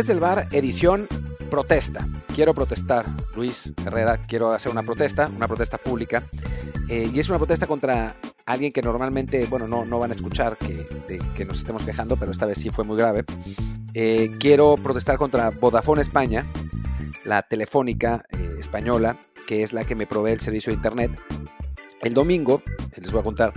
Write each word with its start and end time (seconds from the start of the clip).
Desde 0.00 0.14
el 0.14 0.20
bar, 0.20 0.48
edición 0.50 1.06
protesta. 1.50 2.08
Quiero 2.34 2.54
protestar, 2.54 3.04
Luis 3.36 3.70
Herrera, 3.84 4.22
quiero 4.26 4.50
hacer 4.50 4.72
una 4.72 4.82
protesta, 4.82 5.30
una 5.36 5.46
protesta 5.46 5.76
pública. 5.76 6.22
Eh, 6.88 7.10
y 7.12 7.20
es 7.20 7.28
una 7.28 7.36
protesta 7.36 7.66
contra 7.66 8.16
alguien 8.46 8.72
que 8.72 8.80
normalmente, 8.80 9.44
bueno, 9.44 9.68
no, 9.68 9.84
no 9.84 9.98
van 9.98 10.10
a 10.10 10.14
escuchar 10.14 10.56
que, 10.56 10.88
que 11.36 11.44
nos 11.44 11.58
estemos 11.58 11.84
quejando, 11.84 12.16
pero 12.16 12.32
esta 12.32 12.46
vez 12.46 12.56
sí 12.56 12.70
fue 12.70 12.82
muy 12.82 12.96
grave. 12.96 13.26
Eh, 13.92 14.30
quiero 14.40 14.76
protestar 14.82 15.18
contra 15.18 15.50
Vodafone 15.50 16.00
España, 16.00 16.46
la 17.26 17.42
telefónica 17.42 18.24
eh, 18.30 18.56
española, 18.58 19.18
que 19.46 19.62
es 19.62 19.74
la 19.74 19.84
que 19.84 19.96
me 19.96 20.06
provee 20.06 20.32
el 20.32 20.40
servicio 20.40 20.70
de 20.70 20.76
Internet. 20.76 21.10
El 22.00 22.14
domingo, 22.14 22.62
les 22.96 23.12
voy 23.12 23.20
a 23.20 23.24
contar, 23.24 23.52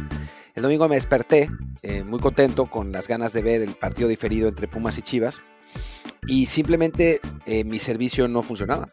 el 0.56 0.62
domingo 0.62 0.90
me 0.90 0.96
desperté 0.96 1.50
eh, 1.84 2.04
muy 2.04 2.20
contento 2.20 2.66
con 2.66 2.92
las 2.92 3.08
ganas 3.08 3.32
de 3.32 3.42
ver 3.42 3.62
el 3.62 3.76
partido 3.76 4.10
diferido 4.10 4.50
entre 4.50 4.68
Pumas 4.68 4.98
y 4.98 5.04
Chivas 5.04 5.42
y 6.28 6.46
simplemente 6.46 7.20
eh, 7.46 7.64
mi 7.64 7.80
servicio 7.80 8.28
no 8.28 8.44
funcionaba. 8.44 8.90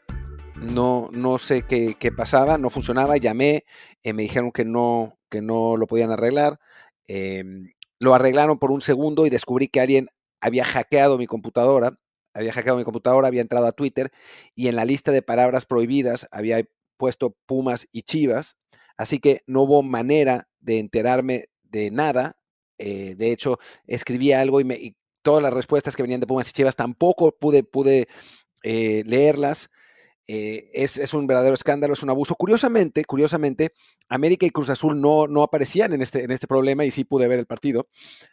No, 0.56 1.08
no 1.12 1.38
sé 1.38 1.62
qué, 1.62 2.12
pasaba, 2.12 2.58
no 2.58 2.68
funcionaba, 2.70 3.16
llamé, 3.16 3.64
eh, 4.02 4.12
me 4.12 4.22
dijeron 4.22 4.52
que 4.52 4.64
no, 4.64 5.18
que 5.30 5.40
no 5.40 5.76
lo 5.76 5.86
podían 5.86 6.10
arreglar. 6.10 6.60
Em, 7.06 7.72
lo 7.98 8.14
arreglaron 8.14 8.58
por 8.58 8.70
un 8.70 8.82
segundo 8.82 9.26
y 9.26 9.30
descubrí 9.30 9.68
que 9.68 9.80
alguien 9.80 10.08
había 10.40 10.64
hackeado 10.64 11.18
mi 11.18 11.26
computadora, 11.26 11.98
había 12.34 12.52
hackeado 12.52 12.78
mi 12.78 12.84
computadora, 12.84 13.28
había 13.28 13.40
entrado 13.42 13.66
a 13.66 13.72
Twitter 13.72 14.10
y 14.54 14.68
en 14.68 14.76
la 14.76 14.84
lista 14.84 15.12
de 15.12 15.22
palabras 15.22 15.66
prohibidas 15.66 16.28
había 16.30 16.62
puesto 16.96 17.36
Pumas 17.46 17.88
y 17.92 18.02
Chivas, 18.02 18.56
así 18.96 19.18
que 19.18 19.42
no 19.46 19.62
hubo 19.62 19.82
manera 19.82 20.48
de 20.60 20.78
enterarme 20.78 21.46
de 21.62 21.90
nada. 21.90 22.36
Eh, 22.78 23.14
de 23.16 23.32
hecho, 23.32 23.58
escribí 23.86 24.32
algo 24.32 24.60
y, 24.60 24.64
me, 24.64 24.94
todas 25.22 25.42
las 25.42 25.52
respuestas 25.52 25.96
que 25.96 26.02
venían 26.02 26.20
de 26.20 26.26
Pumas 26.26 26.48
y 26.48 26.52
Chivas 26.52 26.76
tampoco 26.76 27.32
pude, 27.32 27.62
pude 27.62 28.08
eh, 28.62 29.02
leerlas. 29.06 29.70
Eh, 30.32 30.70
es, 30.74 31.12
un 31.12 31.26
verdadero 31.26 31.54
escándalo, 31.54 31.94
es 31.94 32.04
un 32.04 32.10
abuso. 32.10 32.36
Curiosamente, 32.36 33.04
curiosamente, 33.04 33.72
América 34.08 34.46
y 34.46 34.50
Cruz 34.50 34.70
Azul 34.70 35.00
no, 35.00 35.26
no 35.26 35.42
aparecían 35.42 35.92
en 35.92 36.02
este, 36.02 36.22
en 36.22 36.30
este 36.30 36.46
problema 36.46 36.84
y 36.84 36.92
sí 36.92 37.02
pude 37.02 37.26
ver 37.26 37.40
el 37.40 37.46
partido. 37.46 37.88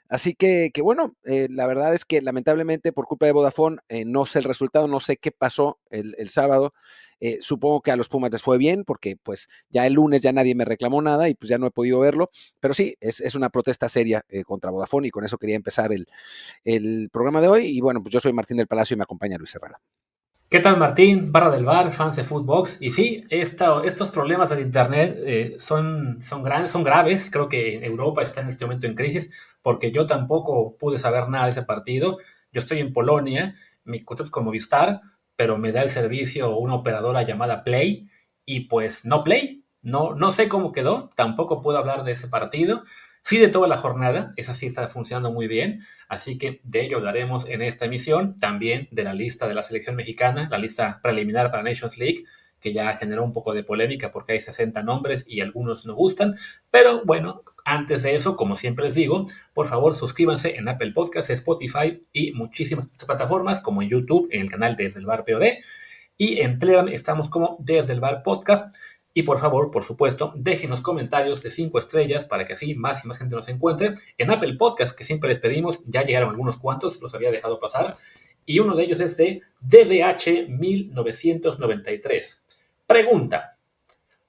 Así 0.08 0.36
que, 0.36 0.70
que 0.72 0.84
bueno, 0.84 1.16
la 1.24 1.66
verdad 1.66 1.96
es 1.96 2.06
que 2.06 2.22
lamentablemente 2.22 2.94
por 2.94 3.08
culpa 3.08 3.26
de 3.26 3.32
Vodafone 3.32 3.78
no 4.06 4.28
sé 4.28 4.40
el 4.40 4.46
resultado, 4.46 4.88
no 4.88 5.00
sé 5.00 5.18
qué 5.18 5.32
pasó 5.32 5.80
el, 5.90 6.14
el 6.20 6.30
sábado. 6.30 6.74
Eh, 7.20 7.40
supongo 7.42 7.82
que 7.82 7.92
a 7.92 7.96
los 7.96 8.10
Pumas 8.10 8.32
les 8.32 8.42
fue 8.42 8.58
bien 8.58 8.84
porque 8.84 9.18
pues 9.22 9.48
ya 9.70 9.88
el 9.88 9.94
lunes 9.94 10.22
ya 10.22 10.32
nadie 10.32 10.56
me 10.56 10.66
reclamó 10.66 11.02
nada 11.02 11.30
y 11.30 11.34
pues 11.34 11.50
ya 11.50 11.58
no 11.58 11.68
he 11.68 11.72
podido 11.72 12.00
verlo, 12.00 12.30
pero 12.60 12.74
sí, 12.74 12.96
es, 13.00 13.36
una 13.36 13.50
protesta 13.50 13.90
seria 13.90 14.24
eh, 14.30 14.44
contra 14.44 14.72
Vodafone 14.72 15.08
y 15.08 15.12
con 15.12 15.26
eso 15.26 15.38
quería 15.38 15.56
empezar 15.56 15.92
el, 15.92 17.10
programa 17.12 17.42
de 17.42 17.48
hoy 17.48 17.66
y 17.66 17.82
bueno, 17.82 18.02
pues 18.02 18.14
yo 18.14 18.20
soy 18.20 18.34
Martín 18.34 18.58
del 18.58 18.68
Palacio 18.68 18.94
y 18.94 18.98
me 18.98 19.04
acompaña 19.04 19.38
Luis 19.38 19.56
Herrera. 19.56 19.80
¿Qué 20.50 20.60
tal 20.60 20.78
Martín? 20.78 21.32
Barra 21.34 21.50
del 21.50 21.66
bar, 21.66 21.92
fans 21.92 22.16
de 22.16 22.24
Footbox. 22.24 22.82
Y 22.82 22.92
sí, 22.92 23.26
estos 23.30 24.12
problemas 24.12 24.50
del 24.50 24.62
Internet 24.62 25.18
eh, 25.26 25.58
son, 25.60 26.20
son, 26.22 26.42
grandes, 26.42 26.72
son 26.72 26.86
graves. 26.86 27.30
Creo 27.30 27.50
que 27.50 27.86
Europa 27.86 28.22
está 28.22 28.40
en 28.42 28.48
este 28.48 28.64
momento 28.64 28.88
en 28.88 28.96
crisis 28.96 29.30
porque 29.62 29.92
yo 29.92 30.06
tampoco 30.06 30.78
pude 30.78 31.00
saber 31.00 31.28
nada 31.28 31.46
de 31.46 31.52
ese 31.52 31.64
partido. 31.64 32.20
Yo 32.54 32.60
estoy 32.60 32.80
en 32.80 32.94
Polonia, 32.94 33.56
mi 33.84 34.04
contrato 34.06 34.28
es 34.28 34.32
con 34.32 34.46
Movistar, 34.46 35.02
pero 35.38 35.58
me 35.58 35.72
da 35.72 35.84
el 35.84 35.90
servicio 35.90 36.58
una 36.58 36.76
operadora 36.76 37.22
llamada 37.22 37.64
Play 37.64 38.10
y 38.46 38.62
pues 38.62 39.06
no 39.06 39.24
Play. 39.24 39.64
No, 39.82 40.16
no 40.16 40.34
sé 40.34 40.50
cómo 40.50 40.74
quedó, 40.74 41.10
tampoco 41.16 41.62
puedo 41.62 41.78
hablar 41.78 42.04
de 42.04 42.12
ese 42.12 42.28
partido. 42.28 42.84
Sí 43.24 43.38
de 43.38 43.48
toda 43.48 43.68
la 43.68 43.78
jornada, 43.78 44.34
esa 44.36 44.54
sí 44.54 44.66
está 44.66 44.88
funcionando 44.88 45.32
muy 45.32 45.48
bien, 45.48 45.86
así 46.08 46.38
que 46.38 46.62
de 46.64 46.86
ello 46.86 46.98
hablaremos 46.98 47.46
en 47.48 47.62
esta 47.62 47.86
emisión, 47.86 48.40
también 48.40 48.88
de 48.92 49.04
la 49.04 49.14
lista 49.14 49.48
de 49.48 49.54
la 49.54 49.64
selección 49.64 49.96
mexicana, 49.96 50.48
la 50.50 50.58
lista 50.58 51.00
preliminar 51.04 51.52
para 51.52 51.64
Nations 51.64 51.98
League, 51.98 52.24
que 52.60 52.74
ya 52.74 52.96
generó 52.96 53.24
un 53.24 53.34
poco 53.34 53.54
de 53.54 53.64
polémica 53.64 54.12
porque 54.12 54.34
hay 54.34 54.42
60 54.42 54.84
nombres 54.84 55.26
y 55.28 55.42
algunos 55.42 55.86
no 55.86 55.96
gustan. 55.96 56.36
Pero 56.72 57.04
bueno, 57.06 57.44
antes 57.66 58.04
de 58.04 58.16
eso, 58.16 58.36
como 58.36 58.56
siempre 58.56 58.86
les 58.86 58.96
digo, 58.96 59.28
por 59.54 59.68
favor 59.68 59.96
suscríbanse 59.96 60.56
en 60.56 60.68
Apple 60.68 60.92
Podcasts, 60.92 61.30
Spotify 61.32 62.04
y 62.14 62.32
muchísimas 62.34 62.88
plataformas 63.06 63.62
como 63.62 63.82
en 63.82 63.90
YouTube, 63.90 64.28
en 64.32 64.42
el 64.42 64.50
canal 64.50 64.76
Desde 64.76 65.00
el 65.00 65.06
Bar 65.06 65.26
POD. 65.26 65.60
Y 66.18 66.42
en 66.42 66.58
Telegram 66.58 66.88
estamos 66.88 67.30
como 67.30 67.58
Desde 67.60 67.94
el 67.94 68.00
Bar 68.00 68.24
Podcast. 68.24 68.76
Y 69.14 69.24
por 69.24 69.40
favor, 69.40 69.72
por 69.72 69.84
supuesto, 69.84 70.32
déjenos 70.36 70.82
comentarios 70.82 71.42
de 71.42 71.50
5 71.50 71.80
estrellas 71.80 72.24
para 72.26 72.46
que 72.46 72.54
así 72.54 72.76
más 72.76 73.04
y 73.04 73.08
más 73.08 73.18
gente 73.18 73.36
nos 73.36 73.50
encuentre. 73.50 73.96
En 74.18 74.30
Apple 74.30 74.58
Podcast, 74.58 74.96
que 74.96 75.04
siempre 75.04 75.30
les 75.30 75.40
pedimos, 75.40 75.84
ya 75.86 76.04
llegaron 76.04 76.30
algunos 76.30 76.58
cuantos, 76.58 77.02
los 77.02 77.16
había 77.16 77.32
dejado 77.32 77.60
pasar. 77.60 77.96
Y 78.46 78.60
uno 78.60 78.76
de 78.76 78.84
ellos 78.84 79.00
es 79.00 79.18
de 79.18 79.42
DDH 79.62 80.48
1993. 80.50 82.47
Pregunta. 82.88 83.58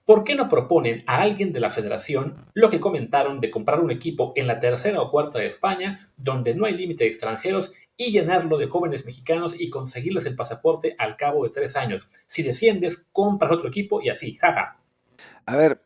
¿Por 0.05 0.25
qué 0.25 0.35
no 0.35 0.49
proponen 0.49 1.05
a 1.07 1.23
alguien 1.23 1.53
de 1.53 1.61
la 1.61 1.71
federación 1.71 2.45
lo 2.55 2.71
que 2.71 2.81
comentaron 2.81 3.41
de 3.41 3.51
comprar 3.51 3.79
un 3.79 3.93
equipo 3.93 4.33
en 4.35 4.47
la 4.47 4.59
tercera 4.59 5.01
o 5.01 5.11
cuarta 5.11 5.39
de 5.39 5.47
España, 5.47 6.11
donde 6.17 6.55
no 6.55 6.67
hay 6.67 6.75
límite 6.75 7.05
de 7.05 7.11
extranjeros, 7.11 7.73
y 7.97 8.11
llenarlo 8.11 8.59
de 8.59 8.67
jóvenes 8.67 9.05
mexicanos 9.05 9.55
y 9.57 9.71
conseguirles 9.71 10.27
el 10.27 10.35
pasaporte 10.35 10.97
al 10.99 11.17
cabo 11.17 11.45
de 11.45 11.51
tres 11.51 11.77
años? 11.77 12.09
Si 12.27 12.43
desciendes, 12.43 13.07
compras 13.13 13.53
otro 13.53 13.69
equipo 13.69 14.03
y 14.03 14.09
así, 14.09 14.35
jaja. 14.35 14.81
A 15.47 15.57
ver, 15.57 15.83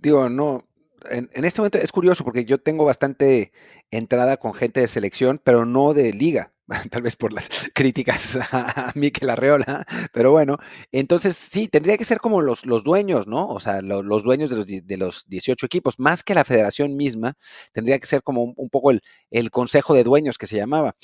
digo, 0.00 0.28
no, 0.28 0.66
en, 1.10 1.44
este 1.44 1.60
momento 1.60 1.78
es 1.78 1.90
curioso 1.90 2.24
porque 2.24 2.44
yo 2.44 2.58
tengo 2.58 2.84
bastante 2.84 3.52
entrada 3.90 4.36
con 4.36 4.54
gente 4.54 4.80
de 4.80 4.88
selección, 4.88 5.40
pero 5.42 5.64
no 5.64 5.92
de 5.92 6.12
liga. 6.12 6.52
tal 6.90 7.02
vez 7.02 7.16
por 7.16 7.32
las 7.32 7.48
críticas 7.74 8.36
a 8.52 8.92
Miquel 8.94 9.30
Arreola, 9.30 9.84
pero 10.12 10.30
bueno, 10.32 10.58
entonces 10.92 11.36
sí, 11.36 11.68
tendría 11.68 11.96
que 11.96 12.04
ser 12.04 12.18
como 12.18 12.42
los, 12.42 12.66
los 12.66 12.84
dueños, 12.84 13.26
¿no? 13.26 13.48
O 13.48 13.60
sea, 13.60 13.82
los 13.82 14.22
dueños 14.22 14.50
de 14.50 14.56
los, 14.56 14.66
de 14.66 14.96
los 14.96 15.28
18 15.28 15.66
equipos, 15.66 15.98
más 15.98 16.22
que 16.22 16.34
la 16.34 16.44
federación 16.44 16.96
misma, 16.96 17.34
tendría 17.72 17.98
que 17.98 18.06
ser 18.06 18.22
como 18.22 18.42
un, 18.56 18.70
poco 18.70 18.90
el, 18.90 19.02
el 19.30 19.50
consejo 19.50 19.94
de 19.94 20.04
dueños 20.04 20.38
que 20.38 20.46
se 20.46 20.56
llamaba 20.56 20.96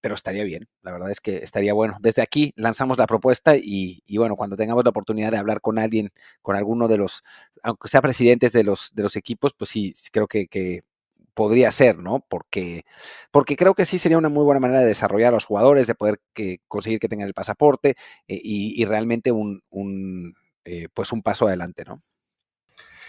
pero 0.00 0.14
estaría 0.14 0.44
bien, 0.44 0.68
la 0.82 0.92
verdad 0.92 1.10
es 1.10 1.20
que 1.20 1.38
estaría 1.38 1.72
bueno. 1.72 1.96
Desde 1.98 2.22
aquí 2.22 2.52
lanzamos 2.54 2.96
la 2.96 3.08
propuesta 3.08 3.56
y, 3.56 4.02
y, 4.06 4.18
bueno, 4.18 4.36
cuando 4.36 4.56
tengamos 4.56 4.84
la 4.84 4.90
oportunidad 4.90 5.32
de 5.32 5.38
hablar 5.38 5.60
con 5.60 5.80
alguien, 5.80 6.12
con 6.42 6.54
alguno 6.54 6.86
de 6.86 6.96
los, 6.98 7.24
aunque 7.64 7.88
sea 7.88 8.02
presidentes 8.02 8.52
de 8.52 8.62
los, 8.62 8.94
de 8.94 9.02
los 9.02 9.16
equipos, 9.16 9.52
pues 9.54 9.70
sí, 9.70 9.92
creo 10.12 10.28
que 10.28 10.46
podría 11.36 11.70
ser, 11.70 11.98
¿no? 11.98 12.24
Porque, 12.28 12.84
porque 13.30 13.56
creo 13.56 13.74
que 13.74 13.84
sí 13.84 13.98
sería 13.98 14.16
una 14.18 14.30
muy 14.30 14.42
buena 14.42 14.58
manera 14.58 14.80
de 14.80 14.86
desarrollar 14.86 15.28
a 15.28 15.36
los 15.36 15.44
jugadores, 15.44 15.86
de 15.86 15.94
poder 15.94 16.18
que, 16.32 16.60
conseguir 16.66 16.98
que 16.98 17.08
tengan 17.08 17.28
el 17.28 17.34
pasaporte 17.34 17.90
eh, 18.26 18.40
y, 18.42 18.84
realmente 18.86 19.30
un, 19.30 19.62
eh, 20.64 20.88
pues 20.94 21.12
un 21.12 21.22
paso 21.22 21.46
adelante, 21.46 21.84
¿no? 21.86 22.00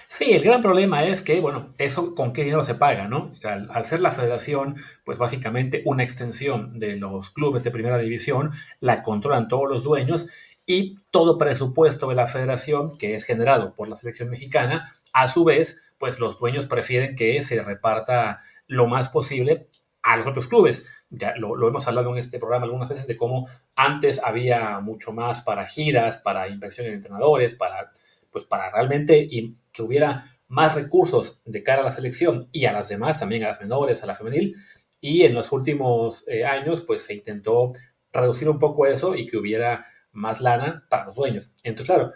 Sí, 0.09 0.31
el 0.31 0.43
gran 0.43 0.61
problema 0.61 1.05
es 1.05 1.21
que, 1.21 1.39
bueno, 1.39 1.73
eso 1.77 2.15
con 2.15 2.33
qué 2.33 2.43
dinero 2.43 2.63
se 2.63 2.75
paga, 2.75 3.07
¿no? 3.07 3.33
Al, 3.43 3.69
al, 3.71 3.85
ser 3.85 4.01
la 4.01 4.11
federación, 4.11 4.75
pues 5.05 5.17
básicamente 5.17 5.81
una 5.85 6.03
extensión 6.03 6.79
de 6.79 6.97
los 6.97 7.29
clubes 7.29 7.63
de 7.63 7.71
primera 7.71 7.97
división, 7.97 8.51
la 8.81 9.03
controlan 9.03 9.47
todos 9.47 9.69
los 9.69 9.83
dueños 9.83 10.27
y 10.65 10.97
todo 11.11 11.37
presupuesto 11.37 12.09
de 12.09 12.15
la 12.15 12.27
federación, 12.27 12.97
que 12.97 13.15
es 13.15 13.23
generado 13.23 13.73
por 13.73 13.87
la 13.87 13.95
selección 13.95 14.29
mexicana, 14.29 14.93
a 15.13 15.29
su 15.29 15.45
vez, 15.45 15.81
pues 15.97 16.19
los 16.19 16.39
dueños 16.39 16.65
prefieren 16.65 17.15
que 17.15 17.41
se 17.43 17.61
reparta 17.61 18.41
lo 18.67 18.87
más 18.87 19.09
posible 19.09 19.69
a 20.03 20.15
los 20.17 20.23
propios 20.23 20.47
clubes. 20.47 21.05
Ya 21.09 21.35
lo, 21.35 21.67
hemos 21.67 21.87
hablado 21.87 22.11
en 22.11 22.17
este 22.17 22.39
programa 22.39 22.65
algunas 22.65 22.89
veces 22.89 23.07
de 23.07 23.17
cómo 23.17 23.47
antes 23.75 24.21
había 24.23 24.79
mucho 24.79 25.11
más 25.11 25.41
para 25.41 25.65
giras, 25.65 26.17
para 26.17 26.47
inversión 26.47 26.87
en 26.87 26.93
entrenadores, 26.93 27.55
para, 27.55 27.91
pues 28.31 28.45
para 28.45 28.71
realmente 28.71 29.27
que 29.71 29.81
hubiera 29.81 30.37
más 30.47 30.75
recursos 30.75 31.41
de 31.45 31.63
cara 31.63 31.81
a 31.81 31.85
la 31.85 31.91
selección 31.91 32.47
y 32.51 32.65
a 32.65 32.73
las 32.73 32.89
demás, 32.89 33.19
también 33.19 33.43
a 33.43 33.47
las 33.47 33.59
menores, 33.59 34.03
a 34.03 34.05
la 34.05 34.15
femenil. 34.15 34.55
Y 34.99 35.23
en 35.23 35.33
los 35.33 35.51
últimos 35.51 36.23
eh, 36.27 36.45
años, 36.45 36.81
pues 36.81 37.03
se 37.03 37.13
intentó 37.13 37.73
reducir 38.11 38.49
un 38.49 38.59
poco 38.59 38.85
eso 38.85 39.15
y 39.15 39.27
que 39.27 39.37
hubiera 39.37 39.85
más 40.11 40.41
lana 40.41 40.85
para 40.89 41.05
los 41.05 41.15
dueños. 41.15 41.51
Entonces, 41.63 41.93
claro, 41.93 42.13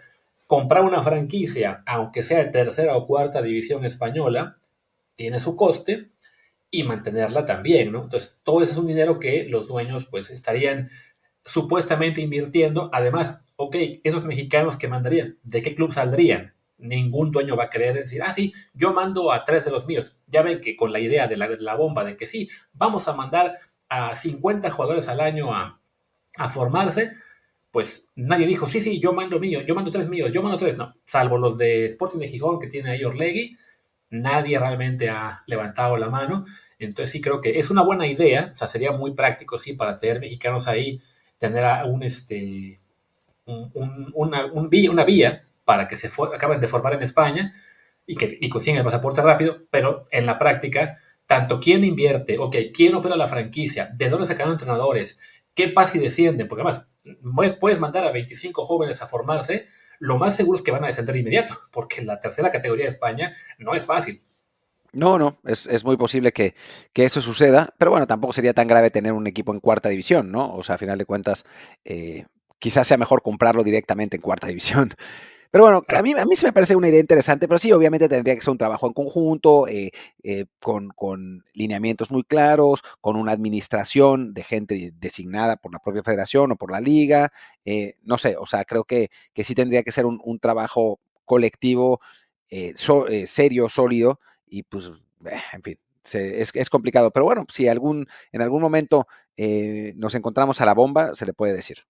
comprar 0.51 0.83
una 0.83 1.01
franquicia, 1.01 1.81
aunque 1.86 2.24
sea 2.24 2.39
de 2.39 2.51
tercera 2.51 2.98
o 2.98 3.06
cuarta 3.06 3.42
división 3.42 3.86
española, 3.86 4.57
tiene 5.15 5.39
su 5.39 5.56
coste 5.56 6.09
y 6.69 6.83
mantenerla 6.83 7.45
también, 7.45 7.94
¿no? 7.94 8.03
Entonces, 8.03 8.42
todo 8.44 8.62
eso 8.62 8.74
es 8.74 8.77
un 8.77 8.88
dinero 8.88 9.18
que 9.18 9.45
los 9.45 9.65
dueños 9.65 10.07
pues 10.07 10.30
estarían 10.30 10.89
supuestamente 11.45 12.19
invirtiendo. 12.19 12.89
Además, 12.92 13.45
ok, 13.56 13.77
esos 14.03 14.25
mexicanos 14.25 14.75
que 14.75 14.89
mandarían, 14.89 15.38
¿de 15.42 15.62
qué 15.62 15.74
club 15.74 15.94
saldrían? 15.94 16.54
Ningún 16.77 17.31
dueño 17.31 17.56
va 17.56 17.63
a 17.63 17.69
querer 17.69 17.94
decir, 17.94 18.21
ah, 18.21 18.33
sí, 18.33 18.51
yo 18.74 18.92
mando 18.92 19.31
a 19.31 19.45
tres 19.45 19.63
de 19.63 19.71
los 19.71 19.88
míos. 19.88 20.18
Ya 20.27 20.42
ven 20.42 20.59
que 20.59 20.75
con 20.75 20.92
la 20.92 21.00
idea 21.00 21.30
de 21.30 21.38
la, 21.38 21.75
bomba 21.75 22.04
de 22.04 22.18
que 22.18 22.27
sí, 22.27 22.50
vamos 22.74 23.07
a 23.07 23.13
mandar 23.13 23.56
a 23.88 24.13
50 24.15 24.69
jugadores 24.69 25.07
al 25.07 25.21
año 25.21 25.54
a 25.54 25.80
formarse, 26.50 27.13
pues 27.71 28.07
nadie 28.15 28.45
dijo, 28.45 28.68
sí, 28.68 28.81
sí, 28.81 29.00
yo 29.00 29.13
mando 29.13 29.39
mío, 29.39 29.62
yo 29.62 29.73
mando 29.73 29.91
tres 29.91 30.07
míos, 30.09 30.29
yo 30.33 30.41
mando 30.41 30.57
tres, 30.57 30.77
no, 30.77 30.94
salvo 31.06 31.38
los 31.38 31.57
de 31.57 31.85
Sporting 31.85 32.19
de 32.19 32.27
Gijón 32.27 32.59
que 32.59 32.68
tiene 32.68 32.91
ahí 32.91 33.03
Orlegui, 33.03 33.57
nadie 34.09 34.59
realmente 34.59 35.09
ha 35.09 35.44
levantado 35.47 35.95
la 35.97 36.09
mano, 36.09 36.45
entonces 36.79 37.12
sí 37.12 37.21
creo 37.21 37.39
que 37.39 37.57
es 37.57 37.69
una 37.69 37.83
buena 37.83 38.07
idea, 38.07 38.50
o 38.51 38.56
sea, 38.56 38.68
sería 38.68 38.91
muy 38.91 39.13
práctico, 39.13 39.57
sí, 39.57 39.73
para 39.73 39.97
tener 39.97 40.19
mexicanos 40.19 40.68
ahí 40.68 41.01
tener 41.38 41.65
un, 41.88 42.03
este, 42.03 42.79
una, 43.45 44.45
una, 44.45 45.03
vía 45.03 45.47
para 45.65 45.88
que 45.88 45.95
se 45.95 46.12
acaben 46.33 46.62
de 46.62 46.68
formar 46.68 46.94
en 46.94 47.01
España 47.01 47.53
y 48.06 48.15
que 48.15 48.38
y 48.39 48.69
el 48.69 48.83
pasaporte 48.83 49.21
rápido, 49.21 49.63
pero 49.71 50.07
en 50.12 50.27
la 50.27 50.38
práctica, 50.38 51.00
tanto 51.25 51.59
quién 51.59 51.83
invierte, 51.83 52.38
ok, 52.38 52.56
quién 52.73 52.94
opera 52.94 53.15
la 53.15 53.27
franquicia, 53.27 53.89
de 53.94 54.09
dónde 54.09 54.27
sacan 54.27 54.51
entrenadores, 54.51 55.19
qué 55.56 55.69
pasa 55.69 55.97
y 55.97 56.01
descienden, 56.01 56.47
porque 56.47 56.62
además 56.62 56.88
puedes 57.59 57.80
mandar 57.80 58.06
a 58.06 58.12
25 58.12 58.65
jóvenes 58.65 59.01
a 59.01 59.07
formarse, 59.07 59.68
lo 60.00 60.18
más 60.18 60.36
seguro 60.36 60.57
es 60.57 60.63
que 60.63 60.71
van 60.71 60.83
a 60.83 60.88
descender 60.88 61.13
de 61.13 61.19
inmediato, 61.19 61.56
porque 61.71 62.01
la 62.01 62.19
tercera 62.19 62.51
categoría 62.51 62.86
de 62.86 62.92
España 62.92 63.36
no 63.59 63.74
es 63.75 63.86
fácil. 63.86 64.21
No, 64.94 65.18
no, 65.18 65.38
es, 65.45 65.86
muy 65.86 65.95
posible 65.95 66.33
que, 66.33 66.53
eso 66.95 67.21
suceda, 67.21 67.74
pero 67.77 67.92
bueno, 67.92 68.07
tampoco 68.07 68.33
sería 68.33 68.53
tan 68.53 68.68
grave 68.68 68.92
tener 68.92 69.13
un 69.13 69.25
equipo 69.25 69.53
en 69.53 69.62
cuarta 69.62 69.88
división, 69.88 70.31
¿no? 70.31 70.53
O 70.53 70.63
sea, 70.63 70.75
a 70.75 70.77
final 70.77 70.98
de 70.98 71.06
cuentas, 71.06 71.45
eh, 71.86 72.25
quizás 72.59 72.88
sea 72.88 72.98
mejor 72.98 73.21
comprarlo 73.21 73.63
directamente 73.63 74.18
en 74.18 74.21
cuarta 74.21 74.47
división. 74.50 74.92
Pero 75.51 75.65
bueno, 75.65 75.83
a 75.88 76.01
mí, 76.01 76.13
a 76.18 76.25
mí 76.25 76.36
sí 76.36 76.45
me 76.45 76.53
parece 76.53 76.75
una 76.75 76.88
idea 76.88 77.00
interesante, 77.00 77.48
pero 77.48 77.59
sí, 77.59 77.71
obviamente 77.71 78.07
tendría 78.09 78.36
que 78.36 78.42
ser 78.42 78.51
un 78.51 78.57
trabajo 78.57 78.88
en 78.88 78.94
conjunto, 78.94 79.68
eh, 79.68 79.92
eh, 80.24 80.45
con, 80.59 81.44
lineamientos 81.53 82.09
muy 82.09 82.24
claros, 82.24 82.81
con 83.01 83.18
una 83.18 83.33
administración 83.33 84.33
de 84.33 84.44
gente 84.44 84.92
designada 84.95 85.57
por 85.57 85.74
la 85.74 85.80
propia 85.80 86.03
federación 86.03 86.51
o 86.51 86.56
por 86.56 86.71
la 86.71 86.81
liga. 86.81 87.31
no 88.03 88.18
sé, 88.18 88.36
o 88.38 88.45
sea, 88.45 88.63
creo 88.65 88.86
que, 88.86 89.09
que 89.33 89.44
sí 89.44 89.53
tendría 89.56 89.83
que 89.83 89.92
ser 89.92 90.06
un, 90.06 90.39
trabajo 90.39 91.00
colectivo 91.25 92.00
serio, 93.25 93.69
sólido, 93.69 94.19
y 94.51 94.63
pues, 94.63 94.92
eh, 95.25 95.39
en 95.54 95.63
fin, 95.63 95.80
es, 96.13 96.69
complicado. 96.69 97.12
Pero 97.12 97.25
bueno, 97.25 97.45
si 97.50 97.68
algún, 97.68 98.07
en 98.31 98.42
algún 98.42 98.62
momento 98.62 99.07
eh, 99.38 99.94
nos 99.95 100.13
encontramos 100.15 100.62
a 100.62 100.65
la 100.65 100.74
bomba, 100.74 101.15
se 101.15 101.25
le 101.25 101.33
puede 101.33 101.54
decir. 101.54 101.86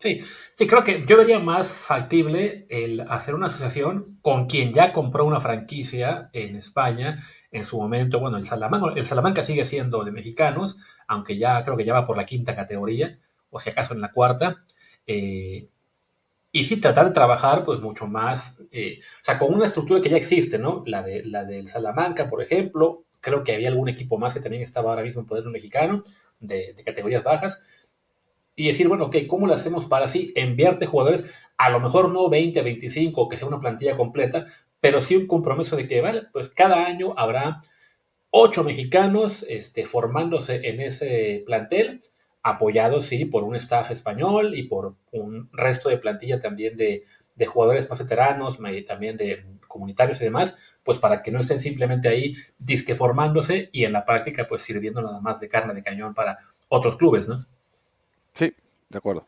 Sí, 0.00 0.22
sí, 0.54 0.66
creo 0.66 0.82
que 0.82 1.04
yo 1.06 1.18
vería 1.18 1.38
más 1.40 1.84
factible 1.86 2.66
el 2.70 3.02
hacer 3.02 3.34
una 3.34 3.48
asociación 3.48 4.18
con 4.22 4.46
quien 4.46 4.72
ya 4.72 4.94
compró 4.94 5.26
una 5.26 5.40
franquicia 5.40 6.30
en 6.32 6.56
España 6.56 7.22
en 7.52 7.66
su 7.66 7.78
momento. 7.78 8.18
Bueno, 8.18 8.38
el 8.38 8.46
Salamanca, 8.46 8.94
el 8.96 9.04
Salamanca 9.04 9.42
sigue 9.42 9.66
siendo 9.66 10.02
de 10.02 10.10
mexicanos, 10.10 10.78
aunque 11.06 11.36
ya 11.36 11.62
creo 11.64 11.76
que 11.76 11.84
ya 11.84 11.92
va 11.92 12.06
por 12.06 12.16
la 12.16 12.24
quinta 12.24 12.56
categoría, 12.56 13.18
o 13.50 13.60
si 13.60 13.68
acaso 13.68 13.92
en 13.92 14.00
la 14.00 14.10
cuarta. 14.10 14.64
Eh, 15.06 15.68
y 16.52 16.64
sí 16.64 16.80
tratar 16.80 17.06
de 17.06 17.12
trabajar 17.14 17.64
pues 17.64 17.80
mucho 17.80 18.06
más, 18.06 18.60
eh, 18.72 19.00
o 19.22 19.24
sea, 19.24 19.38
con 19.38 19.54
una 19.54 19.66
estructura 19.66 20.00
que 20.00 20.10
ya 20.10 20.16
existe, 20.16 20.58
¿no? 20.58 20.82
La, 20.86 21.02
de, 21.02 21.24
la 21.24 21.44
del 21.44 21.68
Salamanca, 21.68 22.28
por 22.28 22.42
ejemplo, 22.42 23.04
creo 23.20 23.44
que 23.44 23.54
había 23.54 23.68
algún 23.68 23.88
equipo 23.88 24.18
más 24.18 24.34
que 24.34 24.40
también 24.40 24.62
estaba 24.62 24.90
ahora 24.90 25.02
mismo 25.02 25.20
en 25.22 25.26
poder 25.26 25.44
mexicano, 25.46 26.02
de, 26.40 26.74
categorías 26.84 27.22
bajas, 27.22 27.64
y 28.60 28.66
decir, 28.66 28.88
bueno, 28.88 29.06
ok, 29.06 29.16
¿cómo 29.26 29.46
lo 29.46 29.54
hacemos 29.54 29.86
para 29.86 30.04
así 30.04 30.34
enviarte 30.36 30.84
jugadores? 30.84 31.30
A 31.56 31.70
lo 31.70 31.80
mejor 31.80 32.10
no 32.10 32.28
20, 32.28 32.60
25, 32.60 33.26
que 33.26 33.38
sea 33.38 33.48
una 33.48 33.58
plantilla 33.58 33.96
completa, 33.96 34.44
pero 34.80 35.00
sí 35.00 35.16
un 35.16 35.26
compromiso 35.26 35.76
de 35.76 35.88
que, 35.88 36.02
vale, 36.02 36.24
pues 36.30 36.50
cada 36.50 36.84
año 36.84 37.14
habrá 37.16 37.62
ocho 38.28 38.62
mexicanos 38.62 39.46
este, 39.48 39.86
formándose 39.86 40.60
en 40.68 40.82
ese 40.82 41.42
plantel, 41.46 42.00
apoyado, 42.42 43.00
sí, 43.00 43.24
por 43.24 43.44
un 43.44 43.56
staff 43.56 43.92
español 43.92 44.54
y 44.54 44.64
por 44.64 44.94
un 45.10 45.48
resto 45.54 45.88
de 45.88 45.96
plantilla 45.96 46.38
también 46.38 46.76
de, 46.76 47.04
jugadores 47.46 47.88
más 47.88 47.98
veteranos, 47.98 48.58
también 48.86 49.16
de 49.16 49.42
comunitarios 49.68 50.20
y 50.20 50.24
demás, 50.24 50.58
pues 50.84 50.98
para 50.98 51.22
que 51.22 51.30
no 51.30 51.40
estén 51.40 51.60
simplemente 51.60 52.10
ahí 52.10 52.34
disque 52.58 52.94
formándose 52.94 53.70
y 53.72 53.84
en 53.84 53.94
la 53.94 54.04
práctica 54.04 54.46
pues 54.46 54.60
sirviendo 54.60 55.00
nada 55.00 55.18
más 55.22 55.40
de 55.40 55.48
carne 55.48 55.72
de 55.72 55.82
cañón 55.82 56.12
para 56.12 56.40
otros 56.68 56.98
clubes, 56.98 57.26
¿no? 57.26 57.46
Sí, 58.32 58.52
de 58.88 58.98
acuerdo. 58.98 59.26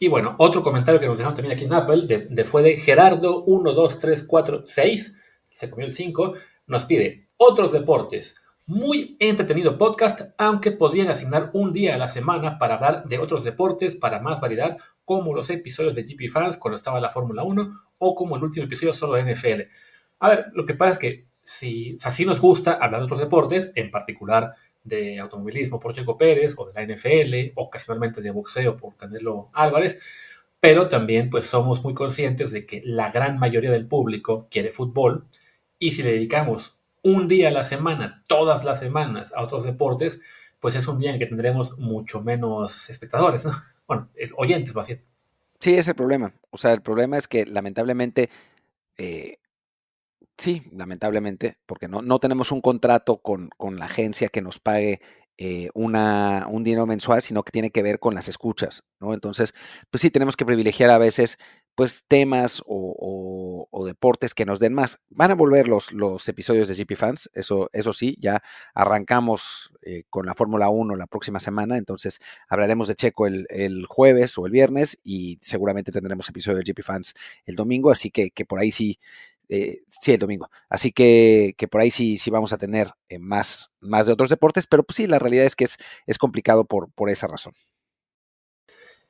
Y 0.00 0.08
bueno, 0.08 0.36
otro 0.38 0.62
comentario 0.62 1.00
que 1.00 1.06
nos 1.06 1.18
dejaron 1.18 1.34
también 1.34 1.54
aquí 1.54 1.64
en 1.64 1.74
Apple 1.74 2.06
de, 2.06 2.44
fue 2.44 2.62
de 2.62 2.76
Gerardo 2.76 3.42
1, 3.44 3.72
2, 3.72 3.98
3, 3.98 4.26
4, 4.28 4.64
6, 4.66 5.20
se 5.50 5.70
comió 5.70 5.86
el 5.86 5.92
5, 5.92 6.34
nos 6.68 6.84
pide 6.84 7.28
otros 7.36 7.72
deportes. 7.72 8.36
Muy 8.66 9.16
entretenido 9.18 9.78
podcast, 9.78 10.32
aunque 10.36 10.72
podrían 10.72 11.08
asignar 11.08 11.50
un 11.54 11.72
día 11.72 11.94
a 11.94 11.98
la 11.98 12.08
semana 12.08 12.58
para 12.58 12.74
hablar 12.74 13.04
de 13.06 13.18
otros 13.18 13.42
deportes 13.42 13.96
para 13.96 14.20
más 14.20 14.40
variedad, 14.40 14.76
como 15.04 15.34
los 15.34 15.50
episodios 15.50 15.94
de 15.94 16.02
GP 16.02 16.30
Fans 16.30 16.58
cuando 16.58 16.76
estaba 16.76 17.00
la 17.00 17.08
Fórmula 17.08 17.42
1 17.42 17.72
o 17.98 18.14
como 18.14 18.36
el 18.36 18.44
último 18.44 18.66
episodio 18.66 18.92
solo 18.92 19.14
de 19.14 19.34
NFL. 19.34 19.62
A 20.20 20.28
ver, 20.28 20.46
lo 20.52 20.66
que 20.66 20.74
pasa 20.74 20.92
es 20.92 20.98
que 20.98 21.26
si 21.42 21.96
así 22.04 22.26
nos 22.26 22.40
gusta 22.40 22.74
hablar 22.74 23.00
de 23.00 23.04
otros 23.06 23.20
deportes, 23.20 23.72
en 23.74 23.90
particular 23.90 24.52
de 24.88 25.20
automovilismo 25.20 25.78
por 25.78 25.94
Checo 25.94 26.18
Pérez 26.18 26.54
o 26.56 26.66
de 26.66 26.72
la 26.74 26.94
NFL, 26.94 27.52
ocasionalmente 27.54 28.20
de 28.20 28.30
boxeo 28.30 28.76
por 28.76 28.96
Canelo 28.96 29.50
Álvarez, 29.52 30.00
pero 30.60 30.88
también 30.88 31.30
pues 31.30 31.46
somos 31.46 31.84
muy 31.84 31.94
conscientes 31.94 32.50
de 32.50 32.66
que 32.66 32.82
la 32.84 33.10
gran 33.10 33.38
mayoría 33.38 33.70
del 33.70 33.86
público 33.86 34.48
quiere 34.50 34.72
fútbol 34.72 35.26
y 35.78 35.92
si 35.92 36.02
le 36.02 36.12
dedicamos 36.12 36.74
un 37.02 37.28
día 37.28 37.48
a 37.48 37.52
la 37.52 37.64
semana, 37.64 38.24
todas 38.26 38.64
las 38.64 38.80
semanas 38.80 39.32
a 39.34 39.42
otros 39.42 39.64
deportes, 39.64 40.20
pues 40.60 40.74
es 40.74 40.88
un 40.88 40.98
día 40.98 41.12
en 41.12 41.18
que 41.18 41.26
tendremos 41.26 41.78
mucho 41.78 42.22
menos 42.22 42.90
espectadores, 42.90 43.44
¿no? 43.44 43.52
Bueno, 43.88 44.06
oyentes 44.36 44.74
más 44.74 44.86
bien. 44.86 45.02
Sí, 45.60 45.74
es 45.74 45.88
el 45.88 45.94
problema. 45.94 46.34
O 46.50 46.58
sea, 46.58 46.74
el 46.74 46.82
problema 46.82 47.16
es 47.16 47.26
que 47.26 47.46
lamentablemente, 47.46 48.28
eh, 48.98 49.38
sí, 50.38 50.62
lamentablemente, 50.72 51.58
porque 51.66 51.88
no, 51.88 52.02
no 52.02 52.18
tenemos 52.18 52.52
un 52.52 52.60
contrato 52.60 53.18
con, 53.18 53.50
con 53.56 53.78
la 53.78 53.86
agencia 53.86 54.28
que 54.28 54.42
nos 54.42 54.58
pague 54.58 55.00
eh, 55.40 55.70
una, 55.74 56.46
un 56.48 56.64
dinero 56.64 56.84
mensual, 56.84 57.22
sino 57.22 57.44
que 57.44 57.52
tiene 57.52 57.70
que 57.70 57.84
ver 57.84 58.00
con 58.00 58.12
las 58.12 58.26
escuchas, 58.26 58.82
¿no? 58.98 59.14
Entonces, 59.14 59.54
pues 59.88 60.00
sí, 60.00 60.10
tenemos 60.10 60.36
que 60.36 60.44
privilegiar 60.44 60.90
a 60.90 60.98
veces 60.98 61.38
pues 61.76 62.04
temas 62.08 62.60
o, 62.66 63.68
deportes 63.86 64.34
que 64.34 64.44
nos 64.44 64.58
den 64.58 64.74
más. 64.74 65.00
Van 65.10 65.30
a 65.30 65.36
volver 65.36 65.68
los, 65.68 65.92
los 65.92 66.28
episodios 66.28 66.68
de 66.68 66.74
GP 66.74 66.96
Fans, 66.96 67.30
eso, 67.34 67.70
eso 67.72 67.92
sí, 67.92 68.16
ya 68.20 68.42
arrancamos 68.74 69.70
eh, 69.82 70.02
con 70.10 70.26
la 70.26 70.34
Fórmula 70.34 70.70
1 70.70 70.96
la 70.96 71.06
próxima 71.06 71.38
semana, 71.38 71.76
entonces 71.78 72.18
hablaremos 72.48 72.88
de 72.88 72.96
Checo 72.96 73.28
el, 73.28 73.86
jueves 73.88 74.36
o 74.38 74.46
el 74.46 74.50
viernes 74.52 74.98
y 75.04 75.38
seguramente 75.40 75.92
tendremos 75.92 76.28
episodio 76.28 76.58
de 76.58 76.64
GP 76.64 76.82
Fans 76.82 77.14
el 77.46 77.54
domingo, 77.54 77.92
así 77.92 78.10
que, 78.10 78.30
que 78.32 78.44
por 78.44 78.58
ahí 78.58 78.72
sí, 78.72 78.98
eh, 79.48 79.82
sí, 79.88 80.12
el 80.12 80.20
domingo. 80.20 80.50
Así 80.68 80.92
que, 80.92 81.54
que, 81.56 81.68
por 81.68 81.80
ahí 81.80 81.90
sí, 81.90 82.16
sí 82.16 82.30
vamos 82.30 82.52
a 82.52 82.58
tener 82.58 82.90
eh, 83.08 83.18
más, 83.18 83.72
más 83.80 84.06
de 84.06 84.12
otros 84.12 84.30
deportes, 84.30 84.66
pero 84.66 84.82
pues 84.82 84.96
sí, 84.96 85.06
la 85.06 85.18
realidad 85.18 85.44
es 85.46 85.56
que 85.56 85.64
es, 85.64 85.76
es 86.06 86.18
complicado 86.18 86.64
por, 86.64 86.90
por 86.92 87.10
esa 87.10 87.26
razón. 87.26 87.54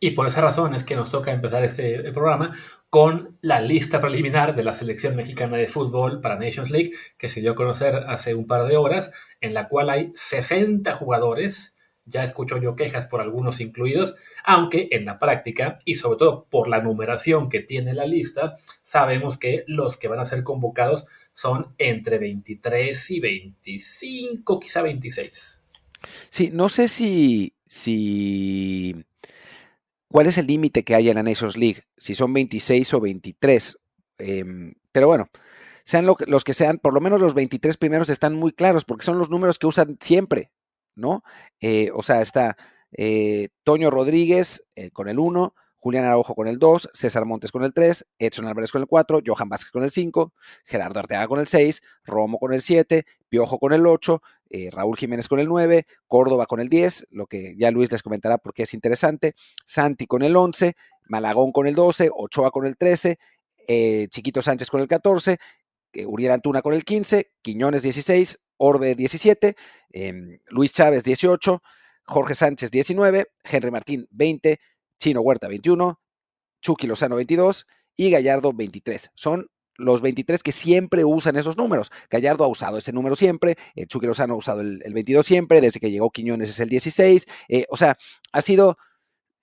Y 0.01 0.13
por 0.13 0.29
esa 0.29 0.41
razón 0.41 0.75
es 0.75 0.85
que 0.85 0.95
nos 0.95 1.11
toca 1.11 1.33
empezar 1.33 1.65
este 1.65 2.13
programa 2.13 2.53
con 2.89 3.37
la 3.41 3.61
lista 3.61 4.01
preliminar 4.01 4.55
de 4.55 4.63
la 4.63 4.73
selección 4.73 5.17
mexicana 5.17 5.57
de 5.57 5.67
fútbol 5.67 6.21
para 6.21 6.39
Nations 6.39 6.71
League, 6.71 6.93
que 7.19 7.29
se 7.29 7.41
dio 7.41 7.53
a 7.53 7.57
conocer 7.57 7.97
hace 8.07 8.35
un 8.35 8.47
par 8.47 8.67
de 8.69 8.77
horas, 8.77 9.13
en 9.41 9.55
la 9.55 9.69
cual 9.69 9.91
hay 9.91 10.13
60 10.15 10.95
jugadores. 10.95 11.78
Ya 12.09 12.23
escucho 12.23 12.59
yo 12.59 12.75
quejas 12.77 13.07
por 13.07 13.21
algunos 13.21 13.61
incluidos, 13.61 14.17
aunque 14.45 14.89
en 14.93 15.05
la 15.05 15.19
práctica 15.19 15.79
y 15.85 15.95
sobre 15.95 16.19
todo 16.19 16.47
por 16.51 16.69
la 16.69 16.81
numeración 16.81 17.49
que 17.49 17.61
tiene 17.61 17.95
la 17.95 18.07
lista, 18.07 18.57
sabemos 18.83 19.37
que 19.37 19.65
los 19.67 19.97
que 19.97 20.09
van 20.09 20.21
a 20.21 20.27
ser 20.27 20.43
convocados 20.43 21.07
son 21.35 21.75
entre 21.79 22.19
23 22.19 23.11
y 23.11 23.21
25, 23.21 24.59
quizá 24.61 24.83
26. 24.83 25.65
Sí, 26.31 26.51
no 26.53 26.69
sé 26.69 26.89
si, 26.89 27.55
si 27.67 28.95
cuál 30.09 30.27
es 30.27 30.39
el 30.39 30.47
límite 30.47 30.85
que 30.85 30.95
hay 30.95 31.09
en 31.09 31.17
la 31.17 31.23
Nations 31.23 31.57
League, 31.57 31.83
si 31.97 32.15
son 32.15 32.33
26 32.33 32.95
o 32.95 33.01
23. 33.01 33.79
Em, 34.19 34.75
pero 34.93 35.07
bueno, 35.07 35.29
sean 35.85 36.07
los 36.07 36.45
que 36.45 36.55
sean, 36.55 36.79
por 36.79 36.93
lo 36.93 37.01
menos 37.01 37.21
los 37.21 37.35
23 37.35 37.77
primeros 37.77 38.11
están 38.11 38.35
muy 38.35 38.53
claros 38.53 38.85
porque 38.85 39.05
son 39.05 39.19
los 39.19 39.31
números 39.31 39.59
que 39.59 39.67
usan 39.67 39.97
siempre, 40.01 40.51
¿no? 40.99 41.23
Eh, 41.61 41.91
o 41.95 42.03
sea, 42.03 42.21
está 42.21 42.57
eh, 42.93 43.49
Toño 43.65 43.91
Rodríguez 43.91 44.67
eh, 44.75 44.91
con 44.91 45.09
el 45.09 45.19
1, 45.19 45.55
Julián 45.81 46.05
Araujo 46.05 46.35
con 46.35 46.49
el 46.49 46.59
2, 46.59 46.91
César 46.93 47.25
Montes 47.25 47.53
con 47.53 47.63
el 47.63 47.73
3, 47.73 48.07
Edson 48.19 48.47
Álvarez 48.47 48.73
con 48.73 48.83
el 48.83 48.89
4, 48.89 49.21
Johan 49.25 49.49
Vázquez 49.49 49.71
con 49.71 49.85
el 49.85 49.91
5, 49.91 50.33
Gerardo 50.65 51.01
Arteaga 51.01 51.29
con 51.29 51.39
el 51.39 51.47
6, 51.47 51.83
Romo 52.05 52.39
con 52.39 52.53
el 52.53 52.61
7, 52.61 53.05
Piojo 53.29 53.59
con 53.59 53.73
el 53.73 53.87
8, 53.87 54.21
eh, 54.51 54.71
Raúl 54.73 54.97
Jiménez 54.97 55.29
con 55.29 55.39
el 55.39 55.47
9, 55.47 55.87
Córdoba 56.07 56.47
con 56.47 56.61
el 56.61 56.69
10, 56.69 57.09
lo 57.11 57.27
que 57.27 57.55
ya 57.57 57.71
Luis 57.71 57.93
les 57.93 58.03
comentará 58.03 58.39
porque 58.39 58.65
es 58.65 58.75
interesante, 58.75 59.35
Santi 59.67 60.07
con 60.07 60.23
el 60.23 60.35
11, 60.35 60.75
Malagón 61.07 61.53
con 61.53 61.67
el 61.67 61.75
12, 61.75 62.11
Ochoa 62.13 62.51
con 62.51 62.67
el 62.67 62.77
13, 62.77 63.19
eh, 63.69 64.09
Chiquito 64.11 64.43
Sánchez 64.43 64.71
con 64.71 64.81
el 64.81 64.89
14, 64.89 65.39
eh, 65.93 66.07
Uriel 66.07 66.33
Antuna 66.33 66.61
con 66.61 66.75
el 66.75 66.85
15, 66.85 67.31
Quiñones 67.41 67.83
16, 67.83 68.41
Orbe 68.59 68.95
17, 68.95 69.57
em, 69.93 70.41
Luis 70.49 70.73
Chávez 70.73 71.05
18, 71.05 71.63
Jorge 72.05 72.35
Sánchez 72.35 72.71
19, 72.71 73.27
Henry 73.45 73.71
Martín 73.71 74.07
20, 74.11 74.61
Chino 74.99 75.21
Huerta 75.21 75.49
21, 75.49 76.01
Chucky 76.61 76.87
Lozano 76.87 77.17
22 77.17 77.67
y 77.97 78.11
Gallardo 78.11 78.53
23. 78.53 79.11
Son 79.15 79.49
los 79.77 80.03
23 80.03 80.43
que 80.43 80.53
siempre 80.53 81.05
usan 81.05 81.37
esos 81.37 81.57
números. 81.57 81.91
Gallardo 82.11 82.45
ha 82.45 82.49
usado 82.49 82.79
ese 82.79 82.93
número 82.93 83.17
siempre, 83.17 83.57
eh, 83.75 83.87
Chucky 83.87 84.07
Lozano 84.07 84.35
ha 84.35 84.39
usado 84.39 84.61
el, 84.61 84.83
22 84.93 85.25
siempre, 85.25 85.61
desde 85.61 85.81
que 85.81 85.91
llegó 85.91 86.11
Quiñones 86.11 86.51
es 86.51 86.61
el 86.61 86.69
16. 86.69 87.27
Eh, 87.49 87.65
o 87.71 87.77
sea, 87.77 87.97
ha 88.33 88.41
sido 88.41 88.77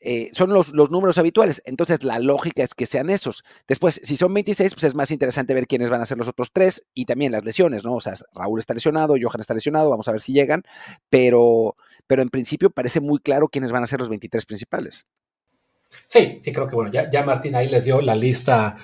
eh, 0.06 0.30
son 0.32 0.54
los, 0.54 0.74
los, 0.74 0.92
números 0.92 1.18
habituales. 1.18 1.62
Entonces, 1.66 2.04
la 2.04 2.20
lógica 2.20 2.64
es 2.64 2.74
que 2.74 2.86
sean 2.86 3.10
esos. 3.10 3.44
Después, 3.68 4.00
si 4.04 4.16
son 4.16 4.34
26, 4.34 4.74
pues 4.74 4.84
es 4.84 4.96
más 4.96 5.10
interesante 5.12 5.54
ver 5.54 5.66
quiénes 5.66 5.90
van 5.90 6.02
a 6.02 6.06
ser 6.06 6.18
los 6.18 6.28
otros 6.28 6.52
tres 6.54 6.86
y 6.94 7.06
también 7.06 7.32
las 7.32 7.44
lesiones, 7.44 7.84
¿no? 7.84 7.96
O 7.96 8.02
sea, 8.02 8.14
Raúl 8.34 8.60
está 8.60 8.74
lesionado, 8.74 9.16
Johan 9.20 9.42
está 9.42 9.54
lesionado, 9.54 9.90
vamos 9.90 10.08
a 10.08 10.12
ver 10.12 10.22
si 10.22 10.32
llegan, 10.32 10.64
pero, 11.10 11.76
pero 12.06 12.22
en 12.22 12.30
principio 12.30 12.70
parece 12.70 13.00
muy 13.00 13.20
claro 13.20 13.48
quiénes 13.48 13.72
van 13.72 13.84
a 13.84 13.88
ser 13.88 14.00
los 14.00 14.10
23 14.10 14.46
principales. 14.46 15.06
Sí, 16.08 16.40
sí, 16.42 16.52
creo 16.52 16.68
que 16.68 16.76
bueno, 16.76 16.92
ya, 16.92 17.10
ya 17.10 17.24
Martín 17.24 17.56
ahí 17.56 17.68
les 17.68 17.86
dio 17.86 18.02
la 18.02 18.16
lista 18.16 18.76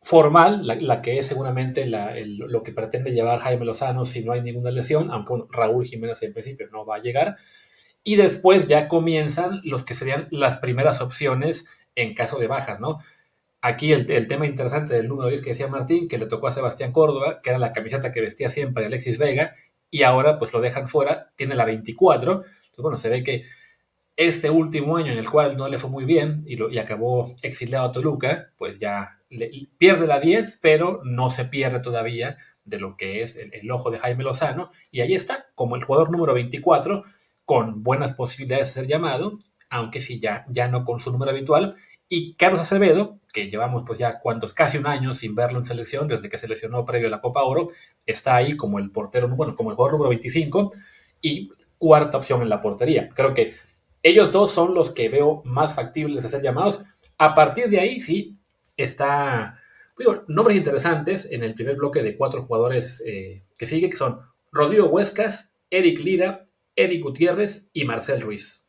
formal, 0.00 0.66
la, 0.66 1.02
que 1.02 1.18
es 1.18 1.26
seguramente 1.26 1.84
lo 1.84 2.62
que 2.62 2.72
pretende 2.72 3.10
llevar 3.10 3.40
Jaime 3.40 3.66
Lozano 3.66 4.06
si 4.06 4.24
no 4.24 4.32
hay 4.32 4.40
ninguna 4.40 4.70
lesión, 4.70 5.10
aunque 5.10 5.34
Raúl 5.50 5.84
Jiménez 5.84 6.22
en 6.22 6.32
principio 6.32 6.68
no 6.72 6.86
va 6.86 6.96
a 6.96 7.00
llegar. 7.00 7.36
Y 8.08 8.16
después 8.16 8.66
ya 8.66 8.88
comienzan 8.88 9.60
los 9.64 9.82
que 9.82 9.92
serían 9.92 10.28
las 10.30 10.56
primeras 10.56 11.02
opciones 11.02 11.68
en 11.94 12.14
caso 12.14 12.38
de 12.38 12.46
bajas, 12.46 12.80
¿no? 12.80 13.00
Aquí 13.60 13.92
el, 13.92 14.06
tema 14.06 14.46
interesante 14.46 14.94
del 14.94 15.08
número 15.08 15.28
10 15.28 15.42
que 15.42 15.50
decía 15.50 15.68
Martín, 15.68 16.08
que 16.08 16.16
le 16.16 16.24
tocó 16.24 16.46
a 16.46 16.52
Sebastián 16.52 16.90
Córdoba, 16.90 17.42
que 17.42 17.50
era 17.50 17.58
la 17.58 17.74
camiseta 17.74 18.10
que 18.10 18.22
vestía 18.22 18.48
siempre 18.48 18.86
Alexis 18.86 19.18
Vega, 19.18 19.56
y 19.90 20.04
ahora 20.04 20.38
pues 20.38 20.54
lo 20.54 20.62
dejan 20.62 20.88
fuera, 20.88 21.32
tiene 21.36 21.54
la 21.54 21.66
24. 21.66 22.32
Entonces, 22.32 22.72
bueno, 22.78 22.96
se 22.96 23.10
ve 23.10 23.22
que 23.22 23.44
este 24.16 24.48
último 24.48 24.96
año 24.96 25.12
en 25.12 25.18
el 25.18 25.28
cual 25.28 25.58
no 25.58 25.68
le 25.68 25.78
fue 25.78 25.90
muy 25.90 26.06
bien 26.06 26.44
y, 26.46 26.78
acabó 26.78 27.36
exiliado 27.42 27.88
a 27.88 27.92
Toluca, 27.92 28.52
pues 28.56 28.78
ya 28.78 29.18
pierde 29.76 30.06
la 30.06 30.18
10, 30.18 30.60
pero 30.62 31.02
no 31.04 31.28
se 31.28 31.44
pierde 31.44 31.80
todavía 31.80 32.38
de 32.64 32.80
lo 32.80 32.96
que 32.96 33.20
es 33.20 33.36
el, 33.36 33.70
ojo 33.70 33.90
de 33.90 33.98
Jaime 33.98 34.24
Lozano. 34.24 34.70
Y 34.90 35.02
ahí 35.02 35.12
está, 35.12 35.48
como 35.54 35.76
el 35.76 35.84
jugador 35.84 36.10
número 36.10 36.32
24, 36.32 37.04
con 37.48 37.82
buenas 37.82 38.12
posibilidades 38.12 38.66
de 38.66 38.72
ser 38.82 38.86
llamado, 38.86 39.38
aunque 39.70 40.02
sí 40.02 40.20
ya, 40.20 40.44
ya 40.50 40.68
no 40.68 40.84
con 40.84 41.00
su 41.00 41.10
número 41.10 41.30
habitual. 41.30 41.76
Y 42.06 42.34
Carlos 42.34 42.60
Acevedo, 42.60 43.20
que 43.32 43.48
llevamos 43.48 43.84
pues 43.86 43.98
ya 43.98 44.20
cuantos, 44.20 44.52
casi 44.52 44.76
un 44.76 44.86
año 44.86 45.14
sin 45.14 45.34
verlo 45.34 45.58
en 45.58 45.64
selección, 45.64 46.08
desde 46.08 46.28
que 46.28 46.36
se 46.36 46.46
lesionó 46.46 46.84
previo 46.84 47.08
a 47.08 47.10
la 47.10 47.22
Copa 47.22 47.44
Oro, 47.44 47.68
está 48.04 48.36
ahí 48.36 48.54
como 48.54 48.78
el 48.78 48.90
portero, 48.90 49.28
bueno, 49.28 49.56
como 49.56 49.70
el 49.70 49.76
jugador 49.76 49.94
número 49.94 50.10
25 50.10 50.72
y 51.22 51.50
cuarta 51.78 52.18
opción 52.18 52.42
en 52.42 52.50
la 52.50 52.60
portería. 52.60 53.08
Creo 53.08 53.32
que 53.32 53.54
ellos 54.02 54.30
dos 54.30 54.50
son 54.50 54.74
los 54.74 54.90
que 54.90 55.08
veo 55.08 55.40
más 55.46 55.74
factibles 55.74 56.24
de 56.24 56.28
ser 56.28 56.42
llamados. 56.42 56.82
A 57.16 57.34
partir 57.34 57.70
de 57.70 57.80
ahí, 57.80 57.98
sí, 58.00 58.36
está, 58.76 59.58
nombres 60.26 60.58
interesantes 60.58 61.26
en 61.32 61.42
el 61.44 61.54
primer 61.54 61.76
bloque 61.76 62.02
de 62.02 62.14
cuatro 62.14 62.42
jugadores 62.42 63.02
eh, 63.06 63.42
que 63.56 63.66
sigue, 63.66 63.88
que 63.88 63.96
son 63.96 64.20
Rodrigo 64.52 64.88
Huescas, 64.88 65.54
Eric 65.70 66.00
Lira, 66.00 66.44
Eric 66.78 67.02
Gutiérrez 67.02 67.68
y 67.72 67.84
Marcel 67.84 68.20
Ruiz. 68.20 68.64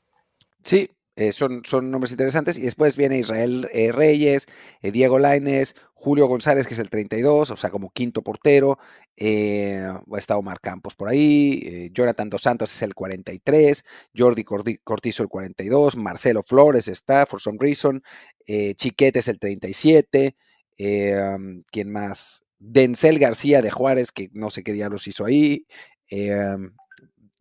Sí, 0.63 0.89
eh, 1.15 1.33
son, 1.33 1.63
son 1.65 1.91
nombres 1.91 2.11
interesantes. 2.11 2.57
Y 2.57 2.61
después 2.61 2.95
viene 2.95 3.19
Israel 3.19 3.69
eh, 3.73 3.91
Reyes, 3.91 4.47
Diego 4.81 5.19
Laines, 5.19 5.75
Julio 5.93 6.27
González, 6.27 6.65
que 6.65 6.73
es 6.73 6.79
el 6.79 6.89
32, 6.89 7.51
o 7.51 7.55
sea, 7.57 7.69
como 7.69 7.89
quinto 7.89 8.23
portero. 8.23 8.79
está 9.15 10.37
Omar 10.37 10.61
Campos 10.61 10.95
por 10.95 11.09
ahí. 11.09 11.91
Jonathan 11.93 12.29
Dos 12.29 12.43
Santos 12.43 12.73
es 12.73 12.81
el 12.81 12.95
43. 12.95 13.83
Jordi 14.17 14.43
Cortizo 14.45 15.23
el 15.23 15.29
42. 15.29 15.97
Marcelo 15.97 16.41
Flores 16.41 16.87
está, 16.87 17.25
for 17.25 17.41
some 17.41 17.57
reason. 17.59 18.01
Chiquete 18.45 19.19
es 19.19 19.27
el 19.27 19.39
37. 19.39 20.35
¿Quién 20.77 21.91
más? 21.91 22.43
Denzel 22.59 23.19
García 23.19 23.61
de 23.61 23.71
Juárez, 23.71 24.13
que 24.13 24.29
no 24.31 24.49
sé 24.49 24.63
qué 24.63 24.71
diablos 24.71 25.05
hizo 25.07 25.25
ahí. 25.25 25.65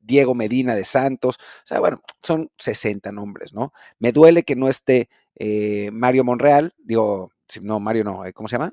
Diego 0.09 0.35
Medina 0.35 0.75
de 0.75 0.85
Santos. 0.85 1.37
O 1.38 1.67
sea, 1.67 1.79
bueno, 1.79 2.00
son 2.23 2.50
60 2.59 3.12
nombres, 3.12 3.53
¿no? 3.53 3.73
Me 4.00 4.11
duele 4.11 4.43
que 4.43 4.57
no 4.57 4.69
esté 4.69 5.09
eh, 5.37 5.91
Mario 5.93 6.25
Monreal, 6.25 6.75
digo, 6.79 7.31
no, 7.62 7.79
Mario 7.79 8.03
no, 8.03 8.25
eh, 8.25 8.33
¿cómo 8.33 8.49
se 8.49 8.57
llama? 8.57 8.73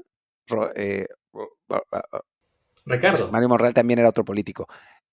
Eh, 0.75 1.08
Ricardo. 2.86 3.30
Mario 3.32 3.50
Monreal 3.50 3.74
también 3.74 4.00
era 4.00 4.10
otro 4.10 4.25
político. 4.25 4.68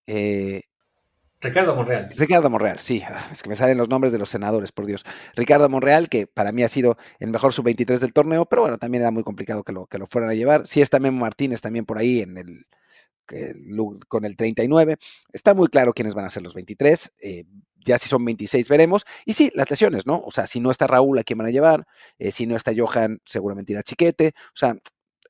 Ricardo 0.07 1.75
Monreal. 1.75 2.09
Ricardo 2.17 2.49
Monreal, 2.50 2.79
sí, 2.79 3.02
ah, 3.05 3.29
es 3.33 3.43
que 3.43 3.49
me 3.49 3.57
salen 3.57 3.76
los 3.76 3.88
nombres 3.88 4.12
de 4.12 4.19
los 4.19 4.31
senadores, 4.31 4.71
por 4.71 4.87
Dios. 4.87 5.05
Ricardo 5.35 5.69
Monreal, 5.69 6.09
que 6.09 6.29
para 6.29 6.52
mí 6.52 6.62
ha 6.62 6.69
sido 6.69 6.97
el 7.19 7.31
mejor 7.31 7.52
sub-23 7.52 7.99
del 7.99 8.12
torneo, 8.12 8.47
pero 8.47 8.62
bueno, 8.62 8.79
también 8.79 9.02
era 9.02 9.11
muy 9.11 9.25
complicado 9.25 9.64
que 9.64 9.73
lo, 9.73 9.87
que 9.87 9.99
lo 9.99 10.07
fueran 10.07 10.31
a 10.31 10.35
llevar. 10.35 10.67
Sí 10.67 10.81
está 10.81 11.00
Memo 11.00 11.19
Martínez 11.19 11.61
también 11.61 11.85
por 11.85 11.99
ahí 11.99 12.21
en 12.21 12.38
el, 12.38 12.67
con 14.09 14.25
el 14.25 14.37
39. 14.37 14.97
Está 15.33 15.55
muy 15.55 15.69
claro 15.69 15.93
quiénes 15.93 16.14
van 16.14 16.25
a 16.25 16.31
ser 16.31 16.43
los 16.43 16.55
23. 16.55 17.14
Eh, 17.21 17.45
ya 17.85 17.99
si 17.99 18.09
son 18.09 18.25
26 18.25 18.69
veremos. 18.69 19.05
Y 19.26 19.33
sí, 19.35 19.50
las 19.55 19.71
lesiones, 19.71 20.07
¿no? 20.07 20.23
O 20.25 20.31
sea, 20.31 20.47
si 20.47 20.61
no 20.61 20.71
está 20.71 20.87
Raúl, 20.87 21.19
¿a 21.19 21.25
quién 21.25 21.38
van 21.38 21.49
a 21.49 21.50
llevar? 21.50 21.87
Eh, 22.19 22.33
si 22.33 22.47
no 22.47 22.57
está 22.57 22.73
Johan, 22.76 23.21
seguramente 23.25 23.73
irá 23.73 23.83
Chiquete. 23.83 24.35
O 24.37 24.57
sea, 24.57 24.76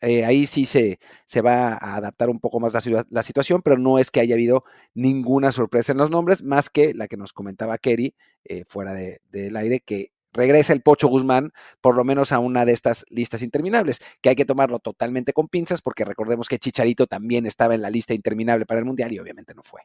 eh, 0.01 0.25
ahí 0.25 0.47
sí 0.47 0.67
se, 0.67 0.99
se, 1.25 1.41
va 1.43 1.75
a 1.75 1.97
adaptar 1.97 2.29
un 2.29 2.41
poco 2.41 2.59
más 2.59 2.75
la, 2.75 3.07
la, 3.09 3.23
situación, 3.23 3.63
pero 3.63 3.79
no 3.79 3.99
es 4.01 4.11
que 4.11 4.21
haya 4.21 4.35
habido 4.35 4.65
ninguna 4.95 5.53
sorpresa 5.53 5.93
en 5.93 5.99
los 5.99 6.11
nombres, 6.11 6.43
más 6.43 6.71
que 6.71 6.93
la 6.93 7.07
que 7.07 7.17
nos 7.17 7.33
comentaba 7.33 7.79
Kerry 7.79 8.17
fuera 8.67 8.95
del 8.95 9.21
de, 9.31 9.53
aire, 9.57 9.81
que 9.81 10.13
regresa 10.33 10.73
el 10.73 10.83
Pocho 10.83 11.09
Guzmán 11.09 11.53
por 11.81 11.97
lo 11.97 12.05
menos 12.05 12.33
a 12.33 12.39
una 12.39 12.65
de 12.65 12.73
estas 12.73 13.05
listas 13.11 13.43
interminables, 13.43 14.01
que 14.21 14.31
hay 14.31 14.35
que 14.35 14.45
tomarlo 14.45 14.79
totalmente 14.79 15.33
con 15.33 15.49
pinzas 15.49 15.83
porque 15.83 16.05
recordemos 16.05 16.49
que 16.49 16.59
Chicharito 16.59 17.07
también 17.07 17.47
estaba 17.47 17.75
en 17.75 17.83
la 17.83 17.91
lista 17.91 18.15
interminable 18.15 18.67
para 18.67 18.81
el 18.81 18.87
Mundial 18.87 19.13
y 19.13 19.19
obviamente 19.19 19.55
no 19.55 19.63
fue. 19.63 19.83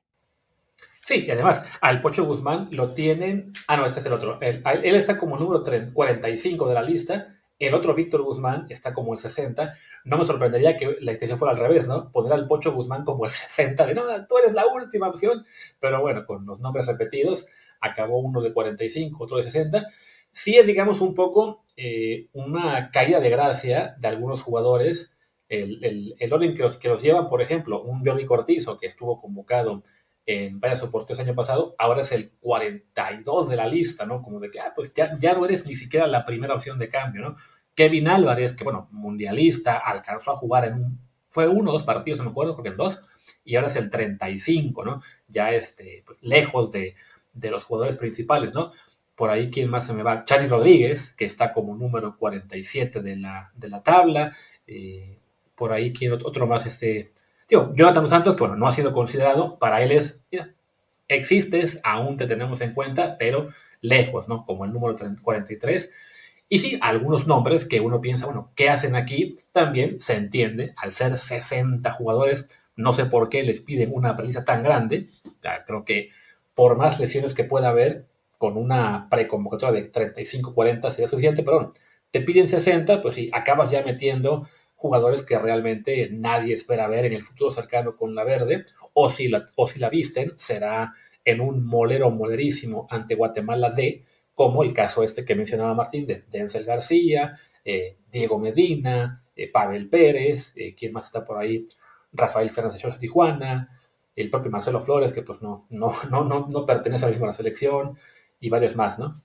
Sí, 1.01 1.25
y 1.25 1.31
además 1.31 1.61
al 1.81 2.01
Pocho 2.01 2.25
Guzmán 2.25 2.67
lo 2.71 2.93
tienen, 2.93 3.53
ah 3.67 3.77
no, 3.77 3.85
este 3.85 4.01
es 4.01 4.05
el 4.05 4.13
otro, 4.13 4.39
él, 4.41 4.61
está 4.83 5.17
como 5.17 5.37
número 5.37 5.63
45 5.93 6.67
de 6.67 6.73
la 6.73 6.81
lista, 6.81 7.37
el 7.59 7.73
otro 7.73 7.95
Víctor 7.95 8.21
Guzmán 8.21 8.67
está 8.69 8.93
como 8.93 9.13
el 9.13 9.19
60. 9.19 9.73
No 10.05 10.17
me 10.17 10.25
sorprendería 10.25 10.77
que 10.77 10.97
la 11.01 11.13
intención 11.13 11.39
fuera 11.39 11.53
al 11.53 11.59
revés, 11.59 11.87
¿no? 11.87 12.11
Poner 12.11 12.33
al 12.33 12.47
Pocho 12.47 12.71
Guzmán 12.71 13.03
como 13.03 13.25
el 13.25 13.31
60, 13.31 13.85
de 13.87 13.95
no, 13.95 14.03
tú 14.27 14.37
eres 14.37 14.53
la 14.53 14.67
última 14.67 15.07
opción. 15.07 15.43
Pero 15.79 16.01
bueno, 16.01 16.25
con 16.25 16.45
los 16.45 16.61
nombres 16.61 16.85
repetidos, 16.85 17.47
acabó 17.79 18.19
uno 18.19 18.41
de 18.41 18.53
45, 18.53 19.23
otro 19.23 19.37
de 19.37 19.43
60 19.43 19.87
sí 20.37 20.55
es, 20.55 20.67
digamos, 20.67 21.01
un 21.01 21.15
poco 21.15 21.63
eh, 21.75 22.27
una 22.33 22.91
caída 22.91 23.19
de 23.19 23.31
gracia 23.31 23.95
de 23.97 24.07
algunos 24.07 24.43
jugadores. 24.43 25.17
El, 25.49 26.15
orden 26.31 26.53
que 26.53 26.61
los, 26.61 26.77
que 26.77 26.89
los 26.89 27.01
llevan, 27.01 27.27
por 27.27 27.41
ejemplo, 27.41 27.81
un 27.81 28.05
Jordi 28.05 28.25
Cortizo 28.25 28.77
que 28.77 28.85
estuvo 28.85 29.19
convocado 29.19 29.81
en 30.27 30.59
varias 30.59 30.83
oportunidades 30.83 31.19
el 31.19 31.29
año 31.29 31.35
pasado, 31.35 31.75
ahora 31.79 32.01
es 32.01 32.11
el 32.11 32.33
42 32.39 33.49
de 33.49 33.55
la 33.55 33.65
lista, 33.65 34.05
¿no? 34.05 34.21
Como 34.21 34.39
de 34.39 34.51
que, 34.51 34.59
ah, 34.59 34.73
pues 34.75 34.93
ya, 34.93 35.17
ya 35.17 35.33
no 35.33 35.43
eres 35.43 35.65
ni 35.65 35.73
siquiera 35.73 36.05
la 36.05 36.23
primera 36.23 36.53
opción 36.53 36.77
de 36.77 36.89
cambio, 36.89 37.21
¿no? 37.21 37.35
Kevin 37.73 38.07
Álvarez, 38.07 38.53
que 38.53 38.63
bueno, 38.63 38.89
mundialista, 38.91 39.77
alcanzó 39.77 40.31
a 40.31 40.35
jugar 40.35 40.65
en 40.65 40.73
un, 40.75 40.99
fue 41.29 41.47
uno 41.47 41.71
o 41.71 41.73
dos 41.73 41.83
partidos, 41.83 42.19
no 42.19 42.25
me 42.25 42.31
acuerdo, 42.31 42.55
porque 42.55 42.69
en 42.69 42.77
dos, 42.77 42.99
y 43.43 43.55
ahora 43.55 43.69
es 43.69 43.75
el 43.77 43.89
35, 43.89 44.85
¿no? 44.85 45.01
Ya 45.27 45.51
este, 45.51 46.03
pues, 46.05 46.21
lejos 46.21 46.71
de, 46.71 46.95
de 47.33 47.49
los 47.49 47.63
jugadores 47.63 47.97
principales, 47.97 48.53
¿no? 48.53 48.71
Por 49.17 49.31
ahí, 49.31 49.49
¿quién 49.49 49.67
más 49.67 49.87
se 49.87 49.93
me 49.93 50.03
va? 50.03 50.25
Charlie 50.25 50.47
Rodríguez, 50.47 51.11
que 51.11 51.25
está 51.25 51.51
como 51.51 51.75
número 51.75 52.15
47 52.17 53.01
de 53.01 53.15
la, 53.15 53.51
de 53.55 53.67
la 53.67 53.81
tabla. 53.81 54.31
Eh, 54.67 55.17
por 55.55 55.73
ahí, 55.73 55.91
¿quién 55.91 56.13
otro 56.13 56.45
más? 56.45 56.67
Este, 56.67 57.11
digo, 57.49 57.73
Jonathan 57.73 58.07
Santos, 58.07 58.37
bueno, 58.37 58.55
no 58.55 58.67
ha 58.67 58.71
sido 58.71 58.93
considerado. 58.93 59.57
Para 59.57 59.81
él 59.81 59.91
es, 59.91 60.23
mira, 60.31 60.53
existes, 61.07 61.81
aún 61.83 62.15
te 62.15 62.27
tenemos 62.27 62.61
en 62.61 62.75
cuenta, 62.75 63.17
pero 63.17 63.49
lejos, 63.81 64.29
¿no? 64.29 64.45
Como 64.45 64.65
el 64.65 64.71
número 64.71 64.93
43. 65.23 65.91
Y 66.47 66.59
sí, 66.59 66.77
algunos 66.79 67.25
nombres 67.25 67.65
que 67.65 67.79
uno 67.79 68.01
piensa, 68.01 68.27
bueno, 68.27 68.51
¿qué 68.55 68.69
hacen 68.69 68.95
aquí? 68.95 69.35
También 69.51 69.99
se 69.99 70.15
entiende, 70.15 70.75
al 70.77 70.93
ser 70.93 71.17
60 71.17 71.91
jugadores, 71.91 72.61
no 72.75 72.93
sé 72.93 73.05
por 73.05 73.29
qué 73.29 73.41
les 73.41 73.61
piden 73.61 73.89
una 73.95 74.15
prelista 74.15 74.45
tan 74.45 74.61
grande. 74.61 75.09
creo 75.65 75.85
que 75.85 76.09
por 76.53 76.77
más 76.77 76.99
lesiones 76.99 77.33
que 77.33 77.45
pueda 77.45 77.69
haber, 77.69 78.05
con 78.37 78.57
una 78.57 79.07
preconvocatoria 79.09 79.81
de 79.81 79.91
35-40 79.91 80.91
sería 80.91 81.07
suficiente, 81.07 81.43
pero 81.43 81.73
te 82.11 82.21
piden 82.21 82.47
60, 82.47 83.01
pues 83.01 83.15
sí, 83.15 83.29
acabas 83.33 83.71
ya 83.71 83.83
metiendo 83.83 84.47
jugadores 84.75 85.23
que 85.23 85.37
realmente 85.39 86.09
nadie 86.11 86.53
espera 86.53 86.87
ver 86.87 87.05
en 87.05 87.13
el 87.13 87.23
futuro 87.23 87.49
cercano 87.49 87.95
con 87.95 88.13
la 88.13 88.23
verde, 88.23 88.65
o 88.93 89.09
si 89.09 89.27
la, 89.27 89.43
o 89.55 89.67
si 89.67 89.79
la 89.79 89.89
visten, 89.89 90.33
será 90.35 90.93
en 91.25 91.41
un 91.41 91.65
molero 91.65 92.09
molerísimo 92.11 92.87
ante 92.89 93.15
Guatemala 93.15 93.71
D, 93.71 94.05
como 94.33 94.63
el 94.63 94.73
caso 94.73 95.03
este 95.03 95.25
que 95.25 95.35
mencionaba 95.35 95.73
Martín 95.73 96.05
de 96.05 96.23
Denzel 96.29 96.63
García, 96.63 97.37
eh, 97.65 97.97
Diego 98.11 98.37
Medina, 98.37 99.25
eh, 99.35 99.51
Pavel 99.51 99.89
Pérez, 99.89 100.53
eh, 100.55 100.75
¿quién 100.77 100.93
más 100.93 101.05
está 101.05 101.25
por 101.25 101.37
ahí? 101.37 101.65
Rafael 102.13 102.49
Fernández 102.49 102.81
de 102.81 102.99
Tijuana, 102.99 103.81
el 104.15 104.29
propio 104.29 104.51
Marcelo 104.51 104.79
Flores, 104.79 105.11
que 105.11 105.21
pues 105.23 105.41
no, 105.41 105.67
no, 105.71 105.91
no, 106.09 106.23
no, 106.23 106.47
no 106.49 106.65
pertenece 106.65 107.05
a 107.05 107.07
la 107.09 107.13
misma 107.13 107.33
selección, 107.33 107.97
y 108.39 108.49
varios 108.49 108.75
más, 108.75 108.99
¿no? 108.99 109.21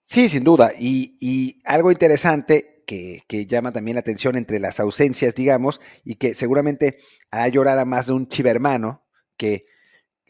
Sí, 0.00 0.28
sin 0.28 0.44
duda. 0.44 0.72
Y, 0.78 1.62
algo 1.64 1.90
interesante 1.90 2.84
que, 2.86 3.46
llama 3.46 3.72
también 3.72 3.94
la 3.94 4.00
atención 4.00 4.36
entre 4.36 4.58
las 4.58 4.80
ausencias, 4.80 5.34
digamos, 5.34 5.80
y 6.04 6.16
que 6.16 6.34
seguramente 6.34 6.98
hará 7.30 7.48
llorar 7.48 7.78
a 7.78 7.86
más 7.86 8.08
de 8.08 8.12
un 8.12 8.28
chivermano 8.28 9.06
que 9.38 9.64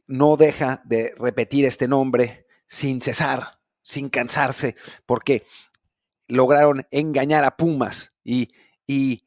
no 0.06 0.36
deja 0.36 0.82
de 0.84 1.14
repetir 1.18 1.64
este 1.64 1.88
nombre 1.88 2.46
sin 2.66 3.00
cesar, 3.00 3.58
sin 3.82 4.08
cansarse, 4.08 4.76
porque 5.06 5.42
lograron 6.28 6.86
engañar 6.92 7.44
a 7.44 7.56
Pumas 7.56 8.12
y, 8.22 8.50
y, 8.86 9.24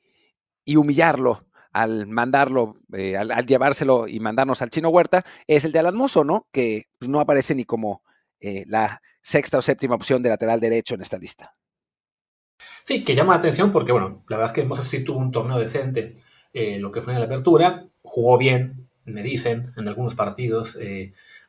humillarlo 0.77 1.45
al 1.73 2.07
mandarlo, 2.07 2.79
eh, 2.93 3.17
al, 3.17 3.45
llevárselo 3.45 4.07
y 4.07 4.21
mandarnos 4.21 4.61
al 4.61 4.69
chino 4.69 4.87
Huerta, 4.87 5.25
es 5.47 5.65
el 5.65 5.73
de 5.73 5.79
Alan 5.79 5.97
¿no? 5.97 6.47
Que 6.53 6.87
pues, 6.97 7.09
no 7.09 7.19
aparece 7.19 7.53
ni 7.53 7.65
como 7.65 8.04
eh, 8.45 8.65
la 8.67 9.01
sexta 9.21 9.57
o 9.57 9.61
séptima 9.61 9.95
opción 9.95 10.21
de 10.21 10.29
lateral 10.29 10.59
derecho 10.59 10.95
en 10.95 11.01
esta 11.01 11.17
lista. 11.17 11.55
Sí, 12.85 13.03
que 13.03 13.15
llama 13.15 13.33
la 13.33 13.39
atención 13.39 13.71
porque, 13.71 13.91
bueno, 13.91 14.23
la 14.29 14.37
verdad 14.37 14.51
es 14.51 14.55
que 14.55 14.63
Mozo 14.63 14.83
sí 14.83 15.03
tuvo 15.03 15.19
un 15.19 15.31
torneo 15.31 15.57
decente, 15.57 16.15
eh, 16.53 16.79
lo 16.79 16.91
que 16.91 17.01
fue 17.01 17.13
en 17.13 17.19
la 17.19 17.25
apertura, 17.25 17.87
jugó 18.01 18.37
bien, 18.37 18.87
me 19.05 19.23
dicen, 19.23 19.65
en 19.75 19.87
algunos 19.87 20.15
partidos 20.15 20.77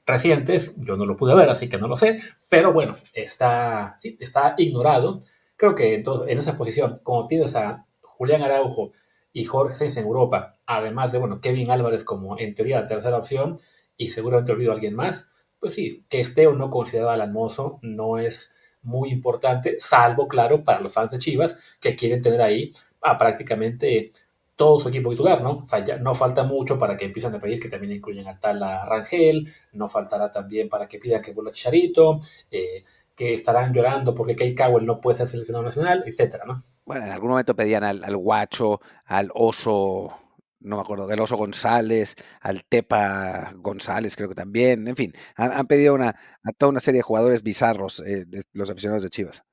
recientes, 0.04 0.76
yo 0.78 0.96
no 0.96 1.06
lo 1.06 1.16
pude 1.16 1.34
ver, 1.34 1.48
así 1.48 1.68
que 1.68 1.78
no 1.78 1.88
lo 1.88 1.96
sé, 1.96 2.20
pero 2.48 2.72
bueno, 2.72 2.94
está, 3.14 3.98
está 4.02 4.54
ignorado 4.58 5.20
Creo 5.56 5.74
que 5.74 5.94
entonces, 5.94 6.28
en 6.28 6.38
esa 6.38 6.56
posición, 6.56 7.00
como 7.02 7.26
tienes 7.26 7.56
a 7.56 7.86
Julián 8.02 8.42
Araujo 8.42 8.92
y 9.32 9.44
Jorge 9.44 9.76
Sainz 9.76 9.96
en 9.96 10.04
Europa, 10.04 10.58
además 10.66 11.12
de, 11.12 11.18
bueno, 11.18 11.40
Kevin 11.40 11.70
Álvarez 11.70 12.04
como 12.04 12.38
en 12.38 12.54
teoría 12.54 12.80
la 12.80 12.86
tercera 12.86 13.16
opción, 13.16 13.56
y 13.96 14.10
seguramente 14.10 14.52
olvido 14.52 14.72
a 14.72 14.74
alguien 14.74 14.94
más, 14.94 15.30
pues 15.66 15.74
sí, 15.74 16.04
que 16.08 16.20
esté 16.20 16.46
o 16.46 16.52
no 16.52 16.70
considerado 16.70 17.10
Alan 17.10 17.32
Mozo 17.32 17.80
no 17.82 18.18
es 18.18 18.54
muy 18.82 19.10
importante, 19.10 19.78
salvo, 19.80 20.28
claro, 20.28 20.62
para 20.62 20.80
los 20.80 20.92
fans 20.92 21.10
de 21.10 21.18
Chivas 21.18 21.58
que 21.80 21.96
quieren 21.96 22.22
tener 22.22 22.40
ahí 22.40 22.72
a 23.02 23.18
prácticamente 23.18 24.12
todo 24.54 24.78
su 24.78 24.90
equipo 24.90 25.10
titular, 25.10 25.42
¿no? 25.42 25.64
O 25.64 25.68
sea, 25.68 25.84
ya 25.84 25.96
no 25.96 26.14
falta 26.14 26.44
mucho 26.44 26.78
para 26.78 26.96
que 26.96 27.06
empiecen 27.06 27.34
a 27.34 27.40
pedir 27.40 27.58
que 27.58 27.68
también 27.68 27.94
incluyan 27.94 28.28
a 28.28 28.38
Tala 28.38 28.86
Rangel, 28.86 29.52
no 29.72 29.88
faltará 29.88 30.30
también 30.30 30.68
para 30.68 30.86
que 30.86 31.00
pidan 31.00 31.20
que 31.20 31.32
vuelva 31.32 31.50
Chicharito, 31.50 32.20
eh, 32.48 32.84
que 33.16 33.32
estarán 33.32 33.74
llorando 33.74 34.14
porque 34.14 34.36
Kate 34.36 34.54
Cowell 34.54 34.86
no 34.86 35.00
puede 35.00 35.16
ser 35.16 35.26
seleccionado 35.26 35.64
nacional, 35.64 36.04
etcétera, 36.06 36.44
¿no? 36.46 36.62
Bueno, 36.84 37.06
en 37.06 37.10
algún 37.10 37.30
momento 37.30 37.56
pedían 37.56 37.82
al, 37.82 38.16
guacho, 38.16 38.80
al 39.04 39.30
oso, 39.34 40.16
no 40.60 40.76
me 40.76 40.82
acuerdo, 40.82 41.06
del 41.06 41.20
oso 41.20 41.36
González, 41.36 42.14
al 42.40 42.64
Tepa 42.64 43.52
González, 43.56 44.16
creo 44.16 44.28
que 44.28 44.34
también, 44.34 44.88
en 44.88 44.96
fin, 44.96 45.12
han, 45.36 45.66
pedido 45.66 45.94
una, 45.94 46.08
a 46.08 46.52
toda 46.56 46.70
una 46.70 46.80
serie 46.80 46.98
de 46.98 47.02
jugadores 47.02 47.42
bizarros 47.42 48.00
eh, 48.00 48.24
de 48.26 48.42
los 48.52 48.70
aficionados 48.70 49.02
de 49.02 49.10
Chivas. 49.10 49.44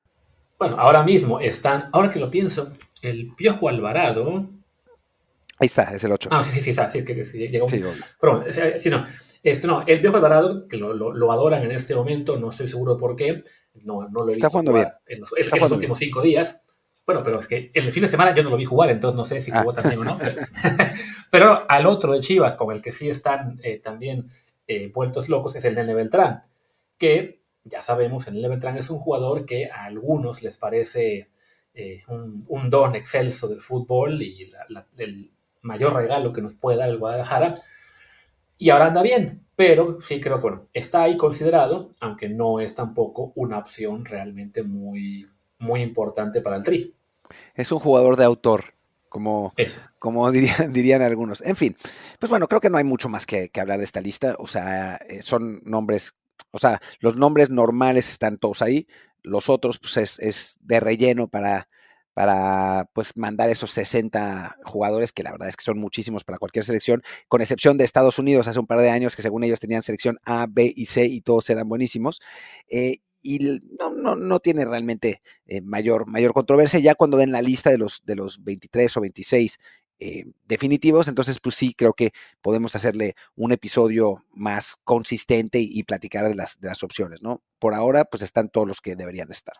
Bueno, 0.58 0.76
ahora 0.78 1.02
mismo 1.02 1.40
están, 1.40 1.88
ahora 1.92 2.10
que 2.10 2.20
lo 2.20 2.30
pienso, 2.30 2.72
el 3.02 3.34
Piojo 3.36 3.68
Alvarado. 3.68 4.48
Ahí 5.58 5.66
está, 5.66 5.94
es 5.94 6.02
el 6.04 6.12
8. 6.12 6.30
Ah, 6.32 6.42
sí, 6.42 6.50
sí, 6.60 6.72
sí, 6.72 6.80
sí, 6.92 6.98
es 6.98 7.04
que, 7.04 7.24
sí, 7.24 7.48
llegó. 7.48 7.68
Sí, 7.68 7.82
Pero, 8.20 8.44
sí, 8.76 8.90
no. 8.90 9.06
Este, 9.44 9.66
no, 9.66 9.84
el 9.86 10.00
Viejo 10.00 10.16
Alvarado, 10.16 10.66
que 10.66 10.78
lo, 10.78 11.30
adoran 11.30 11.62
en 11.64 11.72
este 11.72 11.94
momento, 11.94 12.38
no 12.38 12.48
estoy 12.48 12.66
seguro 12.66 12.96
por 12.96 13.14
qué, 13.14 13.42
no, 13.74 14.08
no 14.08 14.24
lo 14.24 14.28
he 14.28 14.34
visto 14.34 14.48
jugar 14.48 15.00
en 15.06 15.20
los, 15.20 15.70
últimos 15.70 15.98
cinco 15.98 16.22
días. 16.22 16.63
Bueno, 17.06 17.22
pero 17.22 17.38
es 17.38 17.46
que 17.46 17.70
en 17.74 17.84
el 17.84 17.92
fin 17.92 18.02
de 18.02 18.08
semana 18.08 18.34
yo 18.34 18.42
no 18.42 18.50
lo 18.50 18.56
vi 18.56 18.64
jugar, 18.64 18.90
entonces 18.90 19.16
no 19.16 19.24
sé 19.24 19.42
si 19.42 19.50
jugó 19.50 19.70
ah. 19.70 19.74
también 19.74 20.00
o 20.00 20.04
no. 20.04 20.18
Pero, 21.30 21.64
al 21.68 21.86
otro 21.86 22.12
de 22.12 22.20
Chivas, 22.20 22.54
con 22.54 22.74
el 22.74 22.80
que 22.80 22.92
sí 22.92 23.10
están 23.10 23.60
eh, 23.62 23.78
también 23.78 24.30
eh, 24.66 24.90
vueltos 24.94 25.28
locos, 25.28 25.54
es 25.56 25.64
el 25.66 25.74
Nene 25.74 25.92
Beltrán, 25.92 26.44
que 26.96 27.42
ya 27.64 27.82
sabemos, 27.82 28.26
el 28.26 28.34
Nene 28.34 28.48
Beltrán 28.48 28.76
es 28.76 28.88
un 28.88 28.98
jugador 28.98 29.44
que 29.44 29.68
a 29.70 29.84
algunos 29.84 30.42
les 30.42 30.56
parece 30.56 31.30
eh, 31.74 32.02
un, 32.08 32.70
don 32.70 32.94
excelso 32.94 33.48
del 33.48 33.60
fútbol 33.60 34.22
y 34.22 34.50
el 34.96 35.30
mayor 35.60 35.94
regalo 35.94 36.32
que 36.32 36.40
nos 36.40 36.54
puede 36.54 36.78
dar 36.78 36.88
el 36.88 36.98
Guadalajara 36.98 37.54
y 38.56 38.70
ahora 38.70 38.86
anda 38.86 39.02
bien, 39.02 39.46
pero 39.56 40.00
sí 40.00 40.20
creo 40.20 40.36
que 40.36 40.42
bueno, 40.42 40.62
está 40.72 41.02
ahí 41.02 41.16
considerado, 41.16 41.94
aunque 42.00 42.28
no 42.28 42.60
es 42.60 42.74
tampoco 42.74 43.32
una 43.34 43.58
opción 43.58 44.04
realmente 44.04 44.62
muy, 44.62 45.28
muy 45.58 45.82
importante 45.82 46.40
para 46.40 46.56
el 46.56 46.62
Tri. 46.62 46.94
Es 47.54 47.72
un 47.72 47.78
jugador 47.78 48.16
de 48.16 48.24
autor, 48.24 48.74
como, 49.08 49.52
como 49.98 50.30
dirían, 50.32 50.72
dirían, 50.72 51.02
algunos. 51.02 51.40
En 51.42 51.56
fin, 51.56 51.76
pues 52.18 52.30
bueno, 52.30 52.48
creo 52.48 52.60
que 52.60 52.70
no 52.70 52.78
hay 52.78 52.84
mucho 52.84 53.08
más 53.08 53.26
que, 53.26 53.50
hablar 53.58 53.78
de 53.78 53.84
esta 53.84 54.00
lista. 54.00 54.36
O 54.38 54.46
sea, 54.46 54.96
eh, 55.08 55.22
son 55.22 55.62
nombres, 55.64 56.14
o 56.50 56.58
sea, 56.58 56.80
los 57.00 57.16
nombres 57.16 57.50
normales 57.50 58.10
están 58.10 58.38
todos 58.38 58.62
ahí. 58.62 58.86
Los 59.22 59.48
otros, 59.48 59.78
pues 59.78 59.96
es, 59.96 60.18
es 60.18 60.58
de 60.60 60.80
relleno 60.80 61.28
para, 61.28 61.68
para 62.14 62.88
pues 62.92 63.16
mandar 63.16 63.50
esos 63.50 63.72
60 63.72 64.58
jugadores, 64.64 65.12
que 65.12 65.24
la 65.24 65.32
verdad 65.32 65.48
es 65.48 65.56
que 65.56 65.64
son 65.64 65.78
muchísimos 65.78 66.24
para 66.24 66.38
cualquier 66.38 66.64
selección, 66.64 67.02
con 67.28 67.40
excepción 67.42 67.76
de 67.76 67.84
Estados 67.84 68.18
Unidos 68.18 68.48
hace 68.48 68.60
un 68.60 68.66
par 68.66 68.80
de 68.80 68.90
años, 68.90 69.16
que 69.16 69.22
según 69.22 69.44
ellos 69.44 69.60
tenían 69.60 69.82
selección 69.82 70.18
A, 70.24 70.46
B 70.48 70.72
y 70.74 70.86
C 70.86 71.06
y 71.06 71.20
todos 71.20 71.50
eran 71.50 71.68
buenísimos. 71.68 72.22
Eh, 72.70 72.98
y 73.20 73.38
no, 73.80 74.16
no, 74.16 74.40
tiene 74.40 74.66
realmente 74.66 75.22
eh, 75.46 75.62
mayor, 75.62 76.06
mayor 76.06 76.34
controversia. 76.34 76.78
Ya 76.80 76.94
cuando 76.94 77.16
den 77.16 77.32
la 77.32 77.40
lista 77.42 77.70
de 77.70 77.78
los, 77.78 78.04
de 78.04 78.16
los 78.16 78.44
23 78.44 78.96
o 78.98 79.00
26 79.00 79.58
eh, 79.98 80.24
definitivos, 80.46 81.08
entonces 81.08 81.40
pues 81.40 81.54
sí 81.54 81.72
creo 81.72 81.94
que 81.94 82.12
podemos 82.42 82.76
hacerle 82.76 83.14
un 83.34 83.52
episodio 83.52 84.24
más 84.30 84.76
consistente 84.84 85.58
y, 85.58 85.70
y 85.72 85.84
platicar 85.84 86.28
de 86.28 86.34
las, 86.34 86.60
de 86.60 86.68
las 86.68 86.82
opciones, 86.82 87.22
¿no? 87.22 87.40
Por 87.58 87.74
ahora 87.74 88.04
pues 88.04 88.22
están 88.22 88.50
todos 88.50 88.68
los 88.68 88.82
que 88.82 88.94
deberían 88.94 89.28
de 89.28 89.34
estar. 89.34 89.56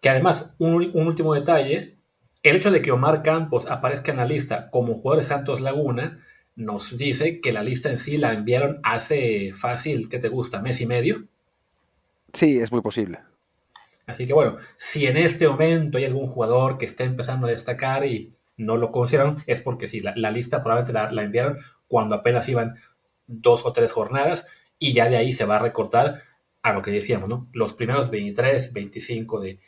Que 0.00 0.08
además, 0.08 0.54
un, 0.58 0.90
último 0.94 1.34
detalle, 1.34 1.96
el 2.42 2.56
hecho 2.56 2.70
de 2.70 2.80
que 2.80 2.92
Omar 2.92 3.22
Campos 3.22 3.66
aparezca 3.66 4.12
en 4.12 4.18
la 4.18 4.24
lista 4.24 4.70
como 4.70 4.94
jugador 4.94 5.22
de 5.22 5.28
Santos 5.28 5.60
Laguna 5.60 6.20
nos 6.56 6.96
dice 6.96 7.40
que 7.40 7.52
la 7.52 7.62
lista 7.62 7.90
en 7.90 7.98
sí 7.98 8.16
la 8.16 8.32
enviaron 8.32 8.80
hace 8.82 9.52
fácil, 9.52 10.08
¿qué 10.08 10.18
te 10.18 10.28
gusta? 10.28 10.60
¿Mes 10.60 10.80
y 10.80 10.86
medio? 10.86 11.24
Sí, 12.32 12.58
es 12.58 12.72
muy 12.72 12.80
posible. 12.80 13.20
Así 14.06 14.26
que 14.26 14.32
bueno, 14.32 14.56
si 14.76 15.06
en 15.06 15.16
este 15.16 15.48
momento 15.48 15.98
hay 15.98 16.04
algún 16.04 16.26
jugador 16.26 16.78
que 16.78 16.86
esté 16.86 17.04
empezando 17.04 17.46
a 17.46 17.50
destacar 17.50 18.04
y 18.04 18.34
no 18.56 18.76
lo 18.76 18.90
consideraron, 18.90 19.42
es 19.46 19.60
porque 19.60 19.88
sí, 19.88 20.00
la, 20.00 20.30
lista 20.30 20.60
probablemente 20.60 20.92
la, 20.92 21.10
la, 21.12 21.22
enviaron 21.22 21.58
cuando 21.86 22.16
apenas 22.16 22.48
iban 22.48 22.76
dos 23.26 23.64
o 23.64 23.72
tres 23.72 23.92
jornadas 23.92 24.46
y 24.78 24.92
ya 24.92 25.08
de 25.08 25.16
ahí 25.16 25.32
se 25.32 25.44
va 25.44 25.56
a 25.56 25.60
recortar 25.60 26.22
a 26.62 26.72
lo 26.72 26.82
que 26.82 26.90
decíamos, 26.90 27.28
¿no? 27.28 27.48
Los 27.52 27.72
primeros 27.74 28.10
23, 28.10 28.72
25 28.72 29.40
de, 29.40 29.60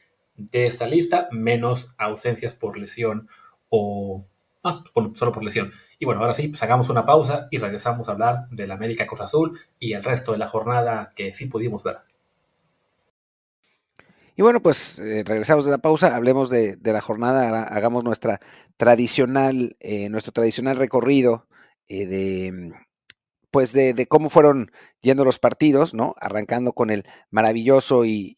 de 0.51 0.67
esta 0.67 0.87
lista, 0.87 1.29
menos 1.31 1.95
ausencias 1.99 2.55
por 2.55 2.79
lesión 2.79 3.29
o 3.69 4.27
ah, 4.65 4.83
solo 5.15 5.33
por 5.33 5.43
lesión. 5.43 5.73
Y 5.99 6.05
bueno, 6.05 6.21
ahora 6.21 6.35
sí, 6.35 6.49
pues 6.49 6.63
hagamos 6.63 6.89
una 6.89 7.05
pausa 7.05 7.49
y 7.51 7.59
regresamos 7.59 8.09
a 8.09 8.13
hablar 8.13 8.49
de 8.51 8.67
la 8.67 8.75
América 8.75 9.07
Cruz 9.07 9.21
Azul 9.21 9.59
y 9.79 9.93
el 9.93 10.03
resto 10.03 10.33
de 10.33 10.39
la 10.39 10.49
jornada 10.49 11.11
que 11.15 11.33
sí 11.33 11.47
pudimos 11.47 11.83
ver. 11.83 11.99
Y 14.35 14.43
bueno, 14.43 14.63
pues 14.63 14.99
eh, 14.99 15.25
regresamos 15.27 15.65
de 15.65 15.71
la 15.71 15.79
pausa, 15.79 16.17
hablemos 16.17 16.49
de, 16.49 16.79
la 16.83 17.01
jornada, 17.01 17.65
hagamos 17.65 18.03
nuestra 18.03 18.41
tradicional, 18.77 19.77
eh, 19.81 20.09
nuestro 20.09 20.33
tradicional 20.33 20.77
recorrido 20.77 21.47
eh, 21.89 22.07
de 22.07 22.73
pues 23.51 23.75
de, 23.75 24.07
cómo 24.09 24.31
fueron 24.31 24.73
yendo 25.03 25.27
los 25.27 25.39
partidos, 25.39 25.93
¿no? 25.93 26.15
Arrancando 26.19 26.73
con 26.73 26.89
el 26.89 27.05
maravilloso 27.31 28.07
y 28.07 28.35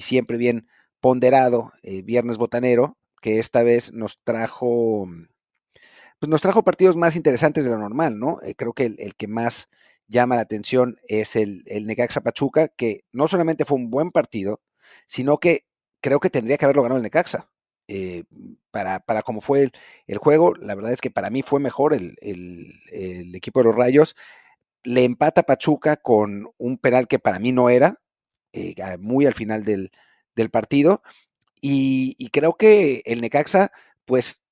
siempre 0.00 0.38
bien 0.38 0.66
ponderado 1.04 1.70
eh, 1.82 2.00
Viernes 2.00 2.38
Botanero, 2.38 2.96
que 3.20 3.38
esta 3.38 3.62
vez 3.62 3.92
nos 3.92 4.18
trajo, 4.24 5.06
pues 6.18 6.30
nos 6.30 6.40
trajo 6.40 6.64
partidos 6.64 6.96
más 6.96 7.14
interesantes 7.14 7.66
de 7.66 7.72
lo 7.72 7.76
normal, 7.76 8.18
¿no? 8.18 8.40
Eh, 8.40 8.54
creo 8.54 8.72
que 8.72 8.86
el, 8.86 9.14
que 9.14 9.28
más 9.28 9.68
llama 10.08 10.36
la 10.36 10.40
atención 10.40 10.96
es 11.06 11.36
el, 11.36 11.62
el 11.66 11.84
Necaxa 11.84 12.22
Pachuca, 12.22 12.68
que 12.68 13.04
no 13.12 13.28
solamente 13.28 13.66
fue 13.66 13.76
un 13.76 13.90
buen 13.90 14.12
partido, 14.12 14.62
sino 15.06 15.36
que 15.36 15.66
creo 16.00 16.20
que 16.20 16.30
tendría 16.30 16.56
que 16.56 16.64
haberlo 16.64 16.84
ganado 16.84 16.96
el 16.96 17.02
Necaxa. 17.02 17.50
Eh, 17.86 18.24
para, 18.70 19.00
para 19.00 19.20
como 19.20 19.42
fue 19.42 19.70
el, 20.06 20.16
juego, 20.16 20.54
la 20.54 20.74
verdad 20.74 20.94
es 20.94 21.02
que 21.02 21.10
para 21.10 21.28
mí 21.28 21.42
fue 21.42 21.60
mejor 21.60 21.92
el, 21.92 22.16
el, 22.22 23.34
equipo 23.34 23.60
de 23.60 23.64
los 23.64 23.76
Rayos. 23.76 24.16
Le 24.82 25.04
empata 25.04 25.42
Pachuca 25.42 25.98
con 25.98 26.50
un 26.56 26.78
penal 26.78 27.08
que 27.08 27.18
para 27.18 27.38
mí 27.38 27.52
no 27.52 27.68
era, 27.68 27.98
muy 28.98 29.26
al 29.26 29.34
final 29.34 29.64
del, 29.64 29.90
del 30.36 30.50
partido. 30.50 31.02
Y, 31.60 32.28
creo 32.30 32.54
que 32.56 33.02
el 33.06 33.20
Necaxa, 33.20 33.72
pues, 34.04 34.42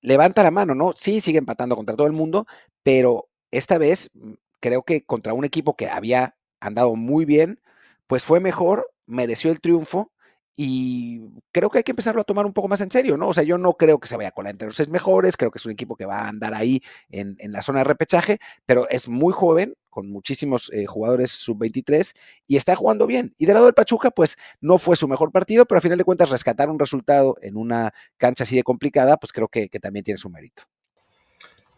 levanta 0.00 0.42
la 0.42 0.50
mano, 0.50 0.74
¿no? 0.74 0.92
Sí, 0.96 1.20
sigue 1.20 1.38
empatando 1.38 1.76
contra 1.76 1.96
todo 1.96 2.06
el 2.06 2.14
mundo, 2.14 2.46
pero 2.82 3.28
esta 3.50 3.78
vez 3.78 4.10
mm, 4.14 4.32
creo 4.60 4.82
que 4.82 5.04
contra 5.04 5.34
un 5.34 5.44
equipo 5.44 5.76
que 5.76 5.88
había 5.88 6.36
andado 6.60 6.94
muy 6.96 7.24
bien, 7.24 7.60
pues 8.06 8.24
fue 8.24 8.40
mejor, 8.40 8.90
mereció 9.06 9.50
el 9.50 9.60
triunfo 9.60 10.12
y 10.56 11.22
creo 11.52 11.70
que 11.70 11.78
hay 11.78 11.84
que 11.84 11.92
empezarlo 11.92 12.20
a 12.20 12.24
tomar 12.24 12.44
un 12.46 12.52
poco 12.52 12.68
más 12.68 12.80
en 12.80 12.90
serio, 12.90 13.16
¿no? 13.16 13.28
O 13.28 13.34
sea, 13.34 13.44
yo 13.44 13.56
no 13.56 13.74
creo 13.74 13.98
que 13.98 14.08
se 14.08 14.16
vaya 14.16 14.28
a 14.28 14.32
colar 14.32 14.52
entre 14.52 14.66
los 14.66 14.76
seis 14.76 14.90
mejores, 14.90 15.36
creo 15.36 15.50
que 15.50 15.58
es 15.58 15.66
un 15.66 15.72
equipo 15.72 15.96
que 15.96 16.06
va 16.06 16.22
a 16.22 16.28
andar 16.28 16.54
ahí 16.54 16.82
en, 17.08 17.36
la 17.52 17.62
zona 17.62 17.80
de 17.80 17.84
repechaje, 17.84 18.38
pero 18.66 18.88
es 18.90 19.08
muy 19.08 19.32
joven, 19.32 19.74
con 19.90 20.08
muchísimos 20.08 20.70
eh, 20.72 20.86
jugadores 20.86 21.30
sub-23 21.32 22.14
y 22.46 22.56
está 22.56 22.76
jugando 22.76 23.06
bien. 23.06 23.34
Y 23.36 23.46
del 23.46 23.54
lado 23.54 23.66
del 23.66 23.74
Pachuca, 23.74 24.10
pues 24.10 24.38
no 24.60 24.78
fue 24.78 24.96
su 24.96 25.08
mejor 25.08 25.32
partido, 25.32 25.66
pero 25.66 25.78
a 25.78 25.82
final 25.82 25.98
de 25.98 26.04
cuentas 26.04 26.30
rescatar 26.30 26.70
un 26.70 26.78
resultado 26.78 27.36
en 27.42 27.56
una 27.56 27.92
cancha 28.16 28.44
así 28.44 28.56
de 28.56 28.62
complicada, 28.62 29.16
pues 29.16 29.32
creo 29.32 29.48
que, 29.48 29.68
también 29.80 30.04
tiene 30.04 30.18
su 30.18 30.30
mérito. 30.30 30.62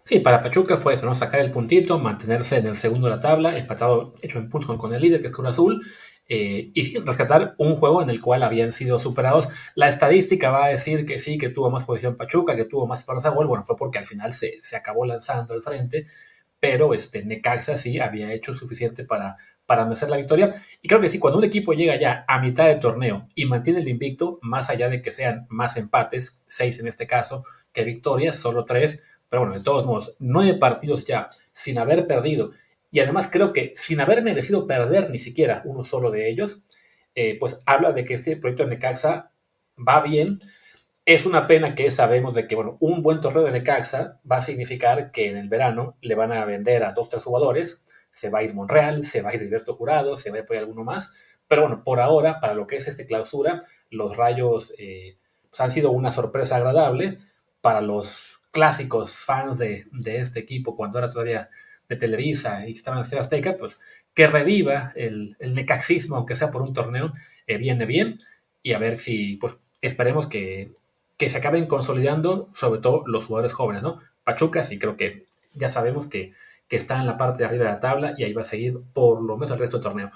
Sí, 0.05 0.19
para 0.19 0.41
Pachuca 0.41 0.77
fue 0.77 0.95
eso, 0.95 1.07
¿no? 1.07 1.15
Sacar 1.15 1.41
el 1.41 1.51
puntito, 1.51 1.99
mantenerse 1.99 2.57
en 2.57 2.67
el 2.67 2.77
segundo 2.77 3.07
de 3.07 3.15
la 3.15 3.21
tabla, 3.21 3.57
empatado, 3.57 4.15
hecho 4.21 4.39
en 4.39 4.49
puntos 4.49 4.77
con, 4.77 4.93
el 4.93 5.01
líder, 5.01 5.21
que 5.21 5.29
es 5.29 5.33
Cruz 5.33 5.49
Azul, 5.49 5.81
eh, 6.29 6.71
y 6.75 6.99
rescatar 6.99 7.55
un 7.59 7.77
juego 7.77 8.03
en 8.03 8.11
el 8.11 8.21
cual 8.21 8.43
habían 8.43 8.73
sido 8.73 8.99
superados. 8.99 9.49
La 9.75 9.89
estadística 9.89 10.51
va 10.51 10.65
a 10.65 10.69
decir 10.69 11.07
que 11.07 11.21
sí, 11.21 11.39
que 11.39 11.51
tuvo 11.51 11.71
más 11.71 11.85
posición 11.85 12.17
Pachuca, 12.17 12.57
que 12.57 12.65
tuvo 12.65 12.87
más 12.87 13.05
fuerza 13.05 13.31
gol. 13.31 13.47
Bueno, 13.47 13.65
fue 13.65 13.77
porque 13.77 13.99
al 13.99 14.05
final 14.05 14.33
se, 14.35 14.59
se 14.61 14.77
acabó 14.77 15.07
lanzando 15.07 15.55
al 15.55 15.63
frente, 15.63 16.07
pero 16.63 16.95
este, 16.95 17.25
Necaxa 17.25 17.77
sí 17.77 17.99
había 17.99 18.33
hecho 18.33 18.55
suficiente 18.55 19.03
para, 19.03 19.37
para 19.67 19.83
merecer 19.83 20.09
la 20.09 20.17
victoria. 20.17 20.53
Y 20.81 20.87
creo 20.87 21.01
que 21.01 21.09
sí, 21.09 21.19
cuando 21.19 21.39
un 21.39 21.45
equipo 21.45 21.73
llega 21.73 21.99
ya 21.99 22.25
a 22.29 22.41
mitad 22.41 22.69
del 22.69 22.79
torneo 22.79 23.25
y 23.35 23.47
mantiene 23.47 23.81
el 23.81 23.89
invicto, 23.89 24.39
más 24.43 24.71
allá 24.71 24.89
de 24.89 25.03
que 25.03 25.11
sean 25.11 25.49
más 25.49 25.77
empates, 25.77 26.41
seis 26.47 26.79
en 26.79 26.87
este 26.87 27.09
caso, 27.09 27.45
que 27.73 27.83
victorias, 27.83 28.37
solo 28.37 28.65
tres, 28.65 29.03
pero 29.29 29.43
bueno, 29.43 29.59
de 29.59 29.65
todos 29.65 29.85
modos, 29.87 30.15
nueve 30.21 30.57
partidos 30.57 31.05
ya 31.05 31.31
sin 31.53 31.81
haber 31.81 32.07
perdido 32.07 32.53
y 32.93 33.01
además 33.01 33.29
creo 33.33 33.53
que 33.53 33.73
sin 33.75 34.01
haber 34.01 34.23
merecido 34.23 34.69
perder 34.69 35.11
ni 35.11 35.19
siquiera 35.19 35.63
uno 35.65 35.83
solo 35.83 36.13
de 36.13 36.31
ellos, 36.31 36.63
eh, 37.17 37.39
pues 37.41 37.59
habla 37.67 37.91
de 37.91 38.05
que 38.05 38.15
este 38.15 38.37
proyecto 38.37 38.63
de 38.63 38.71
Necaxa 38.71 39.33
va 39.77 40.01
bien. 40.01 40.39
Es 41.05 41.27
una 41.27 41.49
pena 41.49 41.75
que 41.75 41.91
sabemos 41.91 42.35
de 42.35 42.47
que, 42.47 42.55
bueno, 42.55 42.77
un 42.79 43.03
buen 43.03 43.21
torneo 43.21 43.43
de 43.43 43.51
Necaxa 43.51 44.21
va 44.31 44.37
a 44.37 44.43
significar 44.43 45.11
que 45.11 45.29
en 45.29 45.37
el 45.37 45.49
verano 45.49 45.97
le 46.01 46.15
van 46.15 46.31
a 46.31 46.45
vender 46.45 46.85
a 46.85 46.93
dos, 46.93 47.09
tres 47.09 47.25
jugadores, 47.25 47.85
se 48.13 48.31
va 48.31 48.39
a 48.39 48.43
ir 48.45 48.55
Monreal, 48.55 49.05
se 49.05 49.21
va 49.21 49.31
a 49.31 49.35
ir 49.35 49.41
Alberto 49.41 49.75
Jurado, 49.75 50.17
se 50.17 50.31
va 50.31 50.37
a 50.37 50.41
ir 50.41 50.47
por 50.47 50.57
alguno 50.57 50.85
más, 50.85 51.13
pero 51.49 51.63
bueno, 51.63 51.83
por 51.83 51.99
ahora, 51.99 52.39
para 52.39 52.55
lo 52.55 52.69
que 52.69 52.77
es 52.77 52.87
este 52.87 53.07
clausura, 53.07 53.61
los 53.91 54.17
rayos 54.17 54.73
eh, 54.79 55.19
pues 55.51 55.61
han 55.61 55.73
sido 55.73 55.91
una 55.91 56.13
sorpresa 56.13 56.57
agradable 56.57 57.19
para 57.61 57.81
los 57.81 58.41
clásicos 58.53 59.19
fans 59.19 59.59
de, 59.59 59.87
de 59.91 60.19
este 60.19 60.39
equipo 60.39 60.77
cuando 60.77 60.99
era 60.99 61.11
todavía 61.11 61.51
de 61.89 61.97
Televisa 61.97 62.67
y 62.69 62.73
estaban 62.73 63.05
en 63.11 63.19
Azteca, 63.19 63.57
pues 63.59 63.81
que 64.15 64.29
reviva 64.29 64.93
el, 64.95 65.37
el 65.41 65.55
necaxismo, 65.55 66.17
aunque 66.17 66.37
sea 66.37 66.51
por 66.51 66.63
un 66.63 66.73
torneo, 66.73 67.13
eh, 67.47 67.59
viene 67.59 67.87
bien. 67.87 68.19
Y 68.63 68.73
a 68.75 68.79
ver 68.79 68.99
si, 68.99 69.37
pues 69.37 69.59
esperemos 69.81 70.27
que, 70.27 70.73
que 71.23 71.31
se 71.31 71.39
acaben 71.39 71.69
consolidando, 71.69 72.51
sobre 72.53 72.81
todo 72.81 73.05
los 73.07 73.27
jugadores 73.27 73.53
jóvenes, 73.53 73.81
¿no? 73.81 74.01
Pachuca, 74.25 74.65
sí 74.65 74.81
creo 74.81 74.97
que 74.97 75.29
ya 75.55 75.71
sabemos 75.71 76.09
que, 76.09 76.33
que 76.67 76.75
está 76.75 76.99
en 76.99 77.07
la 77.07 77.17
parte 77.17 77.39
de 77.39 77.45
arriba 77.45 77.65
de 77.65 77.71
la 77.71 77.79
tabla 77.79 78.15
y 78.17 78.25
ahí 78.25 78.33
va 78.33 78.43
a 78.43 78.45
seguir 78.45 78.81
por 78.93 79.23
lo 79.23 79.37
menos 79.37 79.53
el 79.53 79.61
resto 79.61 79.77
del 79.77 79.85
torneo. 79.85 80.11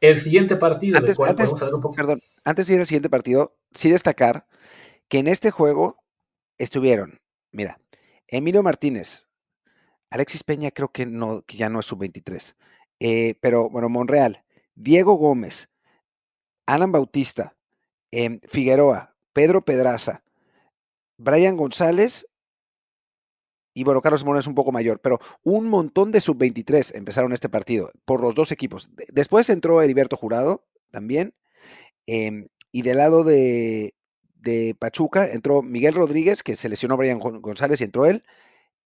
El 0.00 0.18
siguiente 0.18 0.54
partido, 0.54 0.98
antes, 0.98 1.16
cual 1.16 1.30
antes, 1.30 1.50
un 1.50 1.80
poco... 1.80 1.96
Perdón, 1.96 2.20
antes 2.44 2.68
de 2.68 2.74
ir 2.74 2.78
al 2.78 2.86
siguiente 2.86 3.10
partido, 3.10 3.56
sí 3.72 3.90
destacar 3.90 4.46
que 5.08 5.18
en 5.18 5.26
este 5.26 5.50
juego 5.50 5.98
estuvieron, 6.58 7.20
mira, 7.50 7.80
Emilio 8.28 8.62
Martínez, 8.62 9.26
Alexis 10.10 10.44
Peña 10.44 10.70
creo 10.70 10.92
que, 10.92 11.06
no, 11.06 11.42
que 11.42 11.56
ya 11.56 11.70
no 11.70 11.80
es 11.80 11.86
sub-23. 11.86 12.54
Eh, 13.00 13.34
pero 13.40 13.68
bueno, 13.68 13.88
Monreal, 13.88 14.44
Diego 14.76 15.14
Gómez, 15.14 15.70
Alan 16.66 16.92
Bautista, 16.92 17.56
eh, 18.12 18.38
Figueroa, 18.46 19.16
Pedro 19.32 19.64
Pedraza, 19.64 20.22
Brian 21.22 21.56
González 21.56 22.26
y 23.74 23.84
bueno, 23.84 24.02
Carlos 24.02 24.20
Simón 24.20 24.38
es 24.38 24.46
un 24.46 24.54
poco 24.54 24.70
mayor, 24.70 25.00
pero 25.00 25.18
un 25.42 25.68
montón 25.68 26.12
de 26.12 26.20
sub-23 26.20 26.94
empezaron 26.94 27.32
este 27.32 27.48
partido 27.48 27.90
por 28.04 28.20
los 28.20 28.34
dos 28.34 28.52
equipos. 28.52 28.90
Después 29.12 29.48
entró 29.48 29.80
Heriberto 29.80 30.16
Jurado 30.16 30.66
también. 30.90 31.34
Eh, 32.06 32.48
y 32.70 32.82
del 32.82 32.98
lado 32.98 33.24
de, 33.24 33.94
de, 34.34 34.74
Pachuca 34.78 35.26
entró 35.26 35.62
Miguel 35.62 35.94
Rodríguez, 35.94 36.42
que 36.42 36.56
se 36.56 36.68
lesionó 36.68 36.96
Brian 36.96 37.18
González 37.18 37.80
y 37.80 37.84
entró 37.84 38.06
él. 38.06 38.24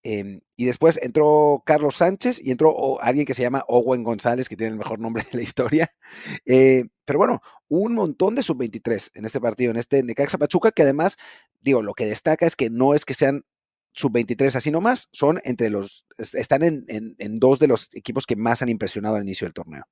Em, 0.09 0.39
y 0.55 0.67
después 0.67 1.01
entró 1.03 1.65
Carlos 1.67 1.97
Sánchez 1.97 2.41
y 2.41 2.53
entró 2.53 3.03
alguien 3.03 3.27
que 3.27 3.35
se 3.35 3.43
llama 3.43 3.65
Owen 3.67 4.05
González, 4.05 4.49
que 4.49 4.57
tiene 4.57 4.71
el 4.71 4.79
mejor 4.79 5.01
nombre 5.01 5.25
de 5.33 5.39
la 5.39 5.43
historia. 5.43 5.91
Eh, 6.45 6.85
pero 7.05 7.19
bueno, 7.19 7.41
un 7.69 7.95
montón 7.95 8.37
de 8.37 8.45
sub-23 8.45 9.11
en 9.15 9.25
este 9.25 9.41
partido, 9.41 9.73
en 9.73 9.79
este 9.79 10.05
Necaxa 10.05 10.39
Pachuca, 10.39 10.71
que 10.71 10.83
además, 10.83 11.17
digo, 11.61 11.83
lo 11.83 11.93
que 11.95 12.07
destaca 12.07 12.47
es 12.47 12.55
que 12.55 12.71
no 12.71 12.95
es 12.95 13.05
que 13.05 13.15
sean 13.15 13.43
sub-23 13.95 14.55
así 14.55 14.71
nomás, 14.71 15.09
son 15.11 15.41
entre 15.43 15.71
los, 15.71 16.07
están 16.19 16.63
en, 16.63 16.85
en, 16.87 17.39
dos 17.41 17.59
de 17.59 17.67
los 17.67 17.93
equipos 17.97 18.27
que 18.27 18.37
más 18.37 18.63
han 18.63 18.69
impresionado 18.69 19.17
al 19.17 19.23
inicio 19.23 19.47
del 19.47 19.55
torneo. 19.55 19.87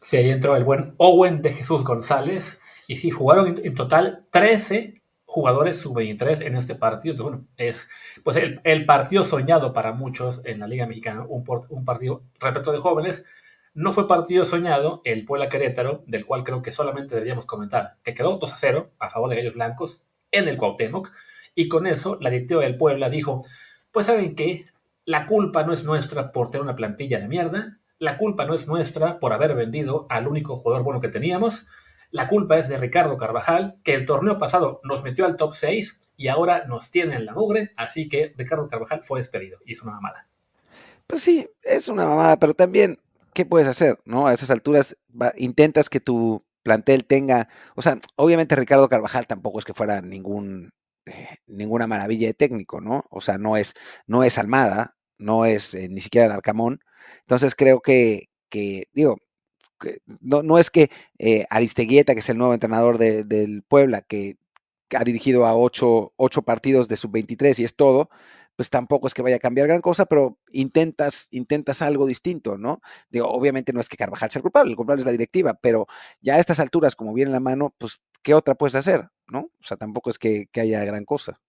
Sí, 0.00 0.16
ahí 0.16 0.30
entró 0.30 0.56
el 0.56 0.64
buen 0.64 0.94
Owen 0.96 1.42
de 1.42 1.52
Jesús 1.52 1.84
González. 1.84 2.58
Y 2.86 2.96
sí, 2.96 3.10
jugaron 3.10 3.48
en, 3.48 3.66
en 3.66 3.74
total 3.74 4.26
13 4.30 4.99
jugadores 5.30 5.78
sub-23 5.78 6.44
en 6.44 6.56
este 6.56 6.74
partido. 6.74 7.22
Bueno, 7.22 7.46
es 7.56 7.88
pues 8.24 8.36
el, 8.36 8.84
partido 8.84 9.22
soñado 9.22 9.72
para 9.72 9.92
muchos 9.92 10.42
en 10.44 10.58
la 10.58 10.66
Liga 10.66 10.88
Mexicana, 10.88 11.24
un, 11.28 11.44
un 11.68 11.84
partido 11.84 12.24
repleto 12.40 12.72
de 12.72 12.78
jóvenes. 12.78 13.26
No 13.72 13.92
fue 13.92 14.08
partido 14.08 14.44
soñado 14.44 15.02
el 15.04 15.24
Puebla 15.24 15.48
Querétaro, 15.48 16.02
del 16.08 16.26
cual 16.26 16.42
creo 16.42 16.62
que 16.62 16.72
solamente 16.72 17.14
deberíamos 17.14 17.46
comentar, 17.46 17.94
que 18.02 18.12
quedó 18.12 18.38
2 18.38 18.52
a 18.52 18.56
0 18.56 18.90
a 18.98 19.08
favor 19.08 19.30
de 19.30 19.36
Gallos 19.36 19.54
Blancos 19.54 20.02
en 20.32 20.48
el 20.48 20.56
Cuauhtémoc, 20.56 21.12
y 21.54 21.68
con 21.68 21.86
eso 21.86 22.18
la 22.20 22.30
directiva 22.30 22.62
del 22.62 22.76
Puebla 22.76 23.08
dijo, 23.08 23.46
pues 23.92 24.06
saben 24.06 24.34
qué, 24.34 24.66
la 25.04 25.26
culpa 25.26 25.62
no 25.62 25.72
es 25.72 25.84
nuestra 25.84 26.32
por 26.32 26.50
tener 26.50 26.64
una 26.64 26.74
plantilla 26.74 27.20
de 27.20 27.28
mierda, 27.28 27.78
la 28.00 28.18
culpa 28.18 28.46
no 28.46 28.54
es 28.54 28.66
nuestra 28.66 29.20
por 29.20 29.32
haber 29.32 29.54
vendido 29.54 30.06
al 30.08 30.26
único 30.26 30.56
jugador 30.56 30.82
bueno 30.82 31.00
que 31.00 31.08
teníamos, 31.08 31.68
la 32.10 32.28
culpa 32.28 32.58
es 32.58 32.68
de 32.68 32.76
Ricardo 32.76 33.16
Carvajal, 33.16 33.78
que 33.84 33.94
el 33.94 34.06
torneo 34.06 34.38
pasado 34.38 34.80
nos 34.84 35.02
metió 35.02 35.26
al 35.26 35.36
top 35.36 35.54
6 35.54 36.12
y 36.16 36.28
ahora 36.28 36.66
nos 36.66 36.90
tiene 36.90 37.16
en 37.16 37.26
la 37.26 37.34
mugre, 37.34 37.72
así 37.76 38.08
que 38.08 38.34
Ricardo 38.36 38.68
Carvajal 38.68 39.02
fue 39.04 39.20
despedido 39.20 39.58
y 39.64 39.72
es 39.72 39.82
una 39.82 39.92
mamada. 39.92 40.28
Pues 41.06 41.22
sí, 41.22 41.48
es 41.62 41.88
una 41.88 42.06
mamada, 42.06 42.36
pero 42.36 42.54
también, 42.54 42.98
¿qué 43.32 43.44
puedes 43.44 43.68
hacer? 43.68 43.98
¿No? 44.04 44.26
A 44.26 44.32
esas 44.32 44.50
alturas 44.50 44.96
intentas 45.36 45.88
que 45.88 46.00
tu 46.00 46.44
plantel 46.62 47.04
tenga, 47.04 47.48
o 47.74 47.82
sea, 47.82 47.98
obviamente 48.16 48.56
Ricardo 48.56 48.88
Carvajal 48.88 49.26
tampoco 49.26 49.58
es 49.58 49.64
que 49.64 49.74
fuera 49.74 50.00
ningún 50.00 50.72
eh, 51.06 51.38
ninguna 51.46 51.86
maravilla 51.86 52.28
de 52.28 52.34
técnico, 52.34 52.80
¿no? 52.80 53.02
O 53.10 53.20
sea, 53.20 53.38
no 53.38 53.56
es 53.56 53.74
no 54.06 54.22
es 54.24 54.38
Almada, 54.38 54.96
no 55.18 55.46
es 55.46 55.74
eh, 55.74 55.88
ni 55.88 56.00
siquiera 56.00 56.26
el 56.26 56.32
Arcamón. 56.32 56.80
Entonces 57.22 57.54
creo 57.54 57.80
que 57.80 58.28
que 58.50 58.84
digo, 58.92 59.16
no, 60.20 60.42
no 60.42 60.58
es 60.58 60.70
que 60.70 60.90
eh, 61.18 61.46
Aristeguieta, 61.50 62.14
que 62.14 62.20
es 62.20 62.28
el 62.28 62.38
nuevo 62.38 62.54
entrenador 62.54 62.98
del 62.98 63.62
Puebla, 63.62 64.02
que 64.02 64.36
ha 64.96 65.04
dirigido 65.04 65.46
a 65.46 65.54
ocho, 65.54 66.12
partidos 66.44 66.88
de 66.88 66.96
sub-23 66.96 67.58
y 67.58 67.64
es 67.64 67.76
todo, 67.76 68.10
pues 68.56 68.70
tampoco 68.70 69.06
es 69.06 69.14
que 69.14 69.22
vaya 69.22 69.36
a 69.36 69.40
cambiar 69.40 69.68
gran 69.68 69.80
cosa, 69.80 70.06
pero 70.06 70.38
intentas, 70.52 71.28
intentas 71.30 71.80
algo 71.82 72.06
distinto, 72.06 72.58
¿no? 72.58 72.80
Digo, 73.08 73.28
obviamente 73.28 73.72
no 73.72 73.80
es 73.80 73.88
que 73.88 73.96
Carvajal 73.96 74.30
sea 74.30 74.40
el 74.40 74.42
culpable, 74.42 74.70
el 74.70 74.76
culpable 74.76 75.00
es 75.00 75.06
la 75.06 75.12
directiva, 75.12 75.54
pero 75.54 75.86
ya 76.20 76.34
a 76.34 76.38
estas 76.38 76.60
alturas, 76.60 76.96
como 76.96 77.14
viene 77.14 77.30
la 77.30 77.40
mano, 77.40 77.74
pues, 77.78 78.02
¿qué 78.22 78.34
otra 78.34 78.54
puedes 78.56 78.74
hacer, 78.74 79.08
no? 79.28 79.40
O 79.40 79.62
sea, 79.62 79.76
tampoco 79.76 80.10
es 80.10 80.18
que, 80.18 80.48
haya 80.56 80.84
gran 80.84 81.04
cosa. 81.04 81.40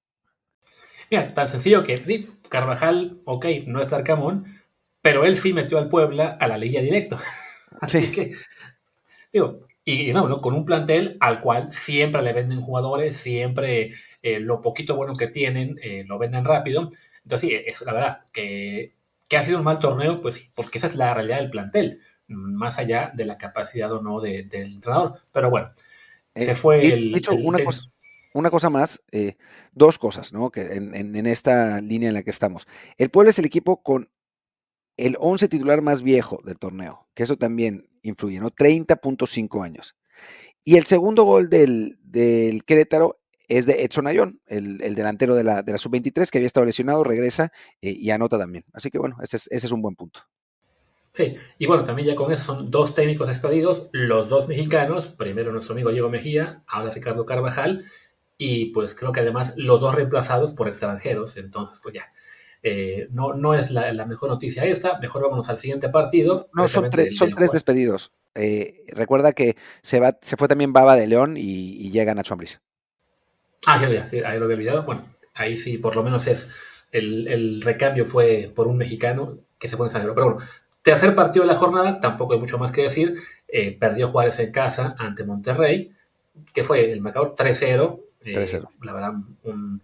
Mira, 1.10 1.34
tan 1.34 1.48
sencillo 1.48 1.84
que 1.84 2.30
Carvajal, 2.48 3.22
ok, 3.26 3.46
no 3.67 3.82
es 3.82 3.91
Arcamón, 3.91 4.46
pero 5.02 5.26
él 5.26 5.36
sí 5.36 5.52
metió 5.52 5.80
al 5.80 5.89
Puebla 5.89 6.38
a 6.39 6.48
la 6.48 6.58
liga 6.58 6.82
directo. 6.82 7.17
Así 7.82 8.12
que, 8.12 8.32
digo, 9.34 9.67
y 9.84 10.13
no, 10.13 10.38
con 10.38 10.54
un 10.54 10.65
plantel 10.65 11.17
al 11.20 11.41
cual 11.41 11.72
siempre 11.72 12.22
le 12.22 12.34
venden 12.34 12.62
jugadores, 12.62 13.17
siempre 13.17 13.94
eh, 14.22 14.39
lo 14.39 14.62
poquito 14.62 14.96
bueno 14.96 15.15
que 15.15 15.28
tienen 15.28 15.80
eh, 15.82 16.04
lo 16.06 16.20
venden 16.20 16.46
rápido. 16.46 16.89
Entonces, 17.24 17.50
sí, 17.50 17.56
es 17.65 17.82
la 17.82 17.94
verdad 17.94 18.22
que, 18.32 18.94
que, 19.28 19.38
ha 19.38 19.44
sido 19.44 19.58
un 19.58 19.63
mal 19.63 19.80
torneo, 19.80 20.22
pues 20.22 20.36
sí, 20.36 20.52
porque 20.54 20.78
esa 20.78 20.88
es 20.88 20.96
la 20.96 21.13
realidad 21.13 21.38
del 21.38 21.50
plantel, 21.50 22.00
más 22.28 22.78
allá 22.78 23.12
de 23.15 23.26
la 23.26 23.39
capacidad 23.39 23.91
o 23.91 24.02
no 24.02 24.22
del 24.22 24.54
entrenador. 24.54 25.20
Pero 25.32 25.50
bueno, 25.50 25.72
se 26.36 26.52
eh, 26.52 26.56
fue 26.56 26.82
el. 26.82 27.12
De 27.12 27.17
hecho, 27.17 27.34
una, 27.34 27.63
cosa, 27.63 27.84
una, 28.36 28.52
cosa, 28.52 28.70
más, 28.70 29.02
dos 29.72 29.98
cosas, 29.98 30.32
¿no? 30.32 30.52
Que 30.52 30.74
en, 30.74 30.94
en 30.94 31.26
esta 31.26 31.82
línea 31.82 32.10
en 32.10 32.13
la 32.13 32.22
que 32.22 32.30
estamos. 32.30 32.67
El 33.00 33.10
Pueblo 33.10 33.32
es 33.32 33.39
el 33.39 33.46
equipo 33.46 33.82
con 33.82 34.08
el 35.02 35.18
11 35.20 35.48
titular 35.48 35.82
más 35.82 36.04
viejo 36.04 36.42
del 36.44 36.60
torneo, 36.60 37.08
que 37.16 37.24
eso 37.24 37.36
también 37.36 37.90
influye, 38.04 38.40
¿no? 38.40 38.52
30.5 38.52 39.64
años. 39.64 39.96
Y 40.64 40.78
el 40.78 40.86
segundo 40.86 41.24
gol 41.24 41.50
del, 41.50 41.98
del 42.04 42.64
Querétaro 42.64 43.20
es 43.48 43.66
de 43.66 43.84
Edson 43.84 44.08
Ayón, 44.08 44.40
el, 44.46 44.78
delantero 44.96 45.36
de 45.36 45.44
la, 45.44 45.64
de 45.64 45.72
la 45.72 45.78
sub-23 45.78 46.30
que 46.30 46.38
había 46.38 46.48
estado 46.48 46.66
lesionado, 46.66 47.04
regresa 47.04 47.52
eh, 47.82 47.96
y 47.98 48.12
anota 48.12 48.38
también. 48.38 48.64
Así 48.74 48.92
que 48.92 49.00
bueno, 49.00 49.18
ese 49.22 49.38
es, 49.38 49.48
ese 49.52 49.68
es 49.68 49.74
un 49.74 49.82
buen 49.82 49.96
punto. 49.96 50.22
Sí, 51.14 51.36
y 51.58 51.66
bueno, 51.66 51.84
también 51.84 52.08
ya 52.08 52.16
con 52.16 52.32
eso 52.32 52.44
son 52.44 52.72
dos 52.72 52.96
técnicos 52.96 53.28
despedidos, 53.28 53.90
los 53.92 54.30
dos 54.30 54.48
mexicanos, 54.48 55.08
primero 55.08 55.52
nuestro 55.52 55.74
amigo 55.74 55.92
Diego 55.92 56.10
Mejía, 56.10 56.64
ahora 56.68 56.92
Ricardo 56.92 57.26
Carvajal, 57.26 57.84
y 58.38 58.68
pues 58.68 58.96
creo 58.96 59.12
que 59.12 59.20
además 59.20 59.54
los 59.58 59.82
dos 59.82 59.94
reemplazados 59.94 60.54
por 60.54 60.70
extranjeros, 60.70 61.36
entonces 61.36 61.80
pues 61.84 61.96
ya, 61.96 62.14
eh, 62.63 63.08
no, 63.12 63.34
no 63.34 63.54
es 63.54 63.71
la, 63.71 64.06
mejor 64.06 64.30
noticia 64.30 64.65
esta, 64.65 65.00
mejor 65.00 65.24
vámonos 65.24 65.50
al 65.50 65.58
siguiente 65.58 65.89
partido. 65.89 66.50
No, 66.54 66.67
son, 66.67 66.89
tres, 66.89 67.15
son 67.15 67.34
tres 67.34 67.52
despedidos. 67.52 68.12
Eh, 68.36 68.84
recuerda 68.93 69.34
que 69.34 69.56
se, 69.82 70.00
va, 70.00 70.17
se 70.21 70.38
fue 70.38 70.47
también 70.47 70.74
Baba 70.74 70.95
de 70.95 71.08
León 71.08 71.36
y, 71.38 71.89
llega 71.91 72.13
Nacho 72.13 72.34
Ambriz. 72.34 72.62
Ah, 73.65 73.80
ya, 73.82 73.89
ya, 73.89 74.28
ahí 74.28 74.39
lo 74.39 74.45
había 74.45 74.58
olvidado. 74.58 74.84
Bueno, 74.84 75.06
ahí 75.34 75.58
sí, 75.58 75.78
por 75.78 75.95
lo 75.95 76.04
menos 76.04 76.28
es 76.28 76.52
el, 76.91 77.62
recambio 77.62 78.06
fue 78.06 78.52
por 78.56 78.67
un 78.67 78.78
mexicano 78.78 79.39
que 79.60 79.67
se 79.67 79.78
pone 79.78 79.89
sangre. 79.89 80.13
Pero 80.13 80.34
bueno, 80.34 80.47
tercer 80.82 81.15
partido 81.15 81.45
de 81.45 81.52
la 81.52 81.58
jornada, 81.58 82.00
tampoco 82.00 82.34
hay 82.34 82.39
mucho 82.39 82.58
más 82.58 82.71
que 82.71 82.84
decir. 82.84 83.15
eh, 83.47 83.78
perdió 83.78 84.08
Juárez 84.08 84.39
en 84.39 84.52
casa 84.52 84.95
ante 84.97 85.26
Monterrey, 85.26 85.91
que 86.54 86.63
fue 86.63 86.91
el 86.91 87.02
marcador 87.02 87.36
3-0. 87.36 88.00
Eh, 88.24 88.62
la 88.84 88.93
verdad, 88.93 89.13
un, 89.43 89.82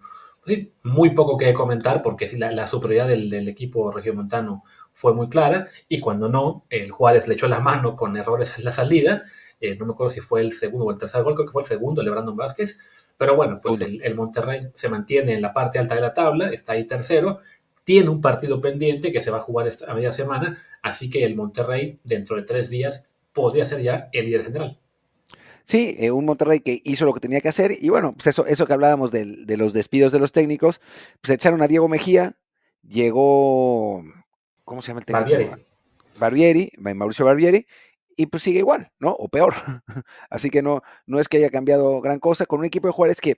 sí, 0.47 0.73
muy 0.83 1.11
poco 1.11 1.37
que 1.37 1.53
comentar 1.53 2.01
porque 2.01 2.27
sí, 2.27 2.37
la, 2.37 2.65
superioridad 2.67 3.07
del, 3.07 3.29
del, 3.29 3.49
equipo 3.49 3.91
regiomontano 3.91 4.63
fue 4.93 5.13
muy 5.13 5.27
clara 5.29 5.67
y 5.89 5.99
cuando 5.99 6.29
no, 6.29 6.65
el 6.69 6.89
Juárez 6.91 7.27
le 7.27 7.33
echó 7.33 7.47
la 7.47 7.59
mano 7.59 7.95
con 7.95 8.15
errores 8.17 8.57
en 8.57 8.63
la 8.63 8.71
salida. 8.71 9.23
Eh, 9.59 9.75
no 9.77 9.85
me 9.85 9.93
acuerdo 9.93 10.13
si 10.13 10.21
fue 10.21 10.41
el 10.41 10.53
segundo 10.53 10.85
o 10.85 10.91
el 10.91 10.97
tercer 10.97 11.23
gol, 11.23 11.35
creo 11.35 11.47
que 11.47 11.51
fue 11.51 11.63
el 11.63 11.67
segundo, 11.67 12.01
el 12.01 12.05
de 12.05 12.11
Brandon 12.11 12.35
Vázquez. 12.35 12.79
Pero 13.17 13.35
bueno, 13.35 13.59
pues 13.61 13.81
el, 13.81 14.01
el, 14.03 14.15
Monterrey 14.15 14.69
se 14.73 14.89
mantiene 14.89 15.33
en 15.33 15.41
la 15.41 15.51
parte 15.51 15.79
alta 15.79 15.95
de 15.95 16.01
la 16.01 16.13
tabla, 16.13 16.49
está 16.51 16.73
ahí 16.73 16.85
tercero, 16.85 17.39
tiene 17.83 18.09
un 18.09 18.21
partido 18.21 18.61
pendiente 18.61 19.11
que 19.11 19.21
se 19.21 19.31
va 19.31 19.37
a 19.37 19.41
jugar 19.41 19.67
esta, 19.67 19.91
a 19.91 19.95
media 19.95 20.13
semana, 20.13 20.61
así 20.81 21.09
que 21.09 21.25
el 21.25 21.35
Monterrey 21.35 21.99
dentro 22.03 22.35
de 22.35 22.43
tres 22.43 22.69
días 22.69 23.09
podría 23.33 23.65
ser 23.65 23.81
ya 23.81 24.09
el 24.13 24.25
líder 24.25 24.43
general. 24.45 24.79
Sí, 25.67 25.97
eh, 25.99 26.11
un 26.11 26.23
Monterrey 26.23 26.61
que 26.61 26.81
hizo 26.85 27.03
lo 27.03 27.13
que 27.13 27.19
tenía 27.19 27.41
que 27.41 27.49
hacer 27.49 27.73
y 27.77 27.89
bueno, 27.89 28.13
pues 28.13 28.27
eso, 28.27 28.45
eso 28.45 28.65
que 28.65 28.71
hablábamos 28.71 29.11
de, 29.11 29.57
los 29.57 29.73
despidos 29.73 30.13
de 30.13 30.19
los 30.19 30.31
técnicos, 30.31 30.79
pues 31.19 31.31
echaron 31.31 31.61
a 31.61 31.67
Diego 31.67 31.89
Mejía, 31.89 32.37
llegó, 32.83 34.01
¿cómo 34.63 34.81
se 34.81 34.87
llama 34.87 35.01
el 35.01 35.05
técnico? 35.05 35.29
Barbieri. 35.29 35.65
Barbieri, 36.17 36.71
Mauricio 36.77 37.25
Barbieri, 37.25 37.67
y 38.15 38.27
pues 38.27 38.43
sigue 38.43 38.59
igual, 38.59 38.93
¿no? 38.99 39.11
O 39.11 39.27
peor. 39.27 39.55
Así 40.29 40.49
que 40.49 40.61
no, 40.61 40.83
no 41.05 41.19
es 41.19 41.27
que 41.27 41.35
haya 41.35 41.49
cambiado 41.49 41.99
gran 41.99 42.19
cosa 42.19 42.45
con 42.45 42.59
un 42.59 42.65
equipo 42.65 42.87
de 42.87 42.93
jugadores 42.93 43.19
que 43.19 43.35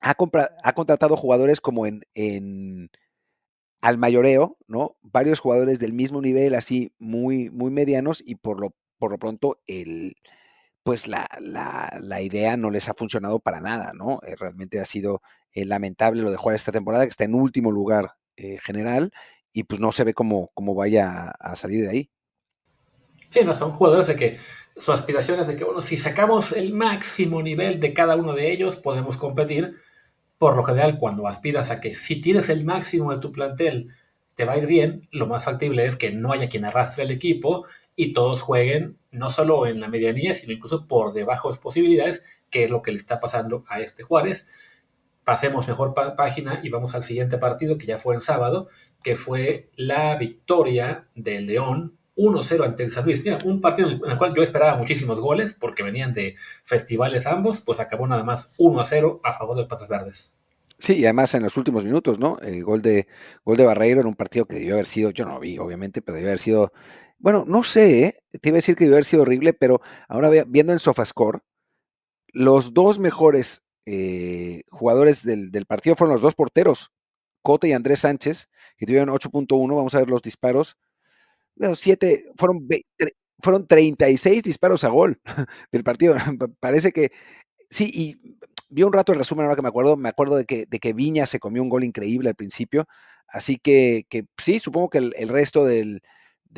ha, 0.00 0.16
ha 0.64 0.72
contratado 0.72 1.16
jugadores 1.16 1.60
como 1.60 1.86
en, 1.86 2.02
en 2.14 2.90
al 3.80 3.96
mayoreo, 3.96 4.58
¿no? 4.66 4.96
Varios 5.02 5.38
jugadores 5.38 5.78
del 5.78 5.92
mismo 5.92 6.20
nivel, 6.20 6.56
así 6.56 6.92
muy, 6.98 7.48
muy 7.50 7.70
medianos, 7.70 8.24
y 8.26 8.34
por 8.34 8.58
lo, 8.60 8.74
por 8.98 9.12
lo 9.12 9.18
pronto 9.18 9.60
el, 9.68 10.16
pues 10.88 11.06
la, 11.06 11.28
la, 11.42 12.22
idea 12.22 12.56
no 12.56 12.70
les 12.70 12.88
ha 12.88 12.94
funcionado 12.94 13.40
para 13.40 13.60
nada, 13.60 13.92
¿no? 13.92 14.20
Eh, 14.26 14.36
realmente 14.36 14.80
ha 14.80 14.86
sido 14.86 15.20
eh, 15.52 15.66
lamentable 15.66 16.22
lo 16.22 16.30
de 16.30 16.38
jugar 16.38 16.54
esta 16.54 16.72
temporada, 16.72 17.04
que 17.04 17.10
está 17.10 17.24
en 17.24 17.34
último 17.34 17.70
lugar 17.70 18.12
eh, 18.38 18.56
general 18.64 19.10
y 19.52 19.64
pues 19.64 19.82
no 19.82 19.92
se 19.92 20.04
ve 20.04 20.14
cómo, 20.14 20.50
cómo 20.54 20.74
vaya 20.74 21.28
a, 21.28 21.56
salir 21.56 21.84
de 21.84 21.90
ahí. 21.90 22.10
Sí, 23.28 23.40
no, 23.44 23.54
son 23.54 23.72
jugadores 23.72 24.06
de 24.06 24.16
que 24.16 24.38
su 24.78 24.90
aspiración 24.90 25.38
es 25.38 25.48
de 25.48 25.56
que, 25.56 25.64
bueno, 25.64 25.82
si 25.82 25.98
sacamos 25.98 26.52
el 26.52 26.72
máximo 26.72 27.42
nivel 27.42 27.80
de 27.80 27.92
cada 27.92 28.16
uno 28.16 28.32
de 28.32 28.50
ellos, 28.50 28.78
podemos 28.78 29.18
competir. 29.18 29.76
Por 30.38 30.56
lo 30.56 30.62
general, 30.62 30.96
cuando 30.98 31.28
aspiras 31.28 31.70
a 31.70 31.82
que 31.82 31.92
si 31.92 32.18
tienes 32.18 32.48
el 32.48 32.64
máximo 32.64 33.12
de 33.12 33.20
tu 33.20 33.30
plantel, 33.30 33.94
te 34.36 34.46
va 34.46 34.54
a 34.54 34.56
ir 34.56 34.64
bien, 34.64 35.06
lo 35.10 35.26
más 35.26 35.44
factible 35.44 35.84
es 35.84 35.98
que 35.98 36.12
no 36.12 36.32
haya 36.32 36.48
quien 36.48 36.64
arrastre 36.64 37.04
el 37.04 37.10
equipo 37.10 37.66
y 37.94 38.14
todos 38.14 38.40
jueguen 38.40 38.97
no 39.10 39.30
solo 39.30 39.66
en 39.66 39.80
la 39.80 39.88
medianía, 39.88 40.34
sino 40.34 40.52
incluso 40.52 40.86
por 40.86 41.12
debajo 41.12 41.52
de 41.52 41.58
posibilidades, 41.58 42.26
que 42.50 42.64
es 42.64 42.70
lo 42.70 42.82
que 42.82 42.92
le 42.92 42.98
está 42.98 43.20
pasando 43.20 43.64
a 43.68 43.80
este 43.80 44.02
Juárez. 44.02 44.48
Pasemos 45.24 45.68
mejor 45.68 45.94
página 46.16 46.60
y 46.62 46.70
vamos 46.70 46.94
al 46.94 47.02
siguiente 47.02 47.38
partido, 47.38 47.76
que 47.76 47.86
ya 47.86 47.98
fue 47.98 48.14
el 48.14 48.22
sábado, 48.22 48.68
que 49.02 49.16
fue 49.16 49.70
la 49.76 50.16
victoria 50.16 51.08
de 51.14 51.40
León 51.40 51.98
1-0 52.16 52.64
ante 52.64 52.82
el 52.82 52.90
San 52.90 53.04
Luis. 53.04 53.22
Mira, 53.24 53.38
un 53.44 53.60
partido 53.60 53.88
en 53.90 54.00
el 54.04 54.18
cual 54.18 54.34
yo 54.34 54.42
esperaba 54.42 54.76
muchísimos 54.76 55.20
goles, 55.20 55.54
porque 55.54 55.82
venían 55.82 56.12
de 56.12 56.34
festivales 56.64 57.26
ambos, 57.26 57.60
pues 57.60 57.78
acabó 57.78 58.06
nada 58.06 58.24
más 58.24 58.56
1-0 58.58 59.20
a 59.22 59.34
favor 59.34 59.56
de 59.56 59.62
los 59.62 59.68
Patas 59.68 59.88
Verdes. 59.88 60.34
Sí, 60.80 60.94
y 60.94 61.04
además 61.04 61.34
en 61.34 61.42
los 61.42 61.56
últimos 61.56 61.84
minutos, 61.84 62.18
¿no? 62.18 62.38
El 62.38 62.62
gol 62.62 62.82
de, 62.82 63.08
gol 63.44 63.56
de 63.56 63.64
Barreiro 63.64 64.00
en 64.00 64.06
un 64.06 64.14
partido 64.14 64.46
que 64.46 64.56
debió 64.56 64.74
haber 64.74 64.86
sido, 64.86 65.10
yo 65.10 65.24
no 65.24 65.34
lo 65.34 65.40
vi, 65.40 65.58
obviamente, 65.58 66.02
pero 66.02 66.14
debió 66.14 66.30
haber 66.30 66.38
sido 66.38 66.72
bueno, 67.18 67.44
no 67.46 67.64
sé, 67.64 68.04
¿eh? 68.04 68.14
te 68.40 68.48
iba 68.50 68.56
a 68.56 68.62
decir 68.62 68.76
que 68.76 68.84
debe 68.84 68.96
haber 68.96 69.04
sido 69.04 69.22
horrible, 69.22 69.52
pero 69.52 69.80
ahora 70.08 70.30
viendo 70.46 70.72
en 70.72 70.78
SofaScore, 70.78 71.40
los 72.28 72.74
dos 72.74 72.98
mejores 72.98 73.64
eh, 73.86 74.62
jugadores 74.70 75.24
del, 75.24 75.50
partido 75.66 75.96
fueron 75.96 76.12
los 76.14 76.22
dos 76.22 76.34
porteros, 76.34 76.92
Cote 77.42 77.68
y 77.68 77.72
Andrés 77.72 78.00
Sánchez, 78.00 78.48
que 78.76 78.86
tuvieron 78.86 79.08
8.1, 79.08 79.76
vamos 79.76 79.94
a 79.94 79.98
ver 79.98 80.10
los 80.10 80.22
disparos. 80.22 80.76
Bueno, 81.56 81.74
siete, 81.74 82.26
fueron, 82.36 82.68
fueron 83.40 83.66
36 83.66 84.42
disparos 84.42 84.84
a 84.84 84.88
gol 84.88 85.20
del 85.72 85.84
partido. 85.84 86.14
Parece 86.60 86.92
que 86.92 87.10
sí, 87.70 87.90
y 87.92 88.16
vi 88.68 88.82
un 88.84 88.92
rato 88.92 89.12
el 89.12 89.18
resumen 89.18 89.44
ahora 89.44 89.56
que 89.56 89.62
me 89.62 89.68
acuerdo, 89.68 89.96
me 89.96 90.08
acuerdo 90.10 90.36
de 90.36 90.44
que, 90.44 90.66
de 90.66 90.78
que 90.78 90.92
Viña 90.92 91.26
se 91.26 91.40
comió 91.40 91.62
un 91.62 91.68
gol 91.68 91.84
increíble 91.84 92.28
al 92.28 92.36
principio, 92.36 92.86
así 93.26 93.56
que, 93.56 94.04
que 94.08 94.26
sí, 94.36 94.58
supongo 94.60 94.90
que 94.90 94.98
el 94.98 95.28
resto 95.28 95.64
del, 95.64 96.02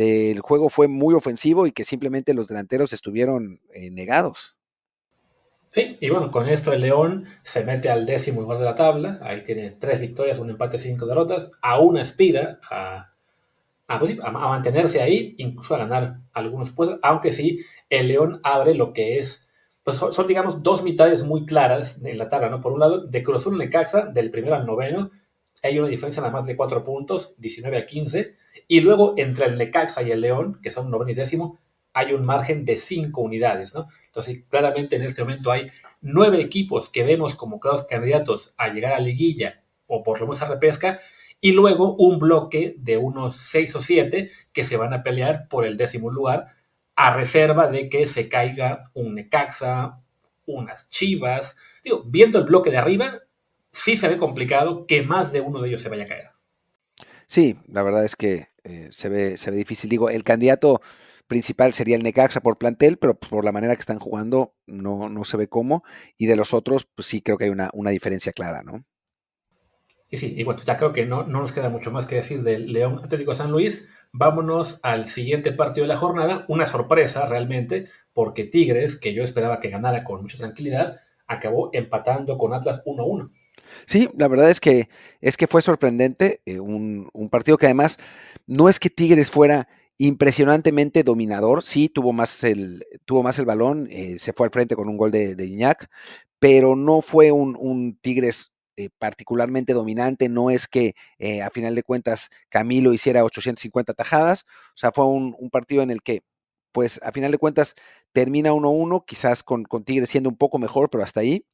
del 0.01 0.41
juego 0.41 0.71
fue 0.71 0.89
muy 0.89 1.15
ofensivo 1.15 1.67
y 1.67 1.73
que 1.73 1.85
simplemente 1.85 2.33
los 2.33 2.49
delanteros 2.49 2.93
estuvieron 2.93 3.61
eh, 3.75 3.91
negados. 3.91 4.57
Sí, 5.73 5.99
y 6.01 6.09
bueno, 6.09 6.31
con 6.31 6.49
esto 6.49 6.73
el 6.73 6.81
León 6.81 7.27
se 7.43 7.65
mete 7.65 7.91
al 7.91 8.07
décimo 8.07 8.41
lugar 8.41 8.59
de 8.59 8.65
la 8.65 8.75
tabla, 8.75 9.21
ahí 9.23 9.45
tiene 9.45 9.71
tres 9.73 10.01
victorias, 10.01 10.39
un 10.39 10.51
empate, 10.51 10.79
cinco 10.79 11.07
derrotas, 11.07 11.51
aún 11.63 11.99
aspira 11.99 12.59
a, 12.69 13.13
a, 13.87 13.99
pues 13.99 14.17
mantenerse 14.17 15.01
ahí, 15.03 15.35
incluso 15.39 15.75
a 15.75 15.79
ganar 15.79 16.21
algunos 16.33 16.71
puestos, 16.71 16.99
aunque 17.03 17.31
sí, 17.31 17.61
el 17.89 18.09
León 18.09 18.41
abre 18.43 18.75
lo 18.75 18.93
que 18.93 19.19
es, 19.19 19.49
pues 19.85 19.99
son, 19.99 20.27
digamos 20.27 20.63
dos 20.63 20.83
mitades 20.83 21.23
muy 21.23 21.45
claras 21.45 22.03
en 22.03 22.19
la 22.19 22.29
tabla, 22.29 22.49
¿no? 22.49 22.61
Por 22.61 22.73
un 22.73 22.81
lado, 22.81 23.07
de 23.07 23.23
Cruz 23.23 23.43
Azul 23.43 23.59
Necaxa, 23.59 24.07
del 24.07 24.31
primero 24.31 24.57
al 24.57 24.67
noveno, 24.67 25.11
hay 25.63 25.79
una 25.79 25.89
diferencia 25.89 26.23
nada 26.23 26.33
más 26.33 26.47
de 26.47 26.57
4 26.57 26.85
puntos, 26.85 27.35
19 27.39 27.77
a 27.77 27.87
15. 27.87 28.35
Y 28.69 28.81
luego 28.81 29.15
entre 29.17 29.47
el 29.47 29.59
Necaxa 29.59 30.03
y 30.03 30.11
el 30.11 30.21
León, 30.21 30.59
que 30.63 30.71
son 30.71 30.91
noveno 30.91 31.11
y 31.11 31.15
décimo, 31.15 31.59
hay 31.93 32.13
un 32.13 32.25
margen 32.25 32.65
de 32.65 32.77
5 32.77 33.21
unidades, 33.21 33.75
¿no? 33.75 33.89
Entonces, 34.07 34.45
claramente 34.49 34.97
en 34.97 35.03
este 35.03 35.23
momento 35.23 35.51
hay 35.51 35.71
nueve 36.01 36.41
equipos 36.41 36.89
que 36.89 37.05
vemos 37.05 37.35
como 37.35 37.61
claros 37.61 37.87
candidatos 37.87 38.55
a 38.57 38.69
llegar 38.69 38.93
a 38.93 39.01
liguilla 39.01 39.63
o 39.87 40.03
por 40.03 40.21
lo 40.21 40.27
menos 40.27 40.41
a 40.43 40.49
repesca, 40.49 41.01
y 41.41 41.53
luego 41.53 41.97
un 41.97 42.19
bloque 42.19 42.77
de 42.79 42.97
unos 42.97 43.37
6 43.37 43.77
o 43.77 43.81
7 43.81 44.31
que 44.53 44.63
se 44.63 44.77
van 44.77 44.93
a 44.93 45.03
pelear 45.03 45.49
por 45.49 45.67
el 45.67 45.77
décimo 45.77 46.11
lugar, 46.11 46.47
a 46.95 47.15
reserva 47.15 47.67
de 47.67 47.89
que 47.89 48.07
se 48.07 48.29
caiga 48.29 48.85
un 48.95 49.15
Necaxa, 49.15 50.01
unas 50.47 50.89
Chivas. 50.91 51.57
Digo, 51.83 52.05
viendo 52.07 52.39
el 52.39 52.45
bloque 52.45 52.71
de 52.71 52.79
arriba, 52.79 53.21
sí 53.73 53.97
se 53.97 54.09
ve 54.09 54.19
complicado 54.19 54.87
que 54.87 55.03
más 55.03 55.33
de 55.33 55.41
uno 55.41 55.61
de 55.61 55.69
ellos 55.69 55.83
se 55.83 55.89
vaya 55.89 56.05
a 56.05 56.09
caer. 56.09 56.31
Sí, 57.27 57.57
la 57.69 57.83
verdad 57.83 58.05
es 58.05 58.17
que 58.17 58.49
eh, 58.65 58.89
se, 58.91 59.09
ve, 59.09 59.37
se 59.37 59.51
ve 59.51 59.57
difícil. 59.57 59.89
Digo, 59.89 60.11
el 60.11 60.25
candidato 60.25 60.81
principal 61.27 61.73
sería 61.73 61.97
el 61.97 62.03
Necaxa 62.03 62.41
por 62.41 62.59
plantel, 62.59 62.99
pero 62.99 63.19
por 63.19 63.45
la 63.45 63.53
manera 63.53 63.75
que 63.77 63.81
están 63.81 64.01
jugando 64.01 64.55
no, 64.67 65.09
no 65.09 65.25
se 65.25 65.37
ve 65.37 65.49
cómo. 65.49 65.85
Y 66.19 66.27
de 66.27 66.37
los 66.37 66.53
otros, 66.53 66.89
pues 66.93 67.07
sí 67.07 67.23
creo 67.23 67.39
que 67.39 67.45
hay 67.45 67.51
una, 67.51 67.71
una 67.73 67.91
diferencia 67.91 68.33
clara, 68.33 68.63
¿no? 68.65 68.85
Y 70.09 70.17
sí, 70.17 70.35
y 70.37 70.43
bueno, 70.43 70.61
ya 70.65 70.77
creo 70.77 70.93
que 70.93 71.07
no, 71.07 71.23
no 71.23 71.41
nos 71.41 71.53
queda 71.53 71.71
mucho 71.71 71.93
más 71.93 72.05
que 72.05 72.17
decir 72.17 72.43
del 72.43 72.73
León 72.73 73.01
Atlético 73.05 73.35
San 73.37 73.53
Luis. 73.53 73.89
Vámonos 74.13 74.81
al 74.83 75.07
siguiente 75.07 75.53
partido 75.53 75.85
de 75.85 75.93
la 75.93 75.97
jornada. 75.97 76.45
Una 76.49 76.67
sorpresa 76.67 77.27
realmente, 77.27 77.87
porque 78.13 78.43
Tigres, 78.43 78.99
que 78.99 79.15
yo 79.15 79.23
esperaba 79.23 79.61
que 79.61 79.71
ganara 79.71 80.03
con 80.03 80.21
mucha 80.21 80.37
tranquilidad, 80.37 80.99
acabó 81.29 81.71
empatando 81.73 82.37
con 82.39 82.53
Atlas 82.53 82.83
1-1. 82.85 83.31
Sí, 83.87 84.09
la 84.17 84.29
verdad 84.29 84.51
es 84.51 84.61
que, 84.61 84.89
es 85.21 85.37
que 85.37 85.47
fue 85.47 85.63
sorprendente, 85.63 86.43
eh, 86.47 86.61
un, 86.61 87.11
partido 87.31 87.57
que 87.57 87.67
además 87.67 87.99
no 88.47 88.69
es 88.69 88.79
que 88.81 88.91
Tigres 88.91 89.31
fuera 89.31 89.69
impresionantemente 89.99 91.03
dominador, 91.03 91.63
sí 91.63 91.89
tuvo 91.89 92.13
más 92.13 92.43
el, 92.45 92.85
tuvo 93.05 93.23
más 93.23 93.39
el 93.39 93.45
balón, 93.45 93.89
eh, 93.91 94.19
se 94.19 94.33
fue 94.33 94.47
al 94.47 94.53
frente 94.53 94.77
con 94.77 94.89
un 94.89 94.97
gol 94.97 95.11
de, 95.11 95.35
de 95.35 95.47
Iñak, 95.47 95.89
pero 96.39 96.77
no 96.77 97.03
fue 97.03 97.33
un, 97.33 97.99
Tigres 98.01 98.53
eh, 98.77 98.89
particularmente 98.99 99.75
dominante, 99.75 100.29
no 100.29 100.51
es 100.51 100.69
que 100.69 100.95
a 101.45 101.51
final 101.51 101.75
de 101.75 101.83
cuentas 101.83 102.31
Camilo 102.49 102.95
hiciera 102.95 103.25
850 103.25 103.93
tajadas, 103.95 104.45
o 104.75 104.77
sea, 104.77 104.93
fue 104.93 105.05
un, 105.07 105.35
partido 105.51 105.83
en 105.83 105.91
el 105.91 106.03
que, 106.03 106.23
pues 106.73 107.01
a 107.03 107.13
final 107.13 107.31
de 107.33 107.39
cuentas 107.39 107.75
termina 108.13 108.53
1-1, 108.53 109.05
quizás 109.07 109.43
con, 109.43 109.65
con 109.65 109.85
Tigres 109.85 110.11
siendo 110.11 110.31
un 110.31 110.37
poco 110.37 110.59
mejor, 110.59 110.89
pero 110.91 111.05
hasta 111.05 111.21
ahí, 111.21 111.45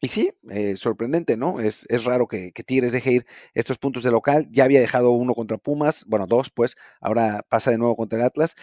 y 0.00 0.08
sí, 0.08 0.30
eh, 0.50 0.76
sorprendente, 0.76 1.36
¿no? 1.36 1.58
Es, 1.60 1.84
es 1.88 2.04
raro 2.04 2.28
que, 2.28 2.52
Tigres 2.52 2.92
deje 2.92 3.12
ir 3.12 3.26
estos 3.54 3.78
puntos 3.78 4.04
de 4.04 4.12
local. 4.12 4.48
Ya 4.52 4.64
había 4.64 4.80
dejado 4.80 5.10
uno 5.10 5.34
contra 5.34 5.58
Pumas, 5.58 6.04
bueno, 6.06 6.26
dos, 6.26 6.50
pues, 6.50 6.76
ahora 7.00 7.44
pasa 7.48 7.70
de 7.72 7.78
nuevo 7.78 7.96
contra 7.96 8.18
el 8.18 8.24
Atlas. 8.24 8.54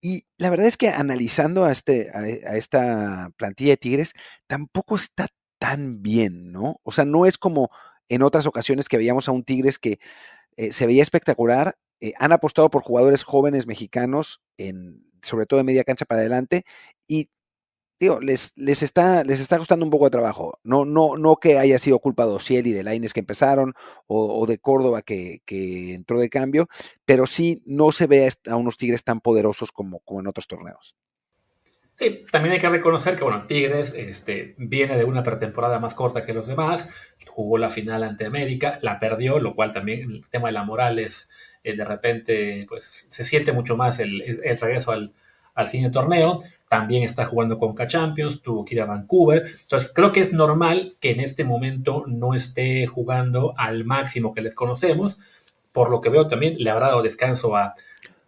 Y 0.00 0.24
la 0.36 0.50
verdad 0.50 0.66
es 0.66 0.76
que 0.76 0.90
analizando 0.90 1.64
a, 1.64 1.72
este, 1.72 2.10
a, 2.14 2.56
esta 2.56 3.30
plantilla 3.36 3.70
de 3.72 3.76
Tigres, 3.78 4.14
tampoco 4.46 4.96
está 4.96 5.28
tan 5.58 6.02
bien, 6.02 6.52
¿no? 6.52 6.80
O 6.84 6.92
sea, 6.92 7.04
no 7.06 7.24
es 7.24 7.38
como 7.38 7.70
en 8.08 8.22
otras 8.22 8.46
ocasiones 8.46 8.88
que 8.88 8.98
veíamos 8.98 9.28
a 9.28 9.32
un 9.32 9.44
Tigres 9.44 9.78
que 9.78 9.98
eh, 10.56 10.72
se 10.72 10.86
veía 10.86 11.02
espectacular. 11.02 11.76
Eh, 12.00 12.12
han 12.18 12.32
apostado 12.32 12.70
por 12.70 12.82
jugadores 12.82 13.24
jóvenes 13.24 13.66
mexicanos, 13.66 14.42
en, 14.58 15.10
sobre 15.22 15.46
todo 15.46 15.58
de 15.58 15.64
media 15.64 15.84
cancha 15.84 16.04
para 16.04 16.20
adelante, 16.20 16.64
y 17.06 17.30
digo, 17.98 18.20
les, 18.20 18.52
les, 18.56 18.82
está, 18.82 19.24
les 19.24 19.40
está 19.40 19.58
costando 19.58 19.84
un 19.84 19.90
poco 19.90 20.04
de 20.04 20.10
trabajo. 20.10 20.58
No, 20.62 20.84
no, 20.84 21.16
no 21.16 21.36
que 21.36 21.58
haya 21.58 21.78
sido 21.78 21.98
culpa 21.98 22.26
de 22.26 22.32
Ociel 22.32 22.66
y 22.66 22.72
de 22.72 22.82
Laines 22.82 23.12
que 23.12 23.20
empezaron, 23.20 23.74
o, 24.06 24.46
de 24.46 24.58
Córdoba 24.58 25.02
que, 25.02 25.40
entró 25.94 26.20
de 26.20 26.30
cambio, 26.30 26.68
pero 27.04 27.26
sí 27.26 27.62
no 27.66 27.92
se 27.92 28.06
ve 28.06 28.30
a 28.46 28.56
unos 28.56 28.76
Tigres 28.76 29.04
tan 29.04 29.20
poderosos 29.20 29.72
como, 29.72 30.00
como 30.00 30.20
en 30.20 30.28
otros 30.28 30.46
torneos. 30.46 30.94
Sí, 31.96 32.24
también 32.30 32.52
hay 32.52 32.60
que 32.60 32.68
reconocer 32.68 33.16
que, 33.16 33.24
bueno, 33.24 33.46
Tigres 33.46 33.92
este, 33.94 34.54
viene 34.56 34.96
de 34.96 35.04
una 35.04 35.24
pretemporada 35.24 35.80
más 35.80 35.94
corta 35.94 36.24
que 36.24 36.32
los 36.32 36.46
demás, 36.46 36.88
jugó 37.26 37.58
la 37.58 37.70
final 37.70 38.04
ante 38.04 38.24
América, 38.24 38.78
la 38.82 39.00
perdió, 39.00 39.40
lo 39.40 39.56
cual 39.56 39.72
también 39.72 40.10
el 40.10 40.28
tema 40.28 40.48
de 40.48 40.52
la 40.52 40.64
moral 40.64 41.00
es, 41.00 41.28
eh, 41.64 41.76
de 41.76 41.84
repente, 41.84 42.66
pues 42.68 43.06
se 43.08 43.24
siente 43.24 43.52
mucho 43.52 43.76
más 43.76 43.98
el, 43.98 44.22
el 44.22 44.58
regreso 44.58 44.92
al, 44.92 45.12
al 45.58 45.66
siguiente 45.66 45.92
torneo, 45.92 46.38
también 46.68 47.02
está 47.02 47.24
jugando 47.24 47.58
con 47.58 47.74
K-Champions, 47.74 48.42
tuvo 48.42 48.64
que 48.64 48.76
ir 48.76 48.80
a 48.80 48.86
Vancouver, 48.86 49.44
entonces 49.60 49.90
creo 49.92 50.12
que 50.12 50.20
es 50.20 50.32
normal 50.32 50.96
que 51.00 51.10
en 51.10 51.18
este 51.18 51.42
momento 51.42 52.04
no 52.06 52.32
esté 52.32 52.86
jugando 52.86 53.54
al 53.56 53.84
máximo 53.84 54.32
que 54.32 54.40
les 54.40 54.54
conocemos, 54.54 55.18
por 55.72 55.90
lo 55.90 56.00
que 56.00 56.10
veo 56.10 56.28
también 56.28 56.54
le 56.58 56.70
habrá 56.70 56.88
dado 56.88 57.02
descanso 57.02 57.56
a 57.56 57.74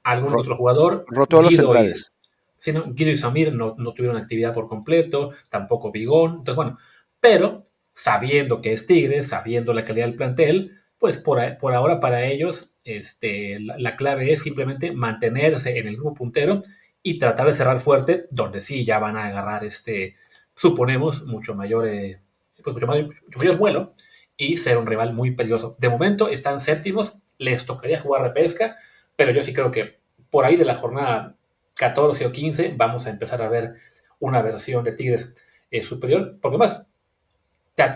algún 0.02 0.34
otro 0.34 0.56
jugador. 0.56 1.04
Roto 1.06 1.40
los 1.40 1.54
centrales. 1.54 2.12
Sí, 2.58 2.72
no, 2.72 2.92
Guido 2.92 3.12
y 3.12 3.16
Samir 3.16 3.54
no, 3.54 3.74
tuvieron 3.94 4.16
actividad 4.16 4.52
por 4.52 4.68
completo, 4.68 5.30
tampoco 5.48 5.92
Bigón. 5.92 6.38
Entonces, 6.38 6.56
bueno, 6.56 6.78
pero 7.20 7.68
sabiendo 7.94 8.60
que 8.60 8.72
es 8.72 8.86
Tigres, 8.86 9.28
sabiendo 9.28 9.72
la 9.72 9.84
calidad 9.84 10.06
del 10.06 10.16
plantel, 10.16 10.72
pues 10.98 11.16
por, 11.16 11.38
por 11.58 11.74
ahora 11.74 12.00
para 12.00 12.24
ellos 12.24 12.74
este, 12.84 13.60
la, 13.60 13.94
clave 13.94 14.32
es 14.32 14.42
simplemente 14.42 14.92
mantenerse 14.92 15.78
en 15.78 15.86
el 15.86 15.96
grupo 15.96 16.14
puntero 16.14 16.62
y 17.02 17.18
tratar 17.18 17.46
de 17.46 17.54
cerrar 17.54 17.80
fuerte, 17.80 18.26
donde 18.30 18.60
sí 18.60 18.84
ya 18.84 18.98
van 18.98 19.16
a 19.16 19.26
agarrar 19.26 19.64
este, 19.64 20.16
suponemos, 20.54 21.24
mucho 21.24 21.54
mayor, 21.54 21.88
eh, 21.88 22.20
pues 22.62 22.74
mucho, 22.74 22.86
mayor, 22.86 23.56
vuelo 23.56 23.92
y 24.36 24.56
ser 24.56 24.78
un 24.78 24.86
rival 24.86 25.14
muy 25.14 25.30
peligroso. 25.32 25.76
De 25.78 25.88
momento 25.88 26.28
están 26.28 26.60
séptimos, 26.60 27.16
les 27.38 27.64
tocaría 27.64 28.00
jugar 28.00 28.22
repesca, 28.22 28.76
pero 29.16 29.32
yo 29.32 29.42
sí 29.42 29.52
creo 29.52 29.70
que 29.70 30.00
por 30.30 30.44
ahí 30.44 30.56
de 30.56 30.64
la 30.64 30.74
jornada 30.74 31.36
14 31.74 32.26
o 32.26 32.32
15 32.32 32.74
vamos 32.76 33.06
a 33.06 33.10
empezar 33.10 33.40
a 33.42 33.48
ver 33.48 33.74
una 34.18 34.42
versión 34.42 34.84
de 34.84 34.92
Tigres 34.92 35.34
eh, 35.70 35.82
superior, 35.82 36.38
porque 36.40 36.58
más, 36.58 36.82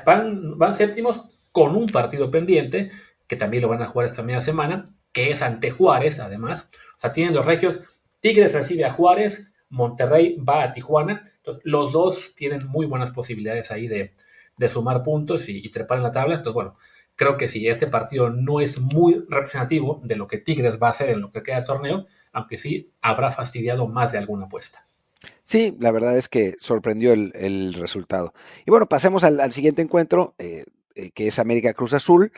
van, 0.06 0.58
van 0.58 0.74
séptimos 0.74 1.22
con 1.52 1.76
un 1.76 1.86
partido 1.88 2.30
pendiente, 2.30 2.90
que 3.26 3.36
también 3.36 3.62
lo 3.62 3.68
van 3.68 3.82
a 3.82 3.86
jugar 3.86 4.06
esta 4.06 4.22
media 4.22 4.40
semana, 4.40 4.86
que 5.12 5.30
es 5.30 5.42
ante 5.42 5.70
Juárez, 5.70 6.18
además. 6.18 6.68
O 6.96 7.00
sea, 7.00 7.12
tienen 7.12 7.34
los 7.34 7.44
regios, 7.44 7.80
Tigres 8.24 8.54
recibe 8.54 8.86
a 8.86 8.92
Juárez, 8.94 9.52
Monterrey 9.68 10.38
va 10.38 10.62
a 10.62 10.72
Tijuana. 10.72 11.22
los 11.62 11.92
dos 11.92 12.34
tienen 12.34 12.66
muy 12.66 12.86
buenas 12.86 13.10
posibilidades 13.10 13.70
ahí 13.70 13.86
de, 13.86 14.14
sumar 14.66 15.02
puntos 15.02 15.50
y, 15.50 15.70
trepar 15.70 15.98
en 15.98 16.04
la 16.04 16.10
tabla. 16.10 16.36
Entonces, 16.36 16.54
bueno, 16.54 16.72
creo 17.16 17.36
que 17.36 17.48
si 17.48 17.68
este 17.68 17.86
partido 17.86 18.30
no 18.30 18.60
es 18.60 18.80
muy 18.80 19.22
representativo 19.28 20.00
de 20.02 20.16
lo 20.16 20.26
que 20.26 20.38
Tigres 20.38 20.78
va 20.82 20.86
a 20.86 20.90
hacer 20.92 21.10
en 21.10 21.20
lo 21.20 21.30
que 21.30 21.42
queda 21.42 21.60
de 21.60 21.66
torneo, 21.66 22.06
aunque 22.32 22.56
sí 22.56 22.94
habrá 23.02 23.30
fastidiado 23.30 23.88
más 23.88 24.12
de 24.12 24.18
alguna 24.20 24.46
apuesta. 24.46 24.86
Sí, 25.42 25.76
la 25.78 25.90
verdad 25.90 26.16
es 26.16 26.30
que 26.30 26.54
sorprendió 26.56 27.12
el, 27.12 27.74
resultado. 27.74 28.32
Y 28.64 28.70
bueno, 28.70 28.88
pasemos 28.88 29.22
al, 29.22 29.52
siguiente 29.52 29.82
encuentro, 29.82 30.34
eh, 30.38 30.64
eh, 30.94 31.10
que 31.10 31.26
es 31.26 31.38
América 31.38 31.74
Cruz 31.74 31.92
Azul. 31.92 32.32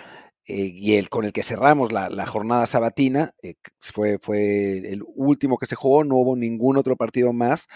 Eh, 0.46 0.70
y 0.72 0.94
el 0.94 1.08
con 1.08 1.24
el 1.24 1.32
que 1.32 1.42
cerramos 1.42 1.92
la, 1.92 2.26
jornada 2.26 2.66
sabatina, 2.66 3.32
fue, 3.80 4.18
fue 4.20 4.78
el 4.92 5.02
último 5.14 5.58
que 5.58 5.66
se 5.66 5.74
jugó, 5.74 6.04
no 6.04 6.16
hubo 6.16 6.36
ningún 6.36 6.76
otro 6.76 6.96
partido 6.96 7.32
más, 7.32 7.66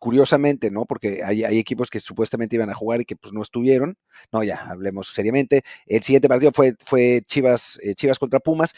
curiosamente, 0.00 0.70
¿no? 0.70 0.84
Porque 0.84 1.22
hay, 1.24 1.44
equipos 1.58 1.90
que 1.90 2.00
supuestamente 2.00 2.56
iban 2.56 2.70
a 2.70 2.74
jugar 2.74 3.00
y 3.00 3.04
que 3.04 3.14
pues 3.14 3.32
no 3.32 3.42
estuvieron, 3.42 3.96
no, 4.32 4.42
ya, 4.42 4.56
hablemos 4.68 5.08
seriamente, 5.08 5.62
el 5.86 6.02
siguiente 6.02 6.28
partido 6.28 6.50
fue, 6.52 6.74
fue 6.84 7.22
Chivas, 7.26 7.78
Chivas 7.94 8.18
contra 8.18 8.40
Pumas, 8.40 8.74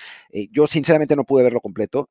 yo 0.53 0.67
sinceramente 0.67 1.17
no 1.17 1.25
pude 1.25 1.43
verlo 1.43 1.61
completo, 1.61 2.11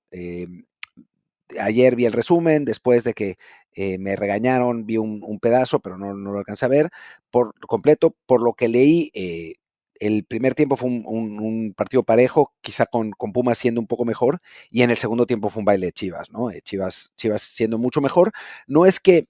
ayer 1.60 1.96
vi 1.96 2.06
el 2.06 2.14
resumen, 2.14 2.66
después 2.66 3.04
de 3.04 3.14
que 3.14 3.38
eh, 3.74 3.98
me 3.98 4.16
regañaron, 4.16 4.86
vi 4.86 4.98
un, 4.98 5.40
pedazo, 5.40 5.80
pero 5.80 5.98
no, 5.98 6.14
lo 6.14 6.40
alcancé 6.40 6.66
a 6.66 6.70
ver 6.70 6.90
por 7.32 7.54
completo. 7.62 8.16
Por 8.26 8.44
lo 8.44 8.54
que 8.54 8.68
leí, 8.68 9.12
eh, 9.14 9.56
el 10.00 10.26
primer 10.26 10.56
tiempo 10.56 10.76
fue 10.76 10.90
un, 10.90 11.74
partido 11.76 12.04
parejo, 12.04 12.54
quizá 12.62 12.86
con, 12.86 13.12
Pumas 13.12 13.58
siendo 13.58 13.82
un 13.82 13.88
poco 13.88 14.06
mejor, 14.06 14.42
y 14.72 14.82
en 14.84 14.90
el 14.90 14.98
segundo 14.98 15.26
tiempo 15.26 15.50
fue 15.50 15.62
un 15.62 15.66
baile 15.66 15.88
de 15.88 15.92
Chivas, 15.92 16.32
¿no? 16.32 16.52
Eh, 16.52 16.62
Chivas, 16.64 17.14
Chivas 17.18 17.42
siendo 17.42 17.78
mucho 17.78 18.02
mejor. 18.02 18.32
No 18.68 18.86
es 18.86 19.00
que 19.00 19.28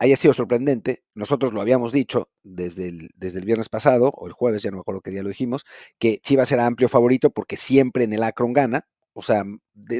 haya 0.00 0.16
sido 0.16 0.32
sorprendente, 0.32 1.04
nosotros 1.14 1.52
lo 1.52 1.60
habíamos 1.60 1.92
dicho 1.92 2.30
desde 2.42 2.88
el, 2.88 3.44
viernes 3.44 3.68
pasado, 3.68 4.10
o 4.16 4.26
el 4.26 4.32
jueves, 4.32 4.62
ya 4.62 4.70
no 4.70 4.78
me 4.78 4.80
acuerdo 4.80 5.02
qué 5.02 5.10
día 5.10 5.22
lo 5.22 5.28
dijimos, 5.28 5.66
que 5.98 6.18
Chivas 6.18 6.50
era 6.52 6.64
amplio 6.64 6.88
favorito 6.88 7.30
porque 7.30 7.58
siempre 7.58 8.04
en 8.04 8.14
el 8.14 8.22
Akron 8.22 8.54
gana, 8.54 8.88
o 9.12 9.22
sea, 9.22 9.44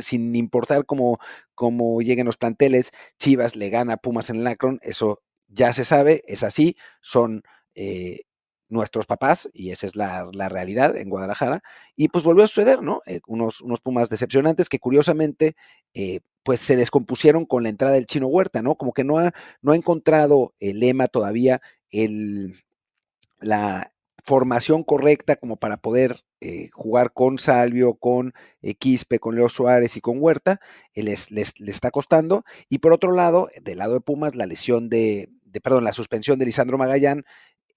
sin 0.00 0.34
importar 0.34 0.86
cómo, 0.86 1.18
cómo, 1.54 2.00
lleguen 2.00 2.24
los 2.24 2.38
planteles, 2.38 2.92
Chivas 3.18 3.56
le 3.56 3.68
gana 3.68 3.94
a 3.94 3.96
Pumas 3.98 4.30
en 4.30 4.36
el 4.36 4.46
Akron, 4.46 4.78
eso 4.82 5.20
ya 5.48 5.74
se 5.74 5.84
sabe, 5.84 6.22
es 6.26 6.44
así, 6.44 6.76
son 7.02 7.42
eh, 7.74 8.22
nuestros 8.70 9.06
papás 9.06 9.48
y 9.52 9.70
esa 9.70 9.86
es 9.86 9.96
la, 9.96 10.30
realidad 10.48 10.96
en 10.96 11.10
Guadalajara. 11.10 11.62
Y 11.96 12.08
pues 12.08 12.24
volvió 12.24 12.44
a 12.44 12.46
suceder, 12.46 12.82
¿no? 12.82 13.02
Eh, 13.06 13.20
unos, 13.26 13.60
unos, 13.60 13.80
Pumas 13.80 14.08
decepcionantes 14.08 14.68
que 14.68 14.78
curiosamente 14.78 15.56
eh, 15.94 16.20
pues 16.42 16.60
se 16.60 16.76
descompusieron 16.76 17.46
con 17.46 17.62
la 17.62 17.68
entrada 17.68 17.94
del 17.94 18.06
chino 18.06 18.28
Huerta, 18.28 18.62
¿no? 18.62 18.76
Como 18.76 18.92
que 18.92 19.04
no 19.04 19.18
ha, 19.18 19.32
no 19.62 19.72
ha 19.72 19.76
encontrado 19.76 20.54
el 20.60 20.80
lema 20.80 21.08
todavía 21.08 21.60
el, 21.90 22.54
la, 23.40 23.92
formación 24.24 24.84
correcta 24.84 25.36
como 25.36 25.56
para 25.56 25.78
poder 25.78 26.24
eh, 26.40 26.68
jugar 26.72 27.12
con 27.12 27.38
Salvio, 27.38 27.94
con 27.94 28.32
Quispe, 28.78 29.18
con 29.18 29.34
Leo 29.34 29.48
Suárez 29.48 29.96
y 29.96 30.00
con 30.00 30.18
Huerta, 30.20 30.60
eh, 30.94 31.02
les, 31.02 31.30
les, 31.30 31.54
está 31.58 31.90
costando. 31.90 32.44
Y 32.68 32.78
por 32.78 32.92
otro 32.92 33.12
lado, 33.12 33.48
del 33.62 33.78
lado 33.78 33.94
de 33.94 34.00
Pumas, 34.00 34.36
la 34.36 34.46
lesión 34.46 34.88
de, 34.88 35.30
perdón, 35.62 35.84
la 35.84 35.92
suspensión 35.92 36.38
de 36.38 36.46
Lisandro 36.46 36.78
Magallán 36.78 37.24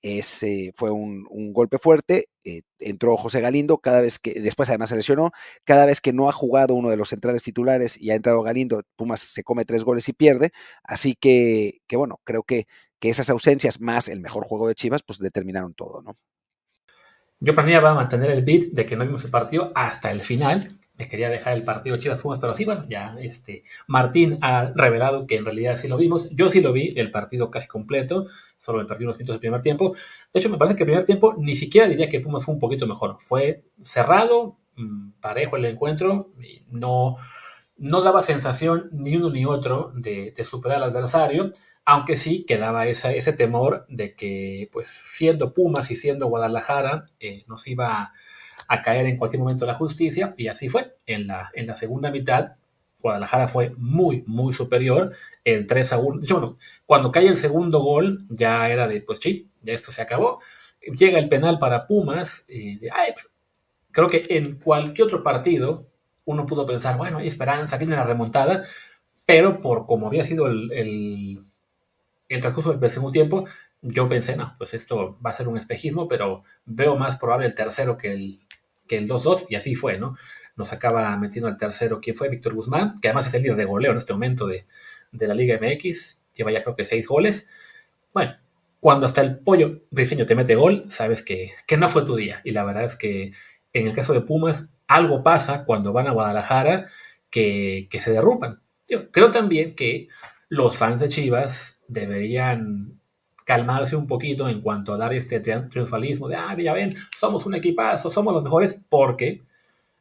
es, 0.03 0.45
fue 0.75 0.91
un, 0.91 1.25
golpe 1.53 1.79
fuerte. 1.79 2.27
entró 2.77 3.17
José 3.17 3.41
Galindo, 3.41 3.79
cada 3.79 4.01
vez 4.01 4.19
que, 4.19 4.39
después 4.41 4.69
además 4.69 4.89
se 4.89 4.95
lesionó, 4.97 5.31
cada 5.63 5.85
vez 5.85 6.01
que 6.01 6.13
no 6.13 6.29
ha 6.29 6.33
jugado 6.33 6.75
uno 6.75 6.89
de 6.89 6.97
los 6.97 7.09
centrales 7.09 7.41
titulares 7.41 7.99
y 7.99 8.11
ha 8.11 8.15
entrado 8.15 8.43
Galindo, 8.43 8.83
Pumas 8.95 9.21
se 9.21 9.43
come 9.43 9.65
tres 9.65 9.83
goles 9.83 10.07
y 10.09 10.13
pierde. 10.13 10.51
Así 10.83 11.15
que, 11.15 11.79
que 11.87 11.95
bueno, 11.95 12.19
creo 12.23 12.43
que, 12.43 12.67
que 12.99 13.09
esas 13.09 13.29
ausencias 13.29 13.81
más 13.81 14.09
el 14.09 14.19
mejor 14.19 14.45
juego 14.45 14.67
de 14.67 14.75
Chivas, 14.75 15.01
pues 15.03 15.19
determinaron 15.19 15.73
todo, 15.73 16.01
¿no? 16.01 16.13
Yo 17.39 17.53
planeaba 17.53 17.93
mantener 17.93 18.31
el 18.31 18.45
beat 18.45 18.71
de 18.71 18.85
que 18.85 18.95
no 18.95 19.03
vimos 19.03 19.25
el 19.25 19.31
partido 19.31 19.73
hasta 19.75 20.11
el 20.11 20.21
final. 20.21 20.67
Me 20.95 21.07
quería 21.07 21.29
dejar 21.29 21.53
el 21.53 21.63
partido 21.63 21.97
Chivas 21.97 22.21
Pumas, 22.21 22.39
pero 22.39 22.53
sí, 22.53 22.65
bueno, 22.65 22.85
ya 22.87 23.15
este, 23.19 23.63
Martín 23.87 24.37
ha 24.41 24.71
revelado 24.75 25.25
que 25.25 25.37
en 25.37 25.45
realidad 25.45 25.77
sí 25.77 25.87
lo 25.87 25.97
vimos. 25.97 26.29
Yo 26.31 26.49
sí 26.49 26.61
lo 26.61 26.71
vi, 26.71 26.93
el 26.95 27.09
partido 27.09 27.49
casi 27.49 27.67
completo, 27.67 28.27
solo 28.59 28.79
el 28.79 28.85
partido 28.85 29.09
unos 29.09 29.17
minutos 29.17 29.33
del 29.35 29.39
primer 29.39 29.61
tiempo. 29.61 29.95
De 30.33 30.39
hecho, 30.39 30.49
me 30.49 30.57
parece 30.57 30.75
que 30.75 30.83
el 30.83 30.87
primer 30.87 31.03
tiempo 31.03 31.35
ni 31.37 31.55
siquiera 31.55 31.87
diría 31.87 32.09
que 32.09 32.19
Pumas 32.19 32.43
fue 32.43 32.53
un 32.53 32.59
poquito 32.59 32.85
mejor. 32.85 33.17
Fue 33.19 33.63
cerrado, 33.81 34.57
mm, 34.75 35.13
parejo 35.19 35.57
el 35.57 35.65
encuentro, 35.65 36.31
no, 36.69 37.17
no 37.77 38.01
daba 38.01 38.21
sensación 38.21 38.89
ni 38.91 39.15
uno 39.15 39.31
ni 39.31 39.45
otro 39.45 39.91
de, 39.95 40.31
de 40.35 40.43
superar 40.43 40.77
al 40.77 40.91
adversario 40.91 41.51
aunque 41.85 42.15
sí 42.15 42.45
quedaba 42.45 42.87
ese 42.87 43.33
temor 43.33 43.85
de 43.89 44.15
que, 44.15 44.69
pues, 44.71 44.87
siendo 44.87 45.53
Pumas 45.53 45.91
y 45.91 45.95
siendo 45.95 46.27
Guadalajara, 46.27 47.05
eh, 47.19 47.43
nos 47.47 47.67
iba 47.67 48.01
a, 48.01 48.13
caer 48.81 49.05
en 49.05 49.17
cualquier 49.17 49.41
momento 49.41 49.65
la 49.65 49.75
justicia, 49.75 50.33
y 50.37 50.47
así 50.47 50.69
fue. 50.69 50.95
En 51.05 51.27
la, 51.27 51.51
en 51.53 51.67
la 51.67 51.75
segunda 51.75 52.11
mitad, 52.11 52.53
Guadalajara 52.99 53.47
fue 53.47 53.73
muy, 53.77 54.23
muy 54.27 54.53
superior, 54.53 55.13
el 55.43 55.67
3 55.67 55.93
a 55.93 55.97
1. 55.97 56.21
bueno, 56.29 56.57
cuando 56.85 57.11
cae 57.11 57.27
el 57.27 57.37
segundo 57.37 57.79
gol, 57.81 58.25
ya 58.29 58.69
era 58.69 58.87
de, 58.87 59.01
pues 59.01 59.19
sí, 59.21 59.49
ya 59.61 59.73
esto 59.73 59.91
se 59.91 60.01
acabó. 60.01 60.39
Llega 60.81 61.19
el 61.19 61.29
penal 61.29 61.59
para 61.59 61.87
Pumas, 61.87 62.45
y 62.49 62.77
pues, 62.77 63.29
creo 63.91 64.07
que 64.07 64.25
en 64.29 64.59
cualquier 64.59 65.05
otro 65.07 65.23
partido 65.23 65.87
uno 66.25 66.45
pudo 66.45 66.65
pensar, 66.65 66.97
bueno, 66.97 67.17
hay 67.17 67.27
esperanza, 67.27 67.77
viene 67.77 67.95
la 67.95 68.05
remontada, 68.05 68.63
pero 69.25 69.61
por 69.61 69.85
como 69.85 70.07
había 70.07 70.25
sido 70.25 70.47
el 70.47 71.43
el 72.33 72.41
transcurso 72.41 72.73
del 72.73 72.91
segundo 72.91 73.11
tiempo, 73.11 73.45
yo 73.81 74.07
pensé, 74.07 74.35
no, 74.35 74.55
pues 74.57 74.73
esto 74.73 75.17
va 75.25 75.31
a 75.31 75.33
ser 75.33 75.47
un 75.47 75.57
espejismo, 75.57 76.07
pero 76.07 76.43
veo 76.65 76.95
más 76.95 77.17
probable 77.17 77.47
el 77.47 77.55
tercero 77.55 77.97
que 77.97 78.13
el, 78.13 78.39
que 78.87 78.97
el 78.97 79.07
2-2, 79.07 79.45
y 79.49 79.55
así 79.55 79.75
fue, 79.75 79.97
¿no? 79.97 80.15
Nos 80.55 80.71
acaba 80.71 81.15
metiendo 81.17 81.49
el 81.49 81.57
tercero, 81.57 81.99
¿quién 82.01 82.15
fue? 82.15 82.29
Víctor 82.29 82.53
Guzmán, 82.53 82.95
que 83.01 83.07
además 83.07 83.27
es 83.27 83.33
el 83.33 83.43
líder 83.43 83.57
de 83.57 83.65
goleo 83.65 83.91
en 83.91 83.97
este 83.97 84.13
momento 84.13 84.47
de, 84.47 84.65
la 85.11 85.33
Liga 85.33 85.59
MX, 85.61 86.21
lleva 86.33 86.51
ya 86.51 86.63
creo 86.63 86.75
que 86.75 86.85
seis 86.85 87.07
goles. 87.07 87.47
Bueno, 88.13 88.35
cuando 88.79 89.05
hasta 89.05 89.21
el 89.21 89.39
pollo 89.39 89.83
briseño 89.91 90.25
te 90.25 90.35
mete 90.35 90.55
gol, 90.55 90.85
sabes 90.89 91.23
que, 91.23 91.51
no 91.77 91.89
fue 91.89 92.03
tu 92.03 92.15
día. 92.15 92.41
Y 92.43 92.51
la 92.51 92.63
verdad 92.65 92.83
es 92.83 92.95
que 92.95 93.31
en 93.73 93.87
el 93.87 93.95
caso 93.95 94.13
de 94.13 94.21
Pumas, 94.21 94.69
algo 94.87 95.23
pasa 95.23 95.65
cuando 95.65 95.93
van 95.93 96.07
a 96.07 96.11
Guadalajara 96.11 96.87
que, 97.29 97.87
que 97.89 97.99
se 97.99 98.11
derrumban. 98.11 98.61
Yo 98.87 99.11
creo 99.11 99.31
también 99.31 99.75
que 99.75 100.09
los 100.49 100.77
fans 100.77 100.99
de 100.99 101.09
Chivas 101.09 101.81
deberían 101.87 102.99
calmarse 103.45 103.95
un 103.95 104.07
poquito 104.07 104.47
en 104.47 104.61
cuanto 104.61 104.93
a 104.93 104.97
dar 104.97 105.13
este 105.13 105.39
triunfalismo 105.39 106.27
de, 106.27 106.35
ah, 106.35 106.55
ya 106.57 106.73
ven, 106.73 106.95
somos 107.15 107.45
un 107.45 107.55
equipazo, 107.55 108.11
somos 108.11 108.33
los 108.33 108.43
mejores, 108.43 108.79
porque 108.89 109.41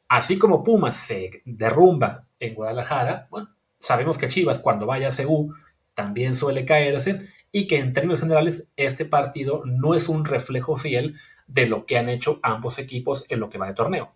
así 0.09 0.39
como 0.39 0.63
Pumas 0.63 0.97
se 0.97 1.43
derrumba 1.45 2.27
en 2.39 2.55
Guadalajara, 2.55 3.29
bueno, 3.31 3.51
sabemos 3.79 4.19
que 4.19 4.29
Chivas 4.29 4.59
cuando 4.59 4.87
vaya 4.87 5.09
a 5.09 5.25
CU 5.25 5.55
también 5.95 6.37
suele 6.37 6.65
caerse 6.65 7.19
y 7.51 7.67
que 7.67 7.79
en 7.79 7.93
términos 7.93 8.21
generales 8.21 8.69
este 8.77 9.05
partido 9.05 9.63
no 9.67 9.95
es 9.95 10.09
un 10.09 10.25
reflejo 10.25 10.77
fiel 10.77 11.17
de 11.47 11.67
lo 11.67 11.85
que 11.85 11.99
han 11.99 12.09
hecho 12.09 12.41
ambos 12.43 12.79
equipos 12.79 13.25
en 13.29 13.41
lo 13.41 13.51
que 13.51 13.59
va 13.59 13.67
de 13.67 13.75
torneo. 13.75 14.13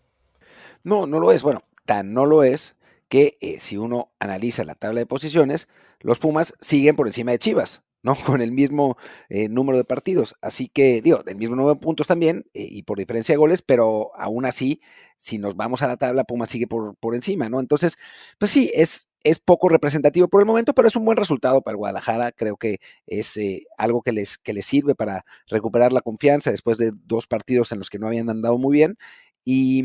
No, 0.83 1.07
no 1.07 1.21
lo 1.21 1.33
es. 1.33 1.43
Bueno, 1.43 1.61
tan 1.85 2.15
no 2.15 2.27
lo 2.27 2.43
es 2.43 2.77
que 3.09 3.37
eh, 3.41 3.59
si 3.59 3.77
uno 3.77 4.11
analiza 4.19 4.65
la 4.65 4.75
tabla 4.75 5.01
de 5.01 5.07
posiciones, 5.07 5.69
los 6.01 6.19
Pumas 6.19 6.55
siguen 6.61 6.97
por 6.97 7.07
encima 7.07 7.33
de 7.33 7.39
Chivas. 7.39 7.83
¿No? 8.07 8.15
Con 8.25 8.41
el 8.41 8.53
mismo 8.53 8.97
eh, 9.29 9.49
número 9.49 9.77
de 9.77 9.85
partidos. 9.85 10.37
Así 10.41 10.69
que, 10.69 11.03
digo, 11.03 11.23
del 11.25 11.37
mismo 11.37 11.57
número 11.57 11.75
de 11.75 11.81
puntos 11.81 12.07
también 12.07 12.47
eh, 12.55 12.67
y 12.71 12.83
por 12.85 12.99
diferencia 12.99 13.35
de 13.35 13.39
goles, 13.39 13.63
pero 13.63 14.13
aún 14.17 14.47
así, 14.47 14.81
si 15.19 15.39
nos 15.39 15.57
vamos 15.57 15.83
a 15.83 15.89
la 15.89 15.97
tabla, 15.97 16.25
Pumas 16.25 16.49
sigue 16.49 16.67
por, 16.69 16.97
por 16.97 17.15
encima, 17.15 17.49
¿no? 17.49 17.61
Entonces, 17.61 17.97
pues 18.39 18.53
sí, 18.53 18.71
es, 18.75 19.09
es 19.25 19.41
poco 19.41 19.69
representativo 19.69 20.29
por 20.29 20.41
el 20.41 20.47
momento, 20.47 20.73
pero 20.73 20.89
es 20.89 20.97
un 20.97 21.05
buen 21.05 21.19
resultado 21.19 21.63
para 21.63 21.73
el 21.73 21.79
Guadalajara. 21.79 22.33
Creo 22.33 22.57
que 22.57 22.79
es 23.07 23.37
eh, 23.37 23.65
algo 23.77 24.03
que 24.03 24.13
les, 24.13 24.39
que 24.39 24.53
les 24.53 24.65
sirve 24.65 24.95
para 24.95 25.25
recuperar 25.49 25.93
la 25.93 26.01
confianza 26.01 26.51
después 26.51 26.79
de 26.79 26.93
dos 27.05 27.27
partidos 27.27 27.73
en 27.73 27.79
los 27.79 27.91
que 27.91 27.99
no 27.99 28.07
habían 28.07 28.31
andado 28.31 28.57
muy 28.57 28.77
bien. 28.77 28.97
Y, 29.45 29.83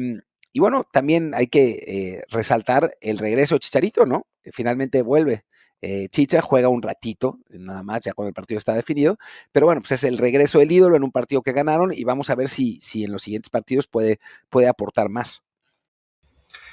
y 0.54 0.60
bueno, 0.60 0.86
también 0.94 1.34
hay 1.34 1.48
que 1.48 2.24
resaltar 2.30 2.96
el 3.02 3.18
regreso 3.18 3.56
de 3.56 3.60
Chicharito, 3.60 4.06
¿no? 4.06 4.28
Finalmente 4.54 5.02
vuelve 5.02 5.46
eh, 5.82 6.08
Chicha 6.10 6.42
juega 6.42 6.70
un 6.70 6.82
ratito, 6.82 7.40
nada 7.50 7.82
más, 7.84 8.02
ya 8.02 8.14
cuando 8.14 8.30
el 8.30 8.34
partido 8.34 8.58
está 8.60 8.74
definido, 8.74 9.18
pero 9.52 9.66
bueno, 9.66 9.82
pues 9.82 9.94
es 9.94 10.04
el 10.04 10.18
regreso 10.18 10.60
del 10.60 10.72
ídolo 10.72 10.96
en 10.96 11.04
un 11.04 11.12
partido 11.12 11.42
que 11.42 11.54
ganaron 11.54 11.92
y 11.94 12.04
vamos 12.04 12.30
a 12.30 12.36
ver 12.36 12.50
si, 12.50 12.80
si 12.80 13.04
en 13.04 13.12
los 13.12 13.24
siguientes 13.24 13.50
partidos 13.50 13.88
puede, 13.88 14.20
puede 14.50 14.68
aportar 14.68 15.10
más. 15.10 15.44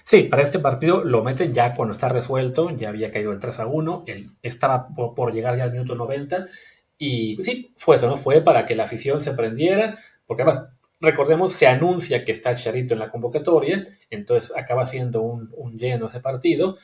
Sí, 0.05 0.25
para 0.25 0.43
este 0.43 0.59
partido 0.59 1.05
lo 1.05 1.23
meten 1.23 1.53
ya 1.53 1.75
cuando 1.75 1.93
está 1.93 2.09
resuelto, 2.09 2.71
ya 2.71 2.89
había 2.89 3.11
caído 3.11 3.33
el 3.33 3.39
3 3.39 3.61
a 3.61 3.67
1, 3.67 4.05
él 4.07 4.31
estaba 4.43 4.89
por, 4.89 5.33
llegar 5.33 5.57
ya 5.57 5.65
al 5.65 5.73
minuto 5.73 5.95
90 5.95 6.47
y 6.97 7.39
sí, 7.43 7.75
fue 7.77 7.97
eso, 7.97 8.09
¿no? 8.09 8.17
Fue 8.17 8.41
para 8.41 8.67
que 8.67 8.75
la 8.75 8.85
afición 8.85 9.21
se 9.21 9.33
prendiera, 9.35 9.99
porque 10.27 10.43
además, 10.43 10.69
recordemos, 11.01 11.53
se 11.53 11.67
anuncia 11.67 12.25
que 12.25 12.33
está 12.33 12.55
Charito 12.55 12.95
en 12.95 13.01
la 13.01 13.11
convocatoria, 13.11 13.87
entonces 14.11 14.57
acaba 14.57 14.87
siendo 14.87 15.23
un, 15.23 15.53
un 15.57 15.79
lleno 15.79 16.09
ese 16.09 16.21
partido 16.21 16.79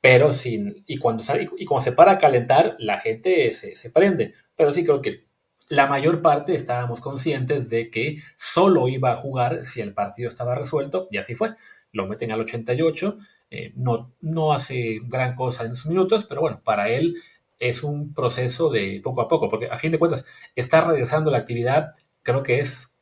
pero 0.00 0.32
sin, 0.32 0.84
y 0.86 0.98
cuando, 0.98 1.22
y 1.56 1.64
cuando 1.64 1.84
se 1.84 1.92
para 1.92 2.12
a 2.12 2.18
calentar, 2.18 2.76
la 2.78 2.98
gente 2.98 3.52
se, 3.52 3.76
se 3.76 3.90
prende. 3.90 4.34
Pero 4.56 4.72
sí 4.72 4.84
creo 4.84 5.02
que 5.02 5.24
la 5.68 5.86
mayor 5.86 6.22
parte 6.22 6.54
estábamos 6.54 7.00
conscientes 7.00 7.68
de 7.70 7.90
que 7.90 8.18
solo 8.36 8.88
iba 8.88 9.12
a 9.12 9.16
jugar 9.16 9.64
si 9.64 9.80
el 9.80 9.94
partido 9.94 10.28
estaba 10.28 10.54
resuelto, 10.54 11.08
y 11.10 11.18
así 11.18 11.34
fue. 11.34 11.54
Lo 11.92 12.06
meten 12.06 12.32
al 12.32 12.40
88, 12.40 13.18
eh, 13.50 13.72
no, 13.76 14.12
no 14.20 14.52
hace 14.52 15.00
gran 15.04 15.34
cosa 15.34 15.64
en 15.64 15.74
sus 15.74 15.86
minutos, 15.86 16.24
pero 16.24 16.40
bueno, 16.40 16.60
para 16.62 16.88
él 16.90 17.16
es 17.58 17.82
un 17.82 18.12
proceso 18.14 18.70
de 18.70 19.00
poco 19.02 19.22
a 19.22 19.28
poco, 19.28 19.48
porque 19.48 19.66
a 19.66 19.78
fin 19.78 19.90
de 19.90 19.98
cuentas 19.98 20.24
está 20.54 20.80
regresando 20.80 21.30
la 21.30 21.38
actividad, 21.38 21.94
creo 22.22 22.42
que 22.42 22.60
es 22.60 22.94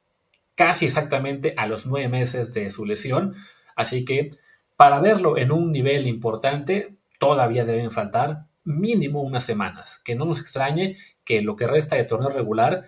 casi 0.55 0.86
exactamente 0.86 1.55
a 1.57 1.66
los 1.66 1.84
nueve 1.86 2.09
meses 2.09 2.53
de 2.55 2.70
su 2.70 2.86
lesión, 2.86 3.34
así 3.74 4.05
que 4.05 4.30
para 4.77 5.01
verlo 5.01 5.39
en 5.39 5.53
un 5.53 5.72
nivel 5.72 6.07
importante, 6.07 6.97
todavía 7.18 7.64
deben 7.64 7.91
faltar 7.91 8.47
mínimo 8.64 9.22
unas 9.22 9.45
semanas. 9.45 10.01
Que 10.05 10.14
no 10.14 10.24
nos 10.24 10.41
extrañe 10.41 10.97
que 11.24 11.41
lo 11.41 11.57
que 11.57 11.66
resta 11.66 11.97
de 11.97 12.05
torneo 12.05 12.29
regular, 12.29 12.87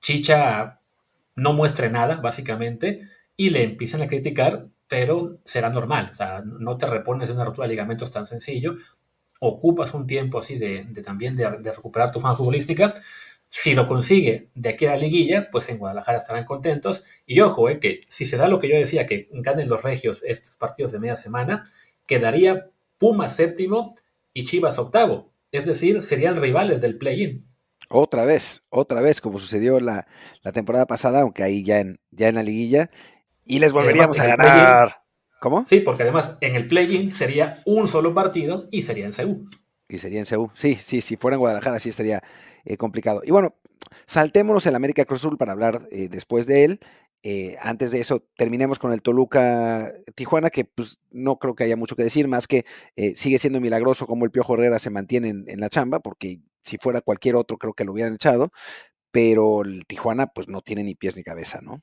Chicha 0.00 0.80
no 1.36 1.52
muestre 1.52 1.90
nada, 1.90 2.16
básicamente, 2.16 3.08
y 3.36 3.50
le 3.50 3.62
empiecen 3.62 4.02
a 4.02 4.08
criticar, 4.08 4.66
pero 4.88 5.38
será 5.44 5.70
normal. 5.70 6.10
O 6.12 6.14
sea, 6.16 6.42
no 6.44 6.76
te 6.76 6.86
repones 6.86 7.28
de 7.28 7.34
una 7.34 7.44
rotura 7.44 7.66
de 7.66 7.72
ligamentos 7.72 8.10
tan 8.10 8.26
sencillo. 8.26 8.76
Ocupas 9.40 9.94
un 9.94 10.06
tiempo 10.06 10.38
así 10.38 10.58
de, 10.58 10.84
también 11.04 11.36
de, 11.36 11.48
recuperar 11.48 12.10
tu 12.12 12.20
fan 12.20 12.36
futbolística 12.36 12.94
si 13.54 13.74
lo 13.74 13.86
consigue 13.86 14.48
de 14.54 14.70
aquí 14.70 14.86
a 14.86 14.92
la 14.92 14.96
liguilla, 14.96 15.50
pues 15.52 15.68
en 15.68 15.76
Guadalajara 15.76 16.16
estarán 16.16 16.46
contentos. 16.46 17.04
Y 17.26 17.40
ojo, 17.40 17.68
eh, 17.68 17.80
que 17.80 18.00
si 18.08 18.24
se 18.24 18.38
da 18.38 18.48
lo 18.48 18.58
que 18.58 18.66
yo 18.66 18.76
decía, 18.76 19.04
que 19.04 19.28
ganen 19.30 19.68
los 19.68 19.82
regios 19.82 20.22
estos 20.26 20.56
partidos 20.56 20.90
de 20.90 20.98
media 20.98 21.16
semana, 21.16 21.62
quedaría 22.06 22.70
Pumas 22.96 23.36
séptimo 23.36 23.94
y 24.32 24.44
Chivas 24.44 24.78
octavo. 24.78 25.34
Es 25.50 25.66
decir, 25.66 26.00
serían 26.00 26.36
rivales 26.40 26.80
del 26.80 26.96
play-in. 26.96 27.46
Otra 27.90 28.24
vez, 28.24 28.64
otra 28.70 29.02
vez, 29.02 29.20
como 29.20 29.38
sucedió 29.38 29.80
la, 29.80 30.06
temporada 30.54 30.86
pasada, 30.86 31.20
aunque 31.20 31.42
ahí 31.42 31.62
ya 31.62 31.80
en, 31.80 32.00
ya 32.10 32.28
en 32.28 32.36
la 32.36 32.42
liguilla, 32.42 32.88
y 33.44 33.58
les 33.58 33.74
volveríamos 33.74 34.18
a 34.18 34.28
ganar. 34.28 35.02
¿Cómo? 35.42 35.66
Sí, 35.66 35.80
porque 35.80 36.04
además 36.04 36.38
en 36.40 36.56
el 36.56 36.68
play-in 36.68 37.10
sería 37.10 37.58
un 37.66 37.86
solo 37.86 38.14
partido 38.14 38.66
y 38.70 38.80
sería 38.80 39.04
en 39.04 39.12
Seúl. 39.12 39.50
Y 39.92 39.98
sería 39.98 40.18
en 40.18 40.26
Seúl. 40.26 40.50
Sí, 40.54 40.74
sí, 40.76 41.00
si 41.00 41.16
fuera 41.16 41.34
en 41.34 41.40
Guadalajara 41.40 41.78
sí 41.78 41.90
estaría 41.90 42.22
eh, 42.64 42.76
complicado. 42.76 43.22
Y 43.24 43.30
bueno, 43.30 43.54
saltémonos 44.06 44.66
el 44.66 44.74
América 44.74 45.04
Cruz 45.04 45.20
Azul 45.20 45.36
para 45.36 45.52
hablar 45.52 45.82
eh, 45.90 46.08
después 46.08 46.46
de 46.46 46.64
él. 46.64 46.80
Eh, 47.24 47.56
antes 47.60 47.92
de 47.92 48.00
eso, 48.00 48.26
terminemos 48.36 48.78
con 48.78 48.92
el 48.92 49.02
Toluca 49.02 49.92
Tijuana, 50.16 50.50
que 50.50 50.64
pues 50.64 50.98
no 51.10 51.38
creo 51.38 51.54
que 51.54 51.64
haya 51.64 51.76
mucho 51.76 51.94
que 51.94 52.02
decir, 52.02 52.26
más 52.26 52.48
que 52.48 52.64
sigue 53.14 53.38
siendo 53.38 53.60
milagroso 53.60 54.08
como 54.08 54.24
el 54.24 54.32
Piojo 54.32 54.54
Herrera 54.54 54.80
se 54.80 54.90
mantiene 54.90 55.28
en, 55.28 55.60
la 55.60 55.68
chamba, 55.68 56.00
porque 56.00 56.40
si 56.62 56.78
fuera 56.78 57.00
cualquier 57.00 57.36
otro 57.36 57.58
creo 57.58 57.74
que 57.74 57.84
lo 57.84 57.92
hubieran 57.92 58.14
echado, 58.14 58.50
pero 59.12 59.62
el 59.62 59.86
Tijuana 59.86 60.26
pues 60.26 60.48
no 60.48 60.62
tiene 60.62 60.82
ni 60.82 60.96
pies 60.96 61.16
ni 61.16 61.22
cabeza, 61.22 61.60
¿no? 61.62 61.80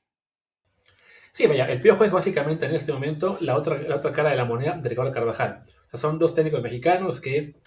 Sí, 1.32 1.46
vaya, 1.46 1.66
el 1.66 1.80
Piojo 1.80 2.04
es 2.04 2.12
básicamente 2.12 2.66
en 2.66 2.74
este 2.74 2.92
momento 2.92 3.38
la 3.40 3.56
otra, 3.56 3.80
la 3.80 3.96
otra 3.96 4.12
cara 4.12 4.30
de 4.30 4.36
la 4.36 4.44
moneda 4.44 4.76
de 4.76 4.88
Ricardo 4.88 5.12
Carvajal. 5.12 5.64
O 5.86 5.90
sea, 5.90 6.00
son 6.00 6.18
dos 6.18 6.34
técnicos 6.34 6.62
mexicanos 6.62 7.20
que 7.20 7.59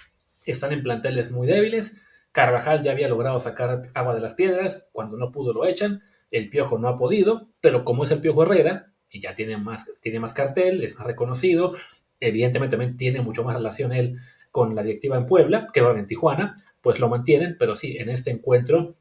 están 0.51 0.73
en 0.73 0.83
planteles 0.83 1.31
muy 1.31 1.47
débiles, 1.47 2.01
Carvajal 2.31 2.81
ya 2.81 2.91
había 2.91 3.07
logrado 3.07 3.39
sacar 3.39 3.91
agua 3.93 4.15
de 4.15 4.21
las 4.21 4.33
piedras, 4.33 4.87
cuando 4.91 5.17
no 5.17 5.31
pudo 5.31 5.53
lo 5.53 5.65
echan, 5.65 6.01
el 6.31 6.49
Piojo 6.49 6.79
no 6.79 6.87
ha 6.87 6.97
podido, 6.97 7.49
pero 7.61 7.85
como 7.85 8.03
es 8.03 8.11
el 8.11 8.21
Piojo 8.21 8.43
Herrera, 8.43 8.91
y 9.09 9.21
ya 9.21 9.35
tiene 9.35 9.57
más, 9.57 9.85
tiene 10.01 10.19
más 10.19 10.33
cartel, 10.33 10.83
es 10.83 10.95
más 10.95 11.05
reconocido, 11.05 11.73
evidentemente 12.19 12.75
también 12.75 12.97
tiene 12.97 13.21
mucho 13.21 13.43
más 13.43 13.55
relación 13.55 13.93
él 13.93 14.17
con 14.49 14.75
la 14.75 14.81
directiva 14.81 15.15
en 15.15 15.27
Puebla, 15.27 15.67
que 15.71 15.81
ahora 15.81 15.99
en 15.99 16.07
Tijuana, 16.07 16.55
pues 16.81 16.99
lo 16.99 17.07
mantienen, 17.07 17.55
pero 17.59 17.75
sí, 17.75 17.97
en 17.97 18.09
este 18.09 18.31
encuentro 18.31 18.95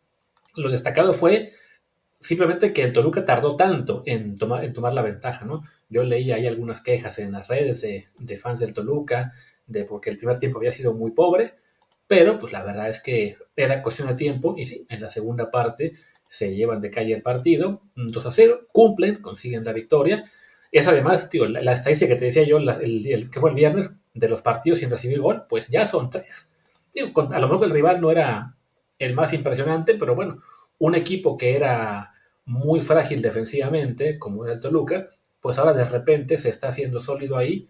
lo 0.55 0.70
destacado 0.70 1.14
fue 1.14 1.53
simplemente 2.20 2.72
que 2.72 2.82
el 2.82 2.93
Toluca 2.93 3.24
tardó 3.24 3.57
tanto 3.57 4.03
en 4.07 4.36
tomar, 4.36 4.64
en 4.64 4.72
tomar 4.72 4.93
la 4.93 5.03
ventaja, 5.03 5.45
¿no? 5.45 5.62
Yo 5.88 6.05
leí 6.05 6.30
ahí 6.32 6.47
algunas 6.47 6.82
quejas 6.82 7.18
en 7.18 7.32
las 7.32 7.49
redes 7.49 7.80
de, 7.80 8.09
de 8.18 8.36
fans 8.38 8.61
del 8.61 8.72
Toluca, 8.72 9.32
de 9.66 9.84
porque 9.84 10.10
el 10.10 10.16
primer 10.16 10.38
tiempo 10.38 10.58
había 10.58 10.72
sido 10.72 10.94
muy 10.94 11.12
pobre, 11.12 11.54
pero 12.06 12.38
pues 12.38 12.52
la 12.52 12.62
verdad 12.62 12.88
es 12.88 13.02
que 13.02 13.36
era 13.56 13.82
cuestión 13.82 14.08
de 14.08 14.14
tiempo 14.14 14.54
y 14.56 14.64
sí, 14.64 14.86
en 14.88 15.00
la 15.00 15.08
segunda 15.08 15.50
parte 15.50 15.94
se 16.28 16.54
llevan 16.54 16.80
de 16.80 16.90
calle 16.90 17.14
el 17.14 17.22
partido, 17.22 17.82
2 17.94 18.26
a 18.26 18.32
0, 18.32 18.68
cumplen, 18.72 19.20
consiguen 19.20 19.64
la 19.64 19.72
victoria. 19.72 20.24
Es 20.70 20.88
además, 20.88 21.28
tío, 21.28 21.46
la, 21.46 21.72
estadística 21.72 22.14
que 22.14 22.18
te 22.18 22.24
decía 22.26 22.44
yo, 22.44 22.56
el, 22.56 23.28
que 23.30 23.40
fue 23.40 23.50
el 23.50 23.56
viernes, 23.56 23.92
de 24.14 24.28
los 24.28 24.42
partidos 24.42 24.78
sin 24.78 24.90
recibir 24.90 25.20
gol, 25.20 25.44
pues 25.48 25.68
ya 25.68 25.86
son 25.86 26.10
tres. 26.10 26.52
a 27.32 27.38
lo 27.38 27.48
mejor 27.48 27.66
el 27.66 27.70
rival 27.72 28.00
no 28.00 28.10
era 28.10 28.56
el 28.98 29.14
más 29.14 29.32
impresionante, 29.32 29.94
pero 29.94 30.14
bueno, 30.14 30.42
un 30.78 30.94
equipo 30.94 31.36
que 31.36 31.54
era 31.54 32.12
muy 32.44 32.80
frágil 32.80 33.22
defensivamente, 33.22 34.18
como 34.18 34.44
era 34.44 34.54
el 34.54 34.60
Toluca, 34.60 35.10
pues 35.40 35.58
ahora 35.58 35.74
de 35.74 35.84
repente 35.84 36.38
se 36.38 36.48
está 36.48 36.68
haciendo 36.68 37.00
sólido 37.00 37.36
ahí. 37.36 37.68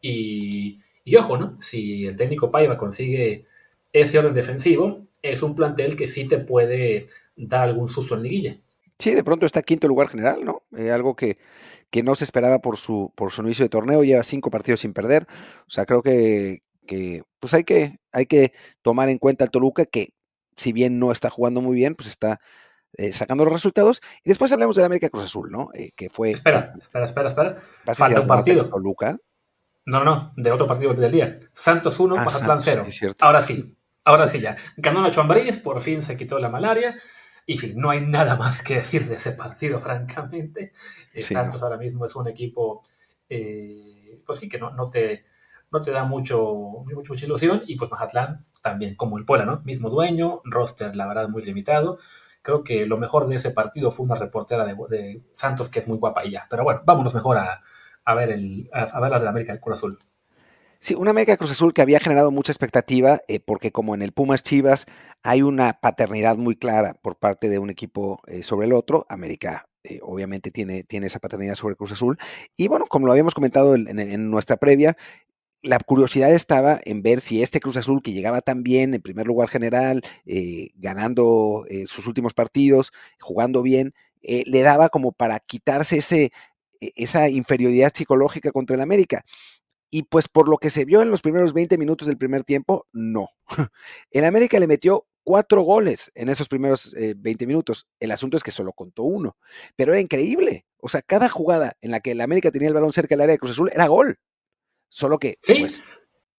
Y, 0.00 0.80
y 1.04 1.16
ojo, 1.16 1.36
¿no? 1.36 1.56
Si 1.60 2.06
el 2.06 2.16
técnico 2.16 2.50
Paiva 2.50 2.76
consigue 2.76 3.46
ese 3.92 4.18
orden 4.18 4.34
defensivo, 4.34 5.06
es 5.22 5.42
un 5.42 5.54
plantel 5.54 5.96
que 5.96 6.08
sí 6.08 6.26
te 6.26 6.38
puede 6.38 7.06
dar 7.36 7.68
algún 7.68 7.88
susto 7.88 8.14
en 8.14 8.22
liguilla. 8.22 8.58
Sí, 8.98 9.14
de 9.14 9.24
pronto 9.24 9.46
está 9.46 9.62
quinto 9.62 9.88
lugar 9.88 10.08
general, 10.08 10.44
¿no? 10.44 10.62
Eh, 10.76 10.90
algo 10.90 11.16
que, 11.16 11.38
que, 11.90 12.02
no 12.02 12.14
se 12.14 12.24
esperaba 12.24 12.58
por 12.58 12.76
su, 12.76 13.12
por 13.16 13.32
su 13.32 13.42
inicio 13.42 13.64
de 13.64 13.70
torneo, 13.70 14.04
lleva 14.04 14.22
cinco 14.22 14.50
partidos 14.50 14.80
sin 14.80 14.92
perder. 14.92 15.26
O 15.66 15.70
sea, 15.70 15.86
creo 15.86 16.02
que, 16.02 16.62
que 16.86 17.22
pues 17.40 17.54
hay 17.54 17.64
que, 17.64 17.98
hay 18.12 18.26
que 18.26 18.52
tomar 18.82 19.08
en 19.08 19.18
cuenta 19.18 19.44
al 19.44 19.50
Toluca, 19.50 19.86
que 19.86 20.08
si 20.54 20.72
bien 20.72 20.98
no 20.98 21.12
está 21.12 21.30
jugando 21.30 21.62
muy 21.62 21.74
bien, 21.74 21.94
pues 21.94 22.10
está 22.10 22.40
eh, 22.92 23.12
sacando 23.12 23.44
los 23.44 23.52
resultados. 23.54 24.02
Y 24.22 24.28
después 24.28 24.52
hablemos 24.52 24.76
de 24.76 24.84
América 24.84 25.08
Cruz 25.08 25.24
Azul, 25.24 25.50
¿no? 25.50 25.70
Eh, 25.72 25.92
que 25.96 26.10
fue. 26.10 26.32
Espera, 26.32 26.74
espera, 26.78 27.06
espera, 27.06 27.28
espera. 27.28 27.56
Falta 27.94 28.20
un 28.20 28.26
partido. 28.26 28.68
Toluca. 28.68 29.16
No, 29.90 30.04
no, 30.04 30.32
de 30.36 30.52
otro 30.52 30.66
partido 30.66 30.94
del 30.94 31.10
día. 31.10 31.40
Santos 31.52 31.98
1, 31.98 32.16
ah, 32.16 32.24
Mazatlán 32.24 32.60
0. 32.60 32.86
Ahora 33.20 33.42
sí, 33.42 33.76
Ahora 34.04 34.28
sí, 34.28 34.40
ya. 34.40 34.56
Ganó 34.76 35.02
Nacho 35.02 35.20
Ambriz, 35.20 35.58
por 35.58 35.80
fin 35.80 36.02
se 36.02 36.16
quitó 36.16 36.38
la 36.38 36.48
malaria. 36.48 36.96
Y 37.46 37.56
sí, 37.58 37.74
no 37.76 37.90
hay 37.90 38.00
nada 38.00 38.36
más 38.36 38.62
que 38.62 38.74
decir 38.74 39.08
de 39.08 39.14
ese 39.14 39.32
partido, 39.32 39.80
francamente. 39.80 40.72
Eh, 41.12 41.22
Santos 41.22 41.62
ahora 41.62 41.76
mismo 41.76 42.06
es 42.06 42.14
un 42.14 42.28
equipo, 42.28 42.82
eh, 43.28 44.20
pues 44.24 44.38
sí, 44.38 44.48
que 44.48 44.58
no, 44.58 44.70
no, 44.70 44.88
te, 44.88 45.24
no 45.70 45.82
te 45.82 45.90
da 45.90 46.04
mucho, 46.04 46.38
mucho, 46.86 47.12
mucha 47.12 47.26
ilusión. 47.26 47.62
Y 47.66 47.76
pues 47.76 47.90
Mazatlán 47.90 48.46
también, 48.62 48.94
como 48.94 49.18
el 49.18 49.24
Puebla, 49.24 49.44
¿no? 49.44 49.60
Mismo 49.64 49.90
dueño, 49.90 50.40
roster, 50.44 50.94
la 50.96 51.06
verdad, 51.06 51.28
muy 51.28 51.42
limitado. 51.42 51.98
Creo 52.42 52.64
que 52.64 52.86
lo 52.86 52.96
mejor 52.96 53.26
de 53.26 53.36
ese 53.36 53.50
partido 53.50 53.90
fue 53.90 54.06
una 54.06 54.14
reportera 54.14 54.64
de, 54.64 55.22
Santos 55.32 55.68
que 55.68 55.80
es 55.80 55.88
muy 55.88 55.98
guapa 55.98 56.24
y 56.24 56.30
ya. 56.30 56.46
Pero 56.48 56.64
bueno, 56.64 56.80
vámonos 56.86 57.14
mejor 57.14 57.36
a, 57.36 57.62
ver, 58.14 58.30
el, 58.30 58.68
a, 58.72 59.00
ver 59.00 59.10
la 59.10 59.18
de 59.18 59.28
América 59.28 59.52
del 59.52 59.60
Cruz 59.60 59.78
Azul. 59.78 59.98
Sí, 60.82 60.94
una 60.94 61.10
América 61.10 61.36
Cruz 61.36 61.50
Azul 61.50 61.74
que 61.74 61.82
había 61.82 62.00
generado 62.00 62.30
mucha 62.30 62.52
expectativa, 62.52 63.20
eh, 63.28 63.38
porque 63.38 63.70
como 63.70 63.94
en 63.94 64.00
el 64.00 64.12
Pumas 64.12 64.42
Chivas 64.42 64.86
hay 65.22 65.42
una 65.42 65.74
paternidad 65.74 66.38
muy 66.38 66.56
clara 66.56 66.94
por 66.94 67.16
parte 67.16 67.50
de 67.50 67.58
un 67.58 67.68
equipo 67.68 68.22
eh, 68.26 68.42
sobre 68.42 68.66
el 68.66 68.72
otro, 68.72 69.04
América 69.10 69.66
eh, 69.84 69.98
obviamente 70.02 70.50
tiene, 70.50 70.82
tiene 70.82 71.08
esa 71.08 71.18
paternidad 71.18 71.54
sobre 71.54 71.76
Cruz 71.76 71.92
Azul. 71.92 72.16
Y 72.56 72.68
bueno, 72.68 72.86
como 72.86 73.04
lo 73.04 73.12
habíamos 73.12 73.34
comentado 73.34 73.74
en, 73.74 74.30
nuestra 74.30 74.56
previa, 74.56 74.96
la 75.62 75.78
curiosidad 75.78 76.32
estaba 76.32 76.80
en 76.82 77.02
ver 77.02 77.20
si 77.20 77.42
este 77.42 77.60
Cruz 77.60 77.76
Azul 77.76 78.02
que 78.02 78.14
llegaba 78.14 78.40
tan 78.40 78.62
bien 78.62 78.94
en 78.94 79.02
primer 79.02 79.26
lugar 79.26 79.50
general, 79.50 80.00
ganando 80.76 81.66
sus 81.86 82.06
últimos 82.06 82.32
partidos, 82.32 82.92
jugando 83.20 83.62
bien, 83.62 83.92
le 84.22 84.62
daba 84.62 84.88
como 84.88 85.12
para 85.12 85.38
quitarse 85.40 85.98
ese, 85.98 86.32
esa 86.80 87.28
inferioridad 87.28 87.92
psicológica 87.94 88.52
contra 88.52 88.76
el 88.76 88.82
América. 88.82 89.24
Y 89.90 90.04
pues 90.04 90.28
por 90.28 90.48
lo 90.48 90.58
que 90.58 90.70
se 90.70 90.84
vio 90.84 91.02
en 91.02 91.10
los 91.10 91.20
primeros 91.20 91.52
20 91.52 91.76
minutos 91.76 92.06
del 92.06 92.16
primer 92.16 92.44
tiempo, 92.44 92.86
no. 92.92 93.28
El 94.12 94.24
América 94.24 94.58
le 94.60 94.68
metió 94.68 95.06
cuatro 95.24 95.62
goles 95.62 96.12
en 96.14 96.28
esos 96.28 96.48
primeros 96.48 96.94
20 96.94 97.44
eh, 97.44 97.46
minutos. 97.46 97.88
El 97.98 98.12
asunto 98.12 98.36
es 98.36 98.44
que 98.44 98.52
solo 98.52 98.72
contó 98.72 99.02
uno, 99.02 99.36
pero 99.76 99.92
era 99.92 100.00
increíble. 100.00 100.64
O 100.78 100.88
sea, 100.88 101.02
cada 101.02 101.28
jugada 101.28 101.72
en 101.80 101.90
la 101.90 102.00
que 102.00 102.12
el 102.12 102.20
América 102.20 102.52
tenía 102.52 102.68
el 102.68 102.74
balón 102.74 102.92
cerca 102.92 103.14
del 103.14 103.22
área 103.22 103.32
de 103.32 103.38
Cruz 103.38 103.52
Azul 103.52 103.70
era 103.72 103.88
gol. 103.88 104.18
Solo 104.88 105.18
que, 105.18 105.38
pues, 105.46 105.82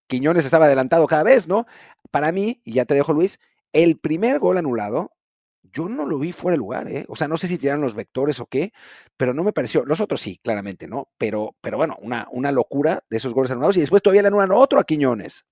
Quiñones 0.06 0.44
estaba 0.44 0.66
adelantado 0.66 1.06
cada 1.06 1.22
vez, 1.22 1.46
¿no? 1.48 1.66
Para 2.10 2.32
mí, 2.32 2.60
y 2.64 2.72
ya 2.74 2.84
te 2.84 2.94
dejo 2.94 3.12
Luis, 3.12 3.38
el 3.72 3.98
primer 3.98 4.38
gol 4.38 4.58
anulado 4.58 5.12
yo 5.72 5.88
no 5.88 6.06
lo 6.06 6.18
vi 6.18 6.32
fuera 6.32 6.54
de 6.54 6.58
lugar, 6.58 6.88
¿eh? 6.88 7.04
O 7.08 7.16
sea, 7.16 7.28
no 7.28 7.36
sé 7.36 7.48
si 7.48 7.58
tiraron 7.58 7.82
los 7.82 7.94
vectores 7.94 8.40
o 8.40 8.46
qué, 8.46 8.72
pero 9.16 9.34
no 9.34 9.44
me 9.44 9.52
pareció. 9.52 9.84
Los 9.84 10.00
otros 10.00 10.20
sí, 10.20 10.38
claramente, 10.42 10.86
¿no? 10.86 11.08
Pero, 11.18 11.56
pero 11.60 11.76
bueno, 11.76 11.96
una, 12.00 12.26
una 12.30 12.52
locura 12.52 13.00
de 13.08 13.16
esos 13.16 13.34
goles 13.34 13.50
anulados 13.50 13.76
y 13.76 13.80
después 13.80 14.02
todavía 14.02 14.22
le 14.22 14.28
anulan 14.28 14.52
otro 14.52 14.78
a 14.78 14.84
Quiñones. 14.84 15.46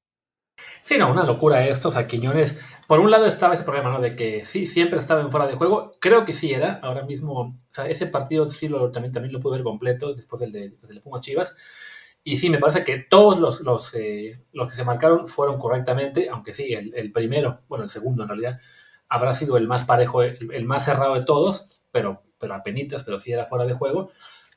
Sí, 0.83 0.99
no, 0.99 1.11
una 1.11 1.25
locura 1.25 1.67
estos 1.67 1.97
a 1.97 2.07
Quiñones. 2.07 2.61
Por 2.87 3.01
un 3.01 3.11
lado 3.11 3.27
estaba 3.27 3.55
ese 3.55 3.65
problema, 3.65 3.91
¿no? 3.91 4.01
De 4.01 4.17
que 4.17 4.45
sí, 4.45 4.67
siempre 4.67 4.99
estaba 4.99 5.21
en 5.21 5.31
fuera 5.31 5.47
de 5.47 5.55
juego. 5.55 5.93
Creo 6.01 6.25
que 6.25 6.33
sí 6.33 6.53
era. 6.53 6.81
Ahora 6.83 7.05
mismo, 7.05 7.33
o 7.41 7.51
sea, 7.71 7.89
ese 7.89 8.07
partido 8.07 8.49
sí 8.49 8.69
lo, 8.69 8.91
también, 8.91 9.13
también 9.13 9.33
lo 9.33 9.41
pude 9.41 9.57
ver 9.57 9.65
completo 9.65 10.15
después 10.15 10.41
del 10.41 10.53
de, 10.53 10.77
del 10.83 11.03
Pumas 11.03 11.23
Chivas. 11.23 11.57
Y 12.23 12.37
sí, 12.37 12.51
me 12.51 12.59
parece 12.59 12.85
que 12.85 12.99
todos 12.99 13.41
los, 13.41 13.61
los, 13.61 13.95
eh, 13.95 14.45
los, 14.53 14.69
que 14.69 14.75
se 14.75 14.85
marcaron 14.85 15.27
fueron 15.27 15.59
correctamente, 15.59 16.29
aunque 16.31 16.53
sí, 16.53 16.75
el, 16.75 16.93
el 16.95 17.13
primero, 17.13 17.63
bueno, 17.67 17.85
el 17.85 17.91
segundo 17.91 18.23
en 18.25 18.29
realidad, 18.29 18.61
habrá 19.11 19.35
sido 19.35 19.59
el 19.59 19.67
más 19.69 19.85
parejo, 19.85 20.23
el, 20.23 20.65
más 20.65 20.85
cerrado 20.85 21.15
de 21.15 21.25
todos, 21.25 21.83
pero, 21.91 22.23
pero 22.39 22.63
penitas, 22.65 23.03
pero 23.03 23.21
sí 23.21 23.33
era 23.33 23.45
fuera 23.45 23.67
de 23.67 23.75
juego. 23.75 24.11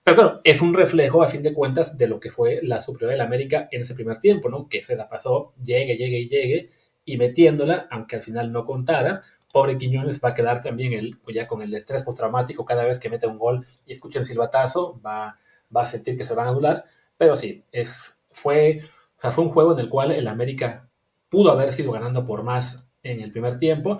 Pero 0.03 0.15
bueno, 0.15 0.39
es 0.43 0.61
un 0.61 0.73
reflejo, 0.73 1.23
a 1.23 1.27
fin 1.27 1.41
de 1.41 1.53
cuentas, 1.53 1.97
de 1.97 2.07
lo 2.07 2.19
que 2.19 2.29
fue 2.29 2.59
la 2.61 2.79
superioridad 2.79 3.17
la 3.17 3.23
América 3.25 3.67
en 3.71 3.81
ese 3.81 3.95
primer 3.95 4.19
tiempo, 4.19 4.49
¿no? 4.49 4.69
Que 4.69 4.83
se 4.83 4.95
la 4.95 5.09
pasó, 5.09 5.49
llegue, 5.61 5.97
llegue 5.97 6.19
y 6.19 6.29
llegue, 6.29 6.69
y 7.03 7.17
metiéndola, 7.17 7.87
aunque 7.89 8.17
al 8.17 8.21
final 8.21 8.51
no 8.51 8.63
contara. 8.65 9.21
Pobre 9.51 9.77
Quiñones 9.77 10.21
va 10.23 10.29
a 10.29 10.33
quedar 10.33 10.61
también 10.61 10.93
el, 10.93 11.17
ya 11.33 11.47
con 11.47 11.61
el 11.61 11.73
estrés 11.73 12.03
postraumático 12.03 12.63
cada 12.63 12.85
vez 12.85 12.99
que 12.99 13.09
mete 13.09 13.27
un 13.27 13.37
gol 13.37 13.65
y 13.85 13.91
escucha 13.91 14.19
el 14.19 14.25
silbatazo, 14.25 15.01
va, 15.03 15.39
va 15.75 15.81
a 15.81 15.85
sentir 15.85 16.15
que 16.15 16.25
se 16.25 16.33
van 16.33 16.47
a 16.47 16.49
anular. 16.51 16.83
Pero 17.17 17.35
sí, 17.35 17.63
es, 17.71 18.19
fue, 18.29 18.81
fue 19.17 19.43
un 19.43 19.49
juego 19.49 19.73
en 19.73 19.79
el 19.79 19.89
cual 19.89 20.11
el 20.11 20.27
América 20.27 20.89
pudo 21.29 21.51
haber 21.51 21.71
sido 21.71 21.91
ganando 21.91 22.25
por 22.25 22.43
más 22.43 22.87
en 23.03 23.19
el 23.19 23.31
primer 23.31 23.57
tiempo 23.57 23.99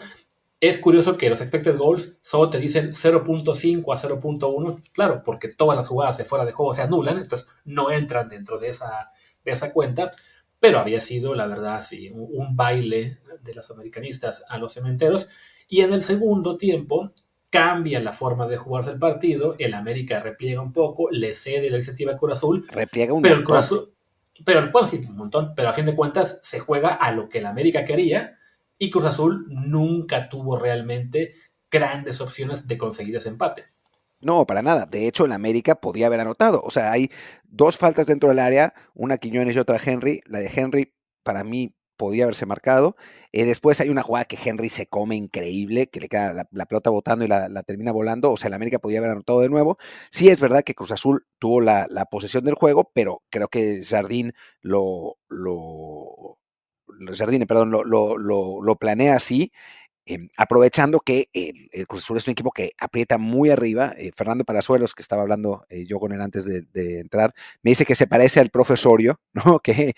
es 0.70 0.80
curioso 0.80 1.18
que 1.18 1.30
los 1.30 1.41
expected 1.41 1.78
goals 1.78 2.14
solo 2.22 2.49
te 2.49 2.57
dicen 2.57 2.93
0.5 2.93 3.93
a 3.93 3.97
0.1, 3.97 4.82
claro, 4.93 5.22
porque 5.22 5.49
todas 5.49 5.76
las 5.76 5.89
jugadas 5.89 6.18
de 6.18 6.24
fuera 6.24 6.45
de 6.45 6.53
juego 6.53 6.74
se 6.74 6.82
anulan, 6.82 7.18
entonces 7.18 7.49
no 7.66 7.91
entran 7.91 8.30
dentro 8.30 8.57
de 8.59 8.70
esa, 8.70 9.11
de 9.43 9.51
esa 9.51 9.74
cuenta, 9.74 10.11
pero 10.61 10.80
había 10.80 11.01
sido, 11.01 11.36
la 11.36 11.47
verdad, 11.47 11.84
sí, 11.84 12.09
un, 12.14 12.55
baile 12.55 13.18
de 13.41 13.53
los 13.53 13.70
americanistas 13.72 14.45
a 14.47 14.57
los 14.57 14.74
cementeros. 14.74 15.28
Y 15.68 15.82
en 15.82 15.91
el 15.91 16.01
segundo 16.01 16.55
tiempo 16.55 17.11
cambia 17.49 17.99
la 17.99 18.14
forma 18.14 18.47
de 18.47 18.55
jugarse 18.55 18.91
el 18.91 18.99
partido, 18.99 19.55
el 19.59 19.74
América 19.74 20.22
repliega 20.22 20.61
un 20.61 20.72
poco, 20.72 21.11
le 21.11 21.36
cede 21.36 21.70
la 21.70 21.76
iniciativa 21.76 22.14
a 22.14 22.18
Cruz 22.18 22.36
Azul, 22.36 22.66
repliega 22.72 23.14
un 23.14 23.22
pero 23.22 23.36
el 23.36 23.43
Cruz 23.43 23.57
Azul, 23.57 23.93
pero 24.45 24.72
bueno, 24.72 24.88
sí, 24.88 25.01
un 25.09 25.18
montón, 25.18 25.53
pero 25.57 25.68
a 25.68 25.74
fin 25.74 25.86
de 25.86 25.93
cuentas 25.93 26.39
se 26.41 26.61
juega 26.61 26.93
a 26.93 27.11
lo 27.11 27.28
que 27.28 27.39
el 27.39 27.47
América 27.47 27.84
quería, 27.84 28.38
y 28.84 28.89
Cruz 28.89 29.05
Azul 29.05 29.45
nunca 29.47 30.27
tuvo 30.27 30.59
realmente 30.59 31.34
grandes 31.71 32.19
opciones 32.19 32.67
de 32.67 32.77
conseguir 32.77 33.15
ese 33.15 33.29
empate. 33.29 33.63
No, 34.19 34.45
para 34.45 34.61
nada. 34.61 34.86
De 34.86 35.07
hecho, 35.07 35.23
el 35.23 35.31
América 35.31 35.75
podía 35.75 36.07
haber 36.07 36.19
anotado. 36.19 36.61
O 36.65 36.69
sea, 36.69 36.91
hay 36.91 37.09
dos 37.45 37.77
faltas 37.77 38.07
dentro 38.07 38.27
del 38.27 38.39
área, 38.39 38.73
una 38.93 39.17
Quiñones 39.17 39.55
y 39.55 39.59
otra 39.59 39.79
Henry. 39.84 40.21
La 40.25 40.39
de 40.39 40.51
Henry, 40.53 40.93
para 41.23 41.45
mí, 41.45 41.73
podía 41.95 42.25
haberse 42.25 42.45
marcado. 42.45 42.97
Eh, 43.31 43.45
después 43.45 43.79
hay 43.79 43.89
una 43.89 44.03
jugada 44.03 44.25
que 44.25 44.38
Henry 44.43 44.67
se 44.67 44.88
come 44.88 45.15
increíble, 45.15 45.88
que 45.88 46.01
le 46.01 46.09
queda 46.09 46.45
la, 46.51 46.65
pelota 46.65 46.89
botando 46.89 47.23
y 47.23 47.27
la, 47.29 47.63
termina 47.63 47.93
volando. 47.93 48.31
O 48.31 48.38
sea, 48.38 48.49
el 48.49 48.53
América 48.53 48.79
podía 48.79 48.99
haber 48.99 49.11
anotado 49.11 49.39
de 49.39 49.49
nuevo. 49.49 49.77
Sí, 50.11 50.27
es 50.27 50.39
verdad 50.39 50.63
que 50.63 50.75
Cruz 50.75 50.91
Azul 50.91 51.25
tuvo 51.39 51.61
la, 51.61 51.88
posesión 52.11 52.43
del 52.43 52.55
juego, 52.55 52.91
pero 52.93 53.23
creo 53.29 53.47
que 53.47 53.81
Jardín 53.84 54.34
lo, 54.61 55.17
lo, 55.29 55.92
Jardine, 57.15 57.47
perdón, 57.47 57.71
lo, 57.71 58.75
planea 58.79 59.15
así, 59.15 59.51
em, 60.05 60.29
aprovechando 60.37 60.99
que 60.99 61.29
el, 61.33 61.87
Cruz 61.87 62.03
Azul 62.03 62.17
es 62.17 62.27
un 62.27 62.33
equipo 62.33 62.51
que 62.51 62.73
aprieta 62.77 63.17
muy 63.17 63.49
arriba. 63.49 63.93
Eh, 63.97 64.11
Fernando 64.15 64.43
Parazuelos, 64.45 64.93
que 64.93 65.01
estaba 65.01 65.21
hablando 65.21 65.65
eh, 65.69 65.85
yo 65.85 65.99
con 65.99 66.11
él 66.11 66.21
antes 66.21 66.45
de, 66.45 66.99
entrar, 66.99 67.33
me 67.61 67.71
dice 67.71 67.85
que 67.85 67.95
se 67.95 68.07
parece 68.07 68.39
al 68.39 68.49
profesorio, 68.49 69.19
que 69.63 69.93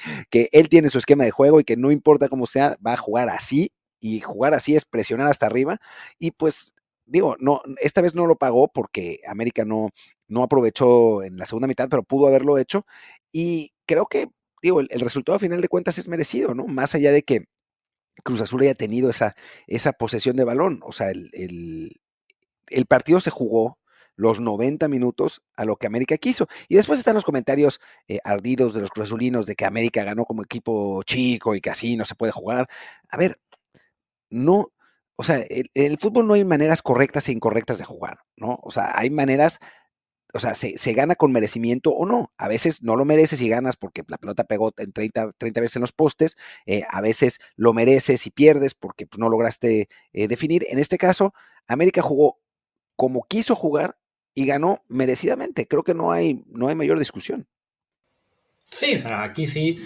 él 0.52 0.70
tiene 0.70 0.90
su 0.90 0.98
esquema 1.00 1.24
de 1.24 1.32
juego 1.32 1.60
y 1.60 1.64
que 1.64 1.78
no 1.78 1.92
importa 1.92 2.30
cómo 2.30 2.46
sea, 2.48 2.78
va 2.86 2.94
a 2.94 2.98
jugar 2.98 3.30
así. 3.30 3.72
Y 4.00 4.20
jugar 4.20 4.54
así 4.54 4.76
es 4.76 4.86
presionar 4.86 5.28
hasta 5.28 5.48
arriba. 5.48 5.80
Y 6.20 6.32
pues 6.32 6.76
digo, 7.06 7.36
no, 7.40 7.62
esta 7.82 8.02
vez 8.02 8.16
no 8.16 8.28
lo 8.28 8.36
pagó 8.36 8.68
porque 8.68 9.22
América 9.28 9.66
no, 9.66 9.90
no 10.28 10.44
aprovechó 10.44 11.24
en 11.24 11.38
la 11.38 11.46
segunda 11.46 11.68
mitad, 11.68 11.88
pero 11.90 12.04
pudo 12.04 12.28
haberlo 12.28 12.58
hecho. 12.58 12.86
Y 13.32 13.74
creo 13.86 14.06
que 14.08 14.28
digo, 14.66 14.82
el, 14.82 15.00
resultado 15.00 15.36
a 15.36 15.40
final 15.40 15.62
de 15.62 15.68
cuentas 15.68 15.98
es 15.98 16.08
merecido, 16.08 16.54
¿no? 16.54 16.66
Más 16.66 16.96
allá 16.96 17.12
de 17.12 17.24
que 17.24 17.46
Cruz 18.24 18.42
Azul 18.42 18.62
haya 18.62 18.76
tenido 18.76 19.10
esa, 19.10 19.36
esa 19.68 19.94
posesión 19.94 20.36
de 20.36 20.44
balón. 20.44 20.80
O 20.84 20.92
sea, 20.92 21.12
el, 21.12 21.30
el, 22.68 22.86
partido 22.88 23.20
se 23.20 23.30
jugó 23.30 23.80
los 24.16 24.40
90 24.40 24.88
minutos 24.88 25.44
a 25.56 25.66
lo 25.66 25.76
que 25.76 25.88
América 25.88 26.18
quiso. 26.18 26.48
Y 26.68 26.76
después 26.76 27.00
están 27.00 27.16
los 27.16 27.26
comentarios 27.26 27.80
eh, 28.08 28.20
ardidos 28.24 28.74
de 28.74 28.82
los 28.82 28.90
cruzazulinos 28.90 29.46
de 29.46 29.56
que 29.56 29.66
América 29.66 30.04
ganó 30.04 30.26
como 30.26 30.44
equipo 30.44 31.04
chico 31.04 31.56
y 31.56 31.62
que 31.62 31.70
así 31.70 31.98
no 31.98 32.06
se 32.06 32.16
puede 32.16 32.32
jugar. 32.32 32.68
A 33.10 33.18
ver, 33.18 33.40
no, 34.30 34.72
o 35.18 35.24
sea, 35.24 35.44
en 35.50 35.68
el 35.74 35.98
fútbol 36.00 36.28
no 36.28 36.34
hay 36.34 36.44
maneras 36.44 36.82
correctas 36.82 37.30
e 37.30 37.34
incorrectas 37.34 37.78
de 37.78 37.86
jugar, 37.86 38.20
¿no? 38.38 38.58
O 38.64 38.72
sea, 38.72 38.92
hay 38.98 39.10
maneras 39.10 39.60
o 40.36 40.40
sea, 40.40 40.54
se, 40.54 40.94
gana 40.94 41.16
con 41.16 41.32
merecimiento 41.32 41.92
o 41.92 42.06
no. 42.06 42.34
A 42.38 42.50
veces 42.50 42.84
no 42.84 42.98
lo 42.98 43.06
mereces 43.06 43.40
y 43.40 43.48
ganas 43.48 43.78
porque 43.78 44.04
la 44.08 44.18
pelota 44.18 44.44
pegó 44.44 44.74
en 44.76 44.92
30, 44.92 45.32
30 45.38 45.62
veces 45.62 45.76
en 45.78 45.82
los 45.82 45.94
postes. 45.94 46.36
Eh, 46.66 46.84
a 46.90 47.00
veces 47.00 47.40
lo 47.56 47.72
mereces 47.72 48.28
y 48.28 48.32
pierdes 48.32 48.74
porque 48.74 49.08
pues, 49.08 49.18
no 49.18 49.30
lograste 49.30 49.88
eh, 50.12 50.28
definir. 50.28 50.66
En 50.70 50.78
este 50.78 50.98
caso, 50.98 51.34
América 51.68 52.02
jugó 52.02 52.42
como 52.98 53.24
quiso 53.24 53.56
jugar 53.56 53.98
y 54.34 54.46
ganó 54.46 54.84
merecidamente. 54.90 55.68
Creo 55.68 55.84
que 55.84 55.94
no 55.94 56.12
hay, 56.12 56.44
no 56.48 56.68
hay 56.68 56.76
mayor 56.76 57.00
discusión. 57.00 57.48
Sí, 58.64 58.96
o 58.96 59.00
sea, 59.00 59.24
aquí 59.24 59.48
sí, 59.48 59.80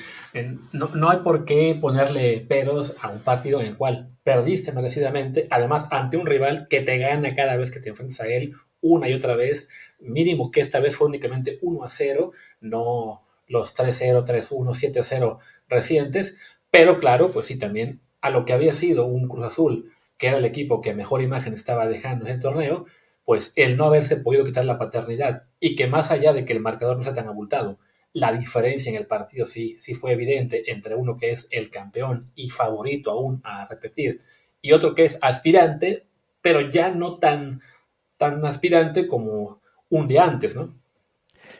no, 0.71 0.87
no, 0.95 1.11
hay 1.11 1.17
por 1.19 1.45
qué 1.45 1.77
ponerle 1.79 2.39
peros 2.39 2.95
a 3.01 3.09
un 3.09 3.19
partido 3.19 3.59
en 3.59 3.67
el 3.67 3.77
cual 3.77 4.15
perdiste 4.23 4.71
merecidamente, 4.71 5.47
además 5.51 5.87
ante 5.91 6.15
un 6.15 6.25
rival 6.25 6.65
que 6.69 6.79
te 6.79 6.97
gana 6.97 7.35
cada 7.35 7.57
vez 7.57 7.71
que 7.71 7.81
te 7.81 7.89
enfrentas 7.89 8.21
a 8.21 8.27
él 8.27 8.55
una 8.81 9.09
y 9.09 9.13
otra 9.13 9.35
vez, 9.35 9.67
mínimo 9.99 10.51
que 10.51 10.61
esta 10.61 10.79
vez 10.79 10.95
fue 10.95 11.07
únicamente 11.07 11.59
1 11.61 11.83
a 11.83 11.89
0, 11.89 12.31
no 12.61 13.23
los 13.47 13.75
3-0, 13.75 14.25
3-1, 14.25 14.93
7-0 14.93 15.37
recientes, 15.67 16.37
pero 16.71 16.99
claro, 16.99 17.31
pues 17.31 17.47
sí, 17.47 17.57
también 17.57 18.01
a 18.21 18.29
lo 18.29 18.45
que 18.45 18.53
había 18.53 18.73
sido 18.73 19.05
un 19.05 19.27
Cruz 19.27 19.43
Azul, 19.43 19.91
que 20.17 20.27
era 20.27 20.37
el 20.37 20.45
equipo 20.45 20.81
que 20.81 20.93
mejor 20.93 21.21
imagen 21.21 21.53
estaba 21.53 21.87
dejando 21.87 22.25
en 22.25 22.33
el 22.33 22.39
torneo, 22.39 22.85
pues 23.23 23.53
el 23.55 23.77
no 23.77 23.85
haberse 23.85 24.17
podido 24.17 24.43
quitar 24.43 24.65
la 24.65 24.77
paternidad 24.77 25.43
y 25.59 25.75
que 25.75 25.87
más 25.87 26.11
allá 26.11 26.33
de 26.33 26.45
que 26.45 26.53
el 26.53 26.59
marcador 26.59 26.97
no 26.97 27.03
sea 27.03 27.13
tan 27.13 27.27
abultado, 27.27 27.79
la 28.11 28.31
diferencia 28.33 28.89
en 28.89 28.95
el 28.95 29.05
partido 29.05 29.45
sí, 29.45 29.77
sí 29.79 29.93
fue 29.93 30.13
evidente 30.13 30.71
entre 30.71 30.95
uno 30.95 31.15
que 31.17 31.29
es 31.29 31.47
el 31.51 31.69
campeón 31.69 32.31
y 32.35 32.49
favorito 32.49 33.11
aún 33.11 33.39
a 33.43 33.67
repetir 33.67 34.19
y 34.61 34.73
otro 34.73 34.95
que 34.95 35.03
es 35.03 35.17
aspirante, 35.21 36.07
pero 36.41 36.61
ya 36.61 36.89
no 36.89 37.17
tan 37.19 37.61
tan 38.19 38.45
aspirante 38.45 39.07
como 39.07 39.61
un 39.89 40.07
día 40.07 40.25
antes, 40.25 40.55
¿no? 40.55 40.77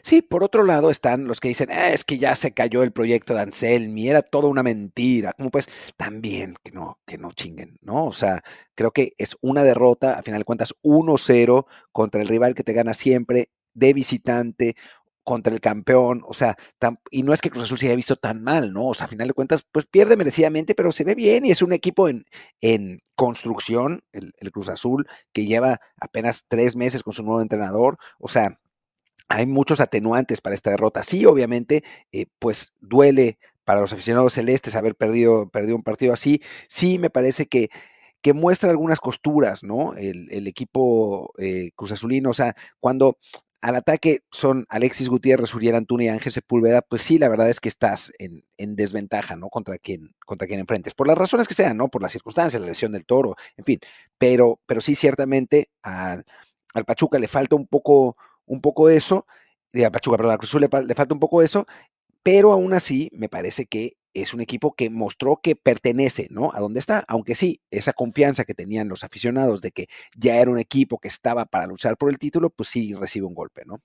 Sí, 0.02 0.22
por 0.22 0.44
otro 0.44 0.64
lado 0.64 0.92
están 0.92 1.26
los 1.26 1.40
que 1.40 1.48
dicen, 1.48 1.70
ah, 1.72 1.90
es 1.92 2.04
que 2.04 2.18
ya 2.18 2.36
se 2.36 2.54
cayó 2.54 2.84
el 2.84 2.92
proyecto 2.92 3.34
de 3.34 3.42
Anselmi, 3.42 4.10
era 4.10 4.22
toda 4.22 4.50
una 4.50 4.62
mentira. 4.62 5.34
Como 5.34 5.50
pues, 5.50 5.68
también 5.98 6.56
que 6.64 6.72
no, 6.72 7.00
que 7.06 7.18
no 7.18 7.32
chinguen, 7.32 7.78
¿no? 7.82 8.06
O 8.06 8.14
sea, 8.14 8.42
creo 8.76 8.92
que 8.92 9.14
es 9.18 9.38
una 9.42 9.64
derrota, 9.64 10.14
a 10.20 10.22
final 10.22 10.42
de 10.42 10.46
cuentas, 10.46 10.76
1-0 10.84 11.66
contra 11.92 12.22
el 12.22 12.28
rival 12.28 12.54
que 12.56 12.64
te 12.64 12.74
gana 12.74 12.94
siempre 12.94 13.50
de 13.74 13.94
visitante, 13.94 14.76
contra 15.24 15.54
el 15.54 15.62
campeón, 15.62 16.24
o 16.28 16.34
sea, 16.34 16.56
y 17.12 17.24
no 17.24 17.34
es 17.34 17.42
que 17.42 17.50
Cruz 17.50 17.64
Azul 17.64 17.78
se 17.78 17.86
haya 17.88 17.96
visto 17.96 18.16
tan 18.16 18.44
mal, 18.44 18.74
¿no? 18.74 18.88
O 18.88 18.94
sea, 18.94 19.06
a 19.06 19.08
final 19.08 19.28
de 19.28 19.34
cuentas, 19.34 19.64
pues 19.72 19.86
pierde 19.86 20.18
merecidamente, 20.18 20.76
pero 20.76 20.92
se 20.92 21.04
ve 21.04 21.16
bien 21.16 21.46
y 21.46 21.52
es 21.52 21.62
un 21.62 21.74
equipo 21.74 22.10
en, 22.10 22.26
en 22.62 23.02
construcción, 23.16 24.02
el, 24.12 24.34
Cruz 24.52 24.70
Azul, 24.70 25.08
que 25.32 25.46
lleva 25.46 25.80
apenas 25.98 26.46
tres 26.48 26.76
meses 26.76 27.04
con 27.04 27.14
su 27.14 27.24
nuevo 27.24 27.42
entrenador, 27.42 27.98
o 28.20 28.28
sea, 28.28 28.60
hay 29.28 29.46
muchos 29.46 29.80
atenuantes 29.80 30.42
para 30.42 30.56
esta 30.56 30.72
derrota. 30.72 31.04
Sí, 31.04 31.26
obviamente, 31.26 31.84
eh, 32.12 32.26
pues 32.40 32.74
duele 32.80 33.38
para 33.64 33.82
los 33.82 33.94
aficionados 33.94 34.34
celestes 34.34 34.76
haber 34.76 34.96
perdido, 34.96 35.50
perdido 35.50 35.76
un 35.76 35.84
partido 35.84 36.14
así. 36.14 36.42
Sí, 36.68 36.98
me 36.98 37.12
parece 37.12 37.46
que 37.46 37.70
que 38.22 38.34
muestra 38.34 38.70
algunas 38.70 39.00
costuras, 39.00 39.64
¿no? 39.64 39.94
El, 39.96 40.48
equipo 40.48 41.34
eh, 41.38 41.72
Cruz 41.76 41.92
Azulino, 41.92 42.32
o 42.32 42.34
sea, 42.34 42.56
cuando 42.80 43.18
al 43.62 43.76
ataque 43.76 44.22
son 44.32 44.66
Alexis 44.70 45.10
Gutiérrez, 45.10 45.54
Uriel 45.54 45.76
Antuna 45.76 46.06
y 46.06 46.08
Ángel 46.08 46.32
Sepúlveda, 46.32 46.82
pues 46.82 47.02
sí, 47.02 47.18
la 47.18 47.28
verdad 47.28 47.50
es 47.50 47.60
que 47.60 47.70
estás 47.70 48.12
en, 48.18 48.44
desventaja, 48.76 49.36
¿no? 49.36 49.50
Contra 49.50 49.78
quien, 49.78 50.16
contra 50.26 50.48
quien 50.48 50.62
enfrentes, 50.62 50.94
por 50.94 51.08
las 51.08 51.18
razones 51.18 51.48
que 51.48 51.54
sean, 51.54 51.76
¿no? 51.76 51.90
Por 51.90 52.02
las 52.02 52.12
circunstancias, 52.12 52.62
la 52.62 52.68
lesión 52.68 52.92
del 52.92 53.06
toro, 53.06 53.36
en 53.58 53.66
fin, 53.66 53.80
pero, 54.18 54.60
pero 54.66 54.80
sí, 54.82 54.96
ciertamente 54.96 55.70
al, 55.84 56.24
al 56.74 56.86
Pachuca 56.86 57.20
le 57.20 57.28
falta 57.28 57.56
un 57.56 57.68
poco, 57.68 58.16
un 58.46 58.62
poco 58.62 58.90
eso, 58.90 59.26
de 59.74 59.86
al 59.86 59.92
Pachuca, 59.92 60.18
perdón, 60.18 60.34
al 60.34 60.40
Cruz 60.40 60.54
le, 60.56 60.70
le 60.86 60.96
falta 60.96 61.14
un 61.14 61.20
poco 61.20 61.42
eso, 61.42 61.66
pero 62.24 62.52
aún 62.54 62.74
así 62.74 63.10
me 63.14 63.30
parece 63.30 63.66
que 63.66 63.98
es 64.14 64.34
un 64.34 64.42
equipo 64.42 64.74
que 64.76 64.90
mostró 64.90 65.40
que 65.42 65.56
pertenece, 65.56 66.28
¿no? 66.32 66.52
A 66.54 66.60
dónde 66.60 66.80
está, 66.80 67.04
aunque 67.08 67.36
sí, 67.36 67.62
esa 67.72 67.94
confianza 67.94 68.46
que 68.46 68.54
tenían 68.54 68.90
los 68.90 69.04
aficionados 69.04 69.62
de 69.62 69.72
que 69.72 69.88
ya 70.18 70.38
era 70.38 70.52
un 70.52 70.60
equipo 70.60 71.00
que 71.00 71.08
estaba 71.08 71.46
para 71.46 71.68
luchar 71.68 71.98
por 71.98 72.10
el 72.10 72.18
título, 72.20 72.50
pues 72.50 72.70
sí 72.70 72.94
recibe 72.94 73.28
un 73.28 73.36
golpe, 73.36 73.64
¿no? 73.66 73.78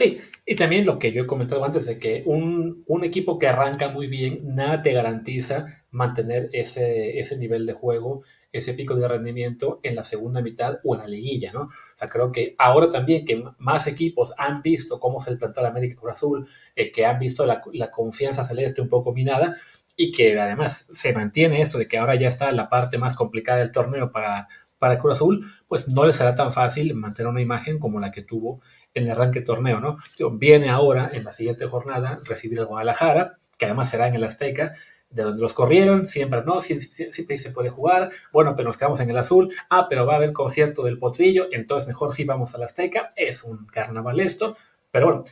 Sí, 0.00 0.18
y 0.46 0.56
también 0.56 0.86
lo 0.86 0.98
que 0.98 1.12
yo 1.12 1.24
he 1.24 1.26
comentado 1.26 1.62
antes 1.62 1.84
de 1.84 1.98
que 1.98 2.22
un, 2.24 2.86
equipo 3.04 3.38
que 3.38 3.48
arranca 3.48 3.90
muy 3.90 4.06
bien, 4.06 4.40
nada 4.54 4.80
te 4.80 4.94
garantiza 4.94 5.84
mantener 5.90 6.48
ese, 6.54 7.18
ese 7.18 7.36
nivel 7.36 7.66
de 7.66 7.74
juego, 7.74 8.22
ese 8.50 8.72
pico 8.72 8.94
de 8.94 9.06
rendimiento 9.06 9.78
en 9.82 9.96
la 9.96 10.04
segunda 10.04 10.40
mitad 10.40 10.78
o 10.84 10.94
en 10.94 11.02
la 11.02 11.06
liguilla, 11.06 11.52
¿no? 11.52 11.64
O 11.64 11.98
sea, 11.98 12.08
creo 12.08 12.32
que 12.32 12.54
ahora 12.56 12.88
también 12.88 13.26
que 13.26 13.44
más 13.58 13.86
equipos 13.88 14.32
han 14.38 14.62
visto 14.62 14.98
cómo 14.98 15.20
se 15.20 15.32
le 15.32 15.36
plantó 15.36 15.60
la 15.60 15.68
América 15.68 16.00
Cruz 16.00 16.12
Azul, 16.12 16.48
eh, 16.74 16.90
que 16.90 17.04
han 17.04 17.18
visto 17.18 17.44
la, 17.44 17.60
la 17.74 17.90
confianza 17.90 18.42
celeste 18.42 18.80
un 18.80 18.88
poco 18.88 19.12
minada, 19.12 19.56
y 19.96 20.12
que 20.12 20.40
además 20.40 20.88
se 20.90 21.12
mantiene 21.12 21.60
esto 21.60 21.76
de 21.76 21.88
que 21.88 21.98
ahora 21.98 22.14
ya 22.14 22.28
está 22.28 22.50
la 22.52 22.70
parte 22.70 22.96
más 22.96 23.14
complicada 23.14 23.58
del 23.58 23.70
torneo 23.70 24.10
para, 24.10 24.48
para 24.80 24.94
el 24.94 24.98
Cruz 24.98 25.18
Azul, 25.18 25.52
pues 25.68 25.88
no 25.88 26.06
les 26.06 26.16
será 26.16 26.34
tan 26.34 26.52
fácil 26.52 26.94
mantener 26.94 27.30
una 27.30 27.42
imagen 27.42 27.78
como 27.78 28.00
la 28.00 28.10
que 28.10 28.22
tuvo 28.22 28.62
en 28.94 29.04
el 29.04 29.10
arranque 29.10 29.40
torneo, 29.40 29.80
¿no? 29.80 29.98
Viene 30.32 30.68
ahora, 30.68 31.10
en 31.12 31.24
la 31.24 31.32
siguiente 31.32 31.66
jornada, 31.66 32.20
recibir 32.24 32.58
al 32.60 32.66
Guadalajara, 32.66 33.38
que 33.58 33.66
además 33.66 33.90
será 33.90 34.08
en 34.08 34.14
el 34.14 34.24
Azteca, 34.24 34.72
de 35.10 35.24
donde 35.24 35.42
los 35.42 35.54
corrieron, 35.54 36.06
siempre 36.06 36.42
no, 36.44 36.60
siempre, 36.60 37.38
se 37.38 37.50
puede 37.50 37.68
jugar, 37.68 38.10
bueno, 38.32 38.54
pero 38.54 38.68
nos 38.68 38.76
quedamos 38.76 39.00
en 39.00 39.10
el 39.10 39.18
azul, 39.18 39.52
ah, 39.68 39.88
pero 39.90 40.06
va 40.06 40.14
a 40.14 40.16
haber 40.16 40.32
concierto 40.32 40.84
del 40.84 40.98
potrillo, 40.98 41.48
entonces 41.50 41.88
mejor 41.88 42.14
sí 42.14 42.24
vamos 42.24 42.54
a 42.54 42.58
la 42.58 42.66
Azteca, 42.66 43.12
es 43.16 43.42
un 43.42 43.66
carnaval 43.66 44.20
esto, 44.20 44.56
pero 44.92 45.06
bueno, 45.06 45.24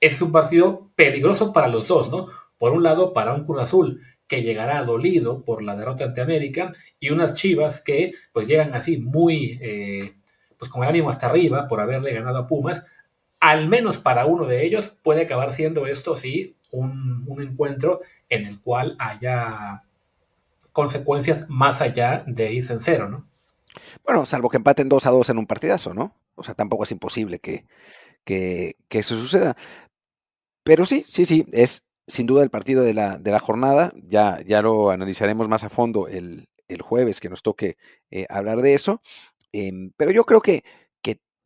es 0.00 0.20
un 0.20 0.32
partido 0.32 0.90
peligroso 0.96 1.52
para 1.52 1.68
los 1.68 1.88
dos, 1.88 2.10
¿no? 2.10 2.28
Por 2.58 2.72
un 2.72 2.82
lado, 2.82 3.12
para 3.12 3.32
un 3.32 3.44
Cruz 3.46 3.62
Azul 3.62 4.00
que 4.26 4.42
llegará 4.42 4.82
dolido 4.84 5.44
por 5.44 5.62
la 5.62 5.76
derrota 5.76 6.04
ante 6.04 6.20
América 6.20 6.72
y 7.00 7.10
unas 7.10 7.34
Chivas 7.34 7.82
que 7.82 8.12
pues 8.32 8.46
llegan 8.46 8.74
así 8.74 8.98
muy, 8.98 9.58
eh, 9.60 10.14
pues 10.58 10.70
con 10.70 10.82
el 10.82 10.88
ánimo 10.88 11.10
hasta 11.10 11.26
arriba 11.26 11.66
por 11.68 11.80
haberle 11.80 12.12
ganado 12.12 12.38
a 12.38 12.46
Pumas, 12.46 12.86
al 13.42 13.68
menos 13.68 13.98
para 13.98 14.24
uno 14.24 14.46
de 14.46 14.64
ellos 14.64 14.96
puede 15.02 15.22
acabar 15.22 15.52
siendo 15.52 15.86
esto 15.86 16.16
sí 16.16 16.54
un, 16.70 17.26
encuentro 17.40 18.00
en 18.28 18.46
el 18.46 18.60
cual 18.60 18.94
haya 19.00 19.82
consecuencias 20.70 21.46
más 21.48 21.82
allá 21.82 22.22
de 22.28 22.52
irse 22.52 22.72
en 22.72 22.80
cero, 22.80 23.08
¿no? 23.08 23.26
Bueno, 24.04 24.24
salvo 24.26 24.48
que 24.48 24.58
empaten 24.58 24.88
2 24.88 25.06
a 25.06 25.10
2 25.10 25.30
en 25.30 25.38
un 25.38 25.46
partidazo, 25.46 25.92
¿no? 25.92 26.14
O 26.36 26.44
sea, 26.44 26.54
tampoco 26.54 26.84
es 26.84 26.92
imposible 26.92 27.40
que, 27.40 27.66
que, 28.24 28.76
que 28.88 29.00
eso 29.00 29.16
suceda. 29.16 29.56
Pero 30.62 30.86
sí, 30.86 31.02
sí, 31.04 31.24
sí, 31.24 31.44
es 31.52 31.88
sin 32.06 32.26
duda 32.26 32.44
el 32.44 32.50
partido 32.50 32.84
de 32.84 32.94
la, 32.94 33.18
de 33.18 33.32
la 33.32 33.40
jornada. 33.40 33.92
Ya, 34.04 34.38
ya 34.46 34.62
lo 34.62 34.90
analizaremos 34.90 35.48
más 35.48 35.64
a 35.64 35.68
fondo 35.68 36.06
el, 36.06 36.46
jueves 36.80 37.20
que 37.20 37.28
nos 37.28 37.42
toque 37.42 37.76
eh, 38.12 38.24
hablar 38.30 38.62
de 38.62 38.74
eso. 38.74 39.02
Em, 39.50 39.90
pero 39.96 40.12
yo 40.12 40.24
creo 40.24 40.40
que 40.40 40.62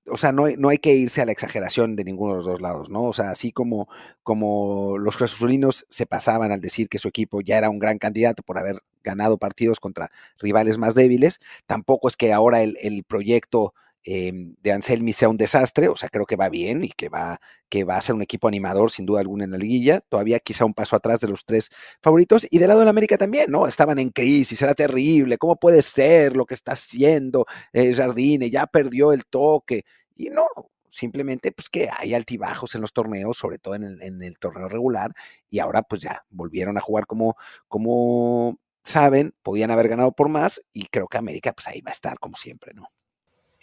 o 0.08 0.16
sea, 0.16 0.32
no, 0.32 0.46
no, 0.58 0.68
hay 0.68 0.78
que 0.78 0.94
irse 0.94 1.22
a 1.22 1.26
la 1.26 1.32
exageración 1.32 1.96
de 1.96 2.04
ninguno 2.04 2.32
de 2.32 2.36
los 2.36 2.46
dos 2.46 2.60
lados, 2.60 2.90
¿no? 2.90 3.04
O 3.04 3.12
sea, 3.12 3.30
así 3.30 3.52
como, 3.52 3.88
como 4.22 4.98
los 4.98 5.16
cruzazulinos 5.16 5.86
se 5.88 6.06
pasaban 6.06 6.52
al 6.52 6.60
decir 6.60 6.88
que 6.88 6.98
su 6.98 7.08
equipo 7.08 7.40
ya 7.40 7.58
era 7.58 7.70
un 7.70 7.78
gran 7.78 7.98
candidato 7.98 8.42
por 8.42 8.58
haber 8.58 8.80
ganado 9.02 9.38
partidos 9.38 9.80
contra 9.80 10.10
rivales 10.38 10.78
más 10.78 10.94
débiles, 10.94 11.40
tampoco 11.66 12.08
es 12.08 12.16
que 12.16 12.32
ahora 12.32 12.62
el, 12.62 12.76
el 12.80 13.04
proyecto 13.04 13.74
Em, 14.08 14.54
de 14.62 14.70
Anselmi 14.70 15.12
sea 15.12 15.28
un 15.28 15.36
desastre, 15.36 15.88
o 15.88 15.96
sea, 15.96 16.08
creo 16.08 16.26
que 16.26 16.36
va 16.36 16.48
bien 16.48 16.84
y 16.84 16.90
que 16.90 17.08
va, 17.08 17.40
que 17.68 17.82
va 17.82 17.96
a 17.96 18.00
ser 18.00 18.14
un 18.14 18.22
equipo 18.22 18.46
animador 18.46 18.92
sin 18.92 19.04
duda 19.04 19.18
alguna 19.20 19.42
en 19.44 19.50
la 19.50 19.58
liguilla, 19.58 20.00
todavía 20.08 20.38
quizá 20.38 20.64
un 20.64 20.74
paso 20.74 20.94
atrás 20.94 21.18
de 21.18 21.28
los 21.28 21.44
tres 21.44 21.70
favoritos, 22.00 22.46
y 22.48 22.58
del 22.58 22.68
lado 22.68 22.78
de 22.80 22.84
la 22.84 22.90
América 22.90 23.18
también, 23.18 23.50
¿no? 23.50 23.66
Estaban 23.66 23.98
en 23.98 24.10
crisis, 24.10 24.62
era 24.62 24.74
terrible, 24.76 25.38
¿cómo 25.38 25.56
puede 25.56 25.82
ser 25.82 26.36
lo 26.36 26.46
que 26.46 26.54
está 26.54 26.72
haciendo 26.72 27.46
eh, 27.72 27.94
Jardine? 27.94 28.48
Ya 28.48 28.68
perdió 28.68 29.12
el 29.12 29.26
toque, 29.26 29.82
y 30.14 30.30
no, 30.30 30.46
simplemente 30.88 31.50
pues 31.50 31.68
que 31.68 31.88
hay 31.92 32.14
altibajos 32.14 32.76
en 32.76 32.82
los 32.82 32.92
torneos, 32.92 33.36
sobre 33.36 33.58
todo 33.58 33.74
en 33.74 33.82
el, 33.82 34.02
en 34.02 34.22
el 34.22 34.38
torneo 34.38 34.68
regular, 34.68 35.12
y 35.50 35.58
ahora 35.58 35.82
pues 35.82 36.02
ya 36.02 36.24
volvieron 36.30 36.78
a 36.78 36.80
jugar 36.80 37.06
como, 37.06 37.36
como 37.66 38.56
saben, 38.84 39.34
podían 39.42 39.72
haber 39.72 39.88
ganado 39.88 40.12
por 40.12 40.28
más, 40.28 40.62
y 40.72 40.86
creo 40.86 41.08
que 41.08 41.18
América 41.18 41.52
pues 41.52 41.66
ahí 41.66 41.80
va 41.80 41.90
a 41.90 41.92
estar 41.92 42.20
como 42.20 42.36
siempre, 42.36 42.72
¿no? 42.72 42.86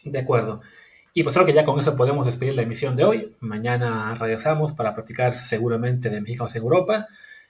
De 0.04 0.20
acuerdo. 0.20 0.62
Y 1.14 1.24
pues 1.24 1.36
creo 1.36 1.45
que 1.45 1.54
ya 1.54 1.66
con 1.66 1.80
eso 1.80 1.95
podemos 1.95 2.26
despedir 2.26 2.56
la 2.56 2.64
emisión 2.64 2.95
de 2.95 3.04
hoy. 3.04 3.36
Mañana 3.39 4.16
regresamos 4.16 4.74
para 4.74 4.93
practicar 4.93 5.36
seguramente 5.36 6.10
de 6.10 6.22
mexicanos 6.22 6.56
en 6.56 6.64
Europa. 6.64 7.08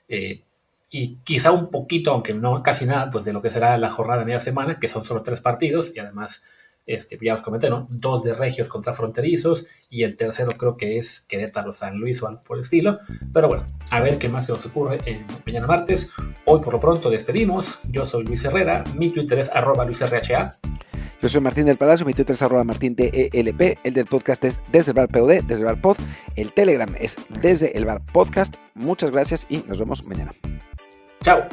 Eh, 0.10 0.42
y 0.90 1.16
quizá 1.24 1.52
un 1.52 1.72
poquito, 1.72 2.12
aunque 2.12 2.34
no 2.34 2.62
casi 2.62 2.86
nada, 2.86 3.10
pues 3.10 3.26
de 3.26 3.34
lo 3.34 3.42
que 3.42 3.50
será 3.50 3.78
la 3.78 3.90
jornada 3.90 4.20
de 4.20 4.26
media 4.26 4.40
semana, 4.40 4.80
que 4.80 4.88
son 4.88 5.06
solo 5.06 5.24
tres 5.24 5.42
partidos 5.42 5.92
y 5.96 6.00
además, 6.00 6.44
este, 6.86 7.18
ya 7.22 7.34
os 7.34 7.42
comenté, 7.42 7.70
¿no? 7.70 7.88
Dos 7.90 8.24
de 8.24 8.34
regios 8.34 8.68
contra 8.68 8.94
fronterizos 8.94 9.66
y 9.90 10.04
el 10.04 10.16
tercero 10.16 10.52
creo 10.52 10.78
que 10.78 10.98
es 10.98 11.22
Querétaro 11.22 11.74
San 11.74 11.98
Luis 11.98 12.22
o 12.22 12.28
algo 12.28 12.44
por 12.44 12.58
el 12.58 12.62
estilo. 12.62 13.00
Pero 13.34 13.48
bueno, 13.48 13.66
a 13.92 14.02
ver 14.02 14.18
qué 14.18 14.30
más 14.30 14.46
se 14.46 14.54
nos 14.54 14.66
ocurre 14.66 15.00
en 15.06 15.26
mañana 15.46 15.68
martes. 15.68 16.10
Hoy 16.46 16.60
por 16.60 16.74
lo 16.74 16.80
pronto 16.80 17.10
despedimos. 17.10 17.80
Yo 17.90 18.06
soy 18.06 18.26
Luis 18.26 18.44
Herrera, 18.44 18.84
mi 18.96 19.10
Twitter 19.12 19.40
es 19.40 19.50
arroba 19.50 19.86
luisrha. 19.86 20.52
Yo 21.22 21.30
soy 21.30 21.40
Martín 21.40 21.66
del 21.66 21.78
Palacio, 21.78 22.06
mi 22.06 22.14
Twitter 22.14 22.34
es 22.34 22.42
arroba 22.42 22.66
martín 22.66 22.98
el 22.98 23.94
del 23.94 24.06
podcast 24.06 24.44
es 24.44 24.62
desde 24.74 24.92
el 24.92 24.96
bar 24.98 25.08
POD, 25.08 25.44
desde 25.46 25.62
el 25.62 25.66
bar 25.66 25.80
pod, 25.80 25.96
el 26.36 26.52
Telegram 26.52 26.94
es 27.00 27.16
desde 27.42 27.78
el 27.78 27.86
bar 27.86 28.02
podcast. 28.12 28.56
Muchas 28.74 29.12
gracias 29.12 29.46
y 29.50 29.64
nos 29.68 29.80
vemos 29.80 30.04
mañana. 30.04 30.32
Chao. 31.22 31.48